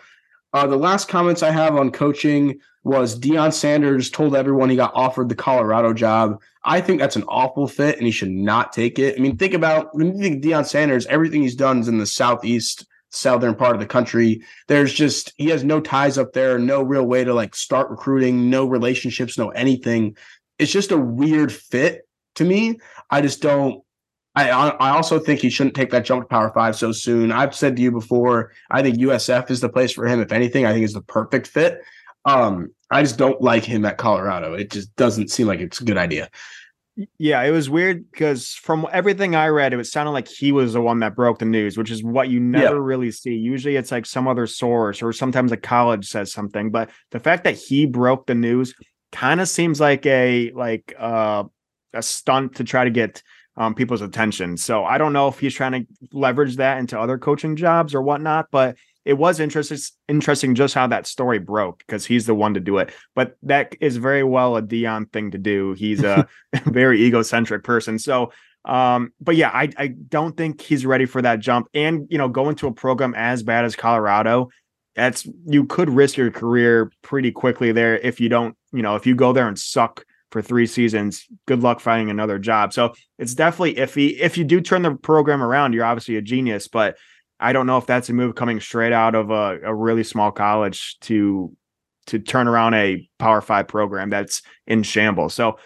Uh, 0.52 0.66
the 0.66 0.76
last 0.76 1.08
comments 1.08 1.42
I 1.42 1.50
have 1.50 1.76
on 1.76 1.90
coaching 1.92 2.60
was 2.82 3.18
Deion 3.18 3.52
Sanders 3.52 4.10
told 4.10 4.34
everyone 4.34 4.70
he 4.70 4.76
got 4.76 4.94
offered 4.94 5.28
the 5.28 5.34
Colorado 5.34 5.92
job. 5.92 6.40
I 6.64 6.80
think 6.80 6.98
that's 6.98 7.16
an 7.16 7.24
awful 7.28 7.68
fit 7.68 7.96
and 7.96 8.06
he 8.06 8.12
should 8.12 8.30
not 8.30 8.72
take 8.72 8.98
it. 8.98 9.16
I 9.16 9.20
mean, 9.20 9.36
think 9.36 9.54
about 9.54 9.94
when 9.94 10.16
you 10.16 10.22
think 10.22 10.42
Deion 10.42 10.66
Sanders, 10.66 11.06
everything 11.06 11.42
he's 11.42 11.54
done 11.54 11.80
is 11.80 11.88
in 11.88 11.98
the 11.98 12.06
southeast, 12.06 12.86
southern 13.10 13.54
part 13.54 13.74
of 13.74 13.80
the 13.80 13.86
country. 13.86 14.42
There's 14.66 14.92
just 14.92 15.32
he 15.36 15.48
has 15.50 15.62
no 15.62 15.80
ties 15.80 16.18
up 16.18 16.32
there, 16.32 16.58
no 16.58 16.82
real 16.82 17.04
way 17.04 17.24
to 17.24 17.34
like 17.34 17.54
start 17.54 17.90
recruiting, 17.90 18.50
no 18.50 18.64
relationships, 18.64 19.36
no 19.36 19.50
anything. 19.50 20.16
It's 20.58 20.72
just 20.72 20.92
a 20.92 20.98
weird 20.98 21.52
fit 21.52 22.08
to 22.36 22.44
me. 22.44 22.78
I 23.10 23.20
just 23.20 23.42
don't 23.42 23.82
I 24.34 24.50
I 24.50 24.90
also 24.90 25.18
think 25.18 25.40
he 25.40 25.50
shouldn't 25.50 25.74
take 25.74 25.90
that 25.90 26.04
jump 26.04 26.22
to 26.22 26.28
Power 26.28 26.52
Five 26.54 26.76
so 26.76 26.92
soon. 26.92 27.32
I've 27.32 27.54
said 27.54 27.76
to 27.76 27.82
you 27.82 27.90
before, 27.90 28.52
I 28.70 28.82
think 28.82 28.98
USF 28.98 29.50
is 29.50 29.60
the 29.60 29.68
place 29.68 29.92
for 29.92 30.06
him. 30.06 30.20
If 30.20 30.32
anything, 30.32 30.66
I 30.66 30.72
think 30.72 30.84
is 30.84 30.92
the 30.92 31.02
perfect 31.02 31.46
fit. 31.48 31.80
Um, 32.24 32.72
I 32.90 33.02
just 33.02 33.18
don't 33.18 33.40
like 33.40 33.64
him 33.64 33.84
at 33.84 33.98
Colorado. 33.98 34.54
It 34.54 34.70
just 34.70 34.94
doesn't 34.96 35.30
seem 35.30 35.46
like 35.46 35.60
it's 35.60 35.80
a 35.80 35.84
good 35.84 35.96
idea. 35.96 36.30
Yeah, 37.18 37.42
it 37.42 37.50
was 37.50 37.70
weird 37.70 38.10
because 38.10 38.52
from 38.54 38.86
everything 38.92 39.34
I 39.34 39.48
read, 39.48 39.72
it 39.72 39.76
was 39.76 39.90
sounded 39.90 40.10
like 40.10 40.28
he 40.28 40.52
was 40.52 40.74
the 40.74 40.82
one 40.82 40.98
that 41.00 41.14
broke 41.14 41.38
the 41.38 41.44
news, 41.44 41.78
which 41.78 41.90
is 41.90 42.02
what 42.02 42.28
you 42.28 42.40
never 42.40 42.76
yeah. 42.76 42.82
really 42.82 43.10
see. 43.10 43.34
Usually 43.34 43.76
it's 43.76 43.92
like 43.92 44.06
some 44.06 44.28
other 44.28 44.46
source 44.46 45.02
or 45.02 45.12
sometimes 45.12 45.52
a 45.52 45.56
college 45.56 46.06
says 46.08 46.32
something. 46.32 46.70
But 46.70 46.90
the 47.10 47.20
fact 47.20 47.44
that 47.44 47.56
he 47.56 47.86
broke 47.86 48.26
the 48.26 48.34
news 48.34 48.74
kind 49.12 49.40
of 49.40 49.48
seems 49.48 49.80
like 49.80 50.04
a 50.04 50.50
like 50.52 50.94
uh 50.98 51.44
a 51.92 52.02
stunt 52.02 52.56
to 52.56 52.64
try 52.64 52.84
to 52.84 52.90
get 52.90 53.22
um, 53.56 53.74
people's 53.74 54.00
attention. 54.00 54.56
So 54.56 54.84
I 54.84 54.98
don't 54.98 55.12
know 55.12 55.28
if 55.28 55.38
he's 55.38 55.54
trying 55.54 55.72
to 55.72 55.86
leverage 56.12 56.56
that 56.56 56.78
into 56.78 56.98
other 56.98 57.18
coaching 57.18 57.56
jobs 57.56 57.94
or 57.94 58.02
whatnot, 58.02 58.46
but 58.50 58.76
it 59.04 59.14
was 59.14 59.40
interesting 59.40 59.78
interesting 60.08 60.54
just 60.54 60.74
how 60.74 60.86
that 60.86 61.06
story 61.06 61.38
broke 61.38 61.78
because 61.78 62.04
he's 62.04 62.26
the 62.26 62.34
one 62.34 62.54
to 62.54 62.60
do 62.60 62.78
it. 62.78 62.92
But 63.14 63.36
that 63.42 63.74
is 63.80 63.96
very 63.96 64.22
well 64.24 64.56
a 64.56 64.62
Deion 64.62 65.10
thing 65.12 65.30
to 65.32 65.38
do. 65.38 65.72
He's 65.74 66.02
a 66.02 66.28
very 66.64 67.02
egocentric 67.02 67.64
person. 67.64 67.98
So 67.98 68.32
um, 68.64 69.12
but 69.20 69.36
yeah, 69.36 69.50
I 69.50 69.70
I 69.78 69.88
don't 69.88 70.36
think 70.36 70.60
he's 70.60 70.84
ready 70.84 71.06
for 71.06 71.22
that 71.22 71.40
jump. 71.40 71.68
And 71.72 72.06
you 72.10 72.18
know, 72.18 72.28
go 72.28 72.48
into 72.48 72.66
a 72.66 72.72
program 72.72 73.14
as 73.16 73.42
bad 73.42 73.64
as 73.64 73.74
Colorado, 73.74 74.50
that's 74.94 75.26
you 75.46 75.64
could 75.64 75.88
risk 75.88 76.16
your 76.16 76.30
career 76.30 76.92
pretty 77.02 77.32
quickly 77.32 77.72
there 77.72 77.96
if 77.96 78.20
you 78.20 78.28
don't, 78.28 78.56
you 78.72 78.82
know, 78.82 78.96
if 78.96 79.06
you 79.06 79.14
go 79.14 79.32
there 79.32 79.48
and 79.48 79.58
suck 79.58 80.04
for 80.30 80.42
three 80.42 80.66
seasons. 80.66 81.26
Good 81.46 81.62
luck 81.62 81.80
finding 81.80 82.10
another 82.10 82.38
job. 82.38 82.72
So 82.72 82.94
it's 83.18 83.34
definitely 83.34 83.74
iffy. 83.74 84.18
If 84.18 84.38
you 84.38 84.44
do 84.44 84.60
turn 84.60 84.82
the 84.82 84.94
program 84.94 85.42
around, 85.42 85.72
you're 85.72 85.84
obviously 85.84 86.16
a 86.16 86.22
genius, 86.22 86.68
but 86.68 86.96
I 87.38 87.52
don't 87.52 87.66
know 87.66 87.78
if 87.78 87.86
that's 87.86 88.08
a 88.08 88.12
move 88.12 88.34
coming 88.34 88.60
straight 88.60 88.92
out 88.92 89.14
of 89.14 89.30
a, 89.30 89.60
a 89.64 89.74
really 89.74 90.04
small 90.04 90.30
college 90.30 90.98
to 91.00 91.54
to 92.06 92.18
turn 92.18 92.48
around 92.48 92.74
a 92.74 93.08
power 93.18 93.40
five 93.40 93.68
program 93.68 94.10
that's 94.10 94.42
in 94.66 94.82
shambles. 94.82 95.34
So 95.34 95.58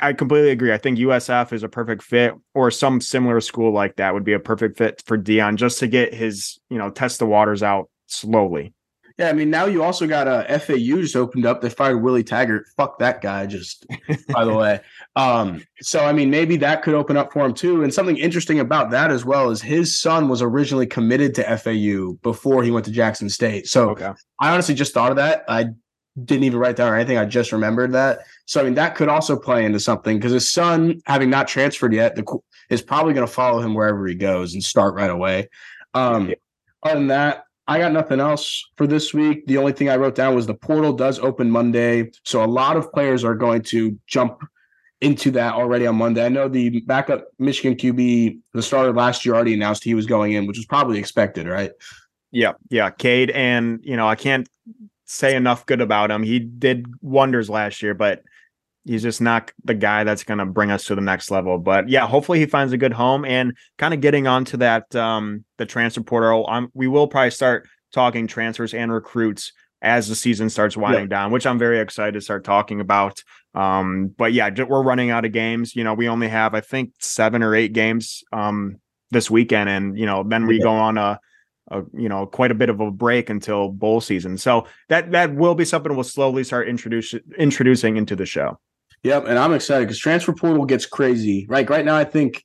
I 0.00 0.12
completely 0.12 0.50
agree. 0.50 0.72
I 0.72 0.78
think 0.78 0.98
USF 0.98 1.52
is 1.52 1.62
a 1.62 1.68
perfect 1.68 2.02
fit, 2.02 2.34
or 2.54 2.70
some 2.70 3.00
similar 3.00 3.40
school 3.40 3.72
like 3.72 3.96
that 3.96 4.12
would 4.12 4.24
be 4.24 4.32
a 4.32 4.40
perfect 4.40 4.76
fit 4.76 5.02
for 5.06 5.16
Deion 5.16 5.56
just 5.56 5.78
to 5.78 5.86
get 5.86 6.12
his, 6.12 6.58
you 6.68 6.78
know, 6.78 6.90
test 6.90 7.18
the 7.18 7.26
waters 7.26 7.62
out 7.62 7.88
slowly. 8.06 8.74
Yeah, 9.18 9.30
I 9.30 9.32
mean, 9.32 9.50
now 9.50 9.66
you 9.66 9.82
also 9.82 10.06
got 10.06 10.28
a 10.28 10.48
uh, 10.48 10.58
FAU 10.60 11.00
just 11.00 11.16
opened 11.16 11.44
up. 11.44 11.60
They 11.60 11.70
fired 11.70 11.98
Willie 11.98 12.22
Taggart. 12.22 12.66
Fuck 12.76 13.00
that 13.00 13.20
guy. 13.20 13.46
Just 13.46 13.84
by 14.28 14.44
the 14.44 14.54
way. 14.54 14.80
Um, 15.16 15.64
so 15.80 16.04
I 16.04 16.12
mean, 16.12 16.30
maybe 16.30 16.56
that 16.58 16.82
could 16.82 16.94
open 16.94 17.16
up 17.16 17.32
for 17.32 17.44
him 17.44 17.52
too. 17.52 17.82
And 17.82 17.92
something 17.92 18.16
interesting 18.16 18.60
about 18.60 18.92
that 18.92 19.10
as 19.10 19.24
well 19.24 19.50
is 19.50 19.60
his 19.60 19.98
son 20.00 20.28
was 20.28 20.42
originally 20.42 20.86
committed 20.86 21.34
to 21.34 21.56
FAU 21.56 22.12
before 22.22 22.62
he 22.62 22.70
went 22.70 22.84
to 22.84 22.92
Jackson 22.92 23.28
State. 23.28 23.66
So 23.66 23.90
okay. 23.90 24.12
I 24.38 24.52
honestly 24.52 24.76
just 24.76 24.94
thought 24.94 25.10
of 25.10 25.16
that. 25.16 25.42
I 25.48 25.70
didn't 26.24 26.44
even 26.44 26.60
write 26.60 26.76
down 26.76 26.92
or 26.92 26.94
anything. 26.94 27.18
I 27.18 27.24
just 27.24 27.50
remembered 27.50 27.90
that. 27.94 28.20
So 28.46 28.60
I 28.60 28.64
mean, 28.64 28.74
that 28.74 28.94
could 28.94 29.08
also 29.08 29.36
play 29.36 29.64
into 29.64 29.80
something 29.80 30.18
because 30.18 30.30
his 30.30 30.48
son, 30.48 31.00
having 31.06 31.30
not 31.30 31.48
transferred 31.48 31.94
yet, 31.94 32.14
the, 32.14 32.38
is 32.70 32.80
probably 32.80 33.12
going 33.12 33.26
to 33.26 33.32
follow 33.32 33.60
him 33.60 33.74
wherever 33.74 34.06
he 34.06 34.14
goes 34.14 34.54
and 34.54 34.62
start 34.62 34.94
right 34.94 35.10
away. 35.10 35.48
Um, 35.94 36.28
yeah. 36.28 36.34
Other 36.84 36.94
than 36.94 37.08
that, 37.08 37.42
I 37.68 37.78
got 37.78 37.92
nothing 37.92 38.18
else 38.18 38.66
for 38.76 38.86
this 38.86 39.12
week. 39.12 39.46
The 39.46 39.58
only 39.58 39.72
thing 39.72 39.90
I 39.90 39.96
wrote 39.96 40.14
down 40.14 40.34
was 40.34 40.46
the 40.46 40.54
portal 40.54 40.94
does 40.94 41.18
open 41.18 41.50
Monday. 41.50 42.10
So 42.24 42.42
a 42.42 42.46
lot 42.46 42.78
of 42.78 42.90
players 42.92 43.24
are 43.24 43.34
going 43.34 43.60
to 43.64 43.98
jump 44.06 44.40
into 45.02 45.30
that 45.32 45.52
already 45.52 45.86
on 45.86 45.96
Monday. 45.96 46.24
I 46.24 46.30
know 46.30 46.48
the 46.48 46.80
backup 46.80 47.26
Michigan 47.38 47.76
QB, 47.76 48.40
the 48.54 48.62
starter 48.62 48.92
last 48.92 49.24
year, 49.26 49.34
already 49.34 49.52
announced 49.52 49.84
he 49.84 49.94
was 49.94 50.06
going 50.06 50.32
in, 50.32 50.46
which 50.46 50.56
was 50.56 50.64
probably 50.64 50.98
expected, 50.98 51.46
right? 51.46 51.70
Yeah, 52.30 52.54
yeah. 52.70 52.88
Cade, 52.90 53.30
and 53.30 53.80
you 53.82 53.96
know, 53.96 54.08
I 54.08 54.14
can't 54.14 54.48
say 55.04 55.36
enough 55.36 55.66
good 55.66 55.82
about 55.82 56.10
him. 56.10 56.22
He 56.22 56.38
did 56.38 56.86
wonders 57.02 57.48
last 57.48 57.82
year, 57.82 57.94
but 57.94 58.22
he's 58.88 59.02
just 59.02 59.20
not 59.20 59.52
the 59.64 59.74
guy 59.74 60.02
that's 60.02 60.24
going 60.24 60.38
to 60.38 60.46
bring 60.46 60.70
us 60.70 60.86
to 60.86 60.94
the 60.94 61.00
next 61.00 61.30
level. 61.30 61.58
But 61.58 61.88
yeah, 61.88 62.06
hopefully 62.06 62.38
he 62.38 62.46
finds 62.46 62.72
a 62.72 62.78
good 62.78 62.94
home 62.94 63.24
and 63.24 63.56
kind 63.76 63.92
of 63.92 64.00
getting 64.00 64.26
onto 64.26 64.56
that 64.56 64.94
um 64.96 65.44
the 65.58 65.66
transfer 65.66 66.00
portal. 66.00 66.46
Um, 66.48 66.70
we 66.74 66.88
will 66.88 67.06
probably 67.06 67.30
start 67.30 67.68
talking 67.92 68.26
transfers 68.26 68.74
and 68.74 68.92
recruits 68.92 69.52
as 69.80 70.08
the 70.08 70.14
season 70.14 70.50
starts 70.50 70.76
winding 70.76 71.02
yep. 71.02 71.10
down, 71.10 71.30
which 71.30 71.46
I'm 71.46 71.58
very 71.58 71.78
excited 71.78 72.14
to 72.14 72.20
start 72.20 72.44
talking 72.44 72.80
about. 72.80 73.22
Um, 73.54 74.12
but 74.16 74.32
yeah, 74.32 74.50
we're 74.64 74.82
running 74.82 75.10
out 75.10 75.24
of 75.24 75.32
games. 75.32 75.76
You 75.76 75.84
know, 75.84 75.94
we 75.94 76.08
only 76.08 76.28
have 76.28 76.54
I 76.54 76.60
think 76.60 76.94
seven 76.98 77.42
or 77.42 77.54
eight 77.54 77.74
games 77.74 78.24
um 78.32 78.76
this 79.10 79.30
weekend, 79.30 79.68
and 79.68 79.98
you 79.98 80.06
know, 80.06 80.24
then 80.26 80.46
we 80.46 80.56
yeah. 80.56 80.64
go 80.64 80.72
on 80.72 80.98
a 80.98 81.20
a, 81.70 81.82
you 81.92 82.08
know 82.08 82.26
quite 82.26 82.50
a 82.50 82.54
bit 82.54 82.70
of 82.70 82.80
a 82.80 82.90
break 82.90 83.28
until 83.28 83.70
bowl 83.70 84.00
season. 84.00 84.38
So 84.38 84.66
that 84.88 85.10
that 85.12 85.34
will 85.34 85.54
be 85.54 85.66
something 85.66 85.94
we'll 85.94 86.04
slowly 86.04 86.44
start 86.44 86.68
introduce, 86.68 87.14
introducing 87.38 87.96
into 87.96 88.16
the 88.16 88.26
show. 88.26 88.58
Yep, 89.02 89.26
and 89.26 89.38
I'm 89.38 89.54
excited 89.54 89.86
because 89.86 89.98
transfer 89.98 90.32
portal 90.32 90.64
gets 90.64 90.86
crazy. 90.86 91.46
Right, 91.48 91.68
right 91.68 91.84
now 91.84 91.96
I 91.96 92.04
think 92.04 92.44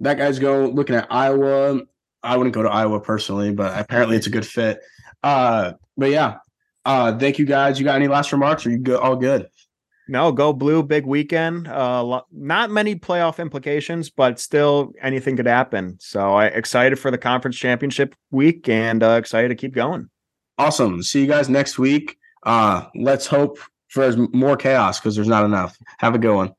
that 0.00 0.16
guy's 0.16 0.38
going 0.38 0.74
looking 0.74 0.96
at 0.96 1.06
Iowa. 1.10 1.80
I 2.22 2.36
wouldn't 2.36 2.54
go 2.54 2.62
to 2.62 2.70
Iowa 2.70 3.00
personally, 3.00 3.52
but 3.52 3.78
apparently 3.78 4.16
it's 4.16 4.26
a 4.26 4.30
good 4.30 4.46
fit. 4.46 4.80
Uh, 5.22 5.72
but 5.96 6.10
yeah, 6.10 6.38
uh, 6.84 7.16
thank 7.18 7.38
you 7.38 7.44
guys. 7.44 7.78
You 7.78 7.84
got 7.84 7.96
any 7.96 8.08
last 8.08 8.32
remarks? 8.32 8.66
Or 8.66 8.70
you 8.70 8.78
go 8.78 8.98
all 8.98 9.16
good? 9.16 9.48
No, 10.08 10.32
go 10.32 10.52
blue. 10.52 10.82
Big 10.82 11.06
weekend. 11.06 11.68
Uh, 11.68 12.22
not 12.32 12.70
many 12.70 12.96
playoff 12.96 13.38
implications, 13.38 14.10
but 14.10 14.40
still 14.40 14.92
anything 15.00 15.36
could 15.36 15.46
happen. 15.46 15.98
So 16.00 16.34
I 16.34 16.46
excited 16.46 16.98
for 16.98 17.12
the 17.12 17.18
conference 17.18 17.56
championship 17.56 18.16
week 18.30 18.68
and 18.68 19.02
uh, 19.02 19.10
excited 19.12 19.48
to 19.48 19.54
keep 19.54 19.72
going. 19.72 20.10
Awesome. 20.58 21.02
See 21.02 21.20
you 21.20 21.28
guys 21.28 21.48
next 21.48 21.78
week. 21.78 22.18
Uh, 22.42 22.86
let's 22.96 23.26
hope 23.26 23.58
for 23.90 24.16
more 24.32 24.56
chaos 24.56 24.98
because 24.98 25.14
there's 25.14 25.28
not 25.28 25.44
enough. 25.44 25.76
Have 25.98 26.14
a 26.14 26.18
good 26.18 26.34
one. 26.34 26.54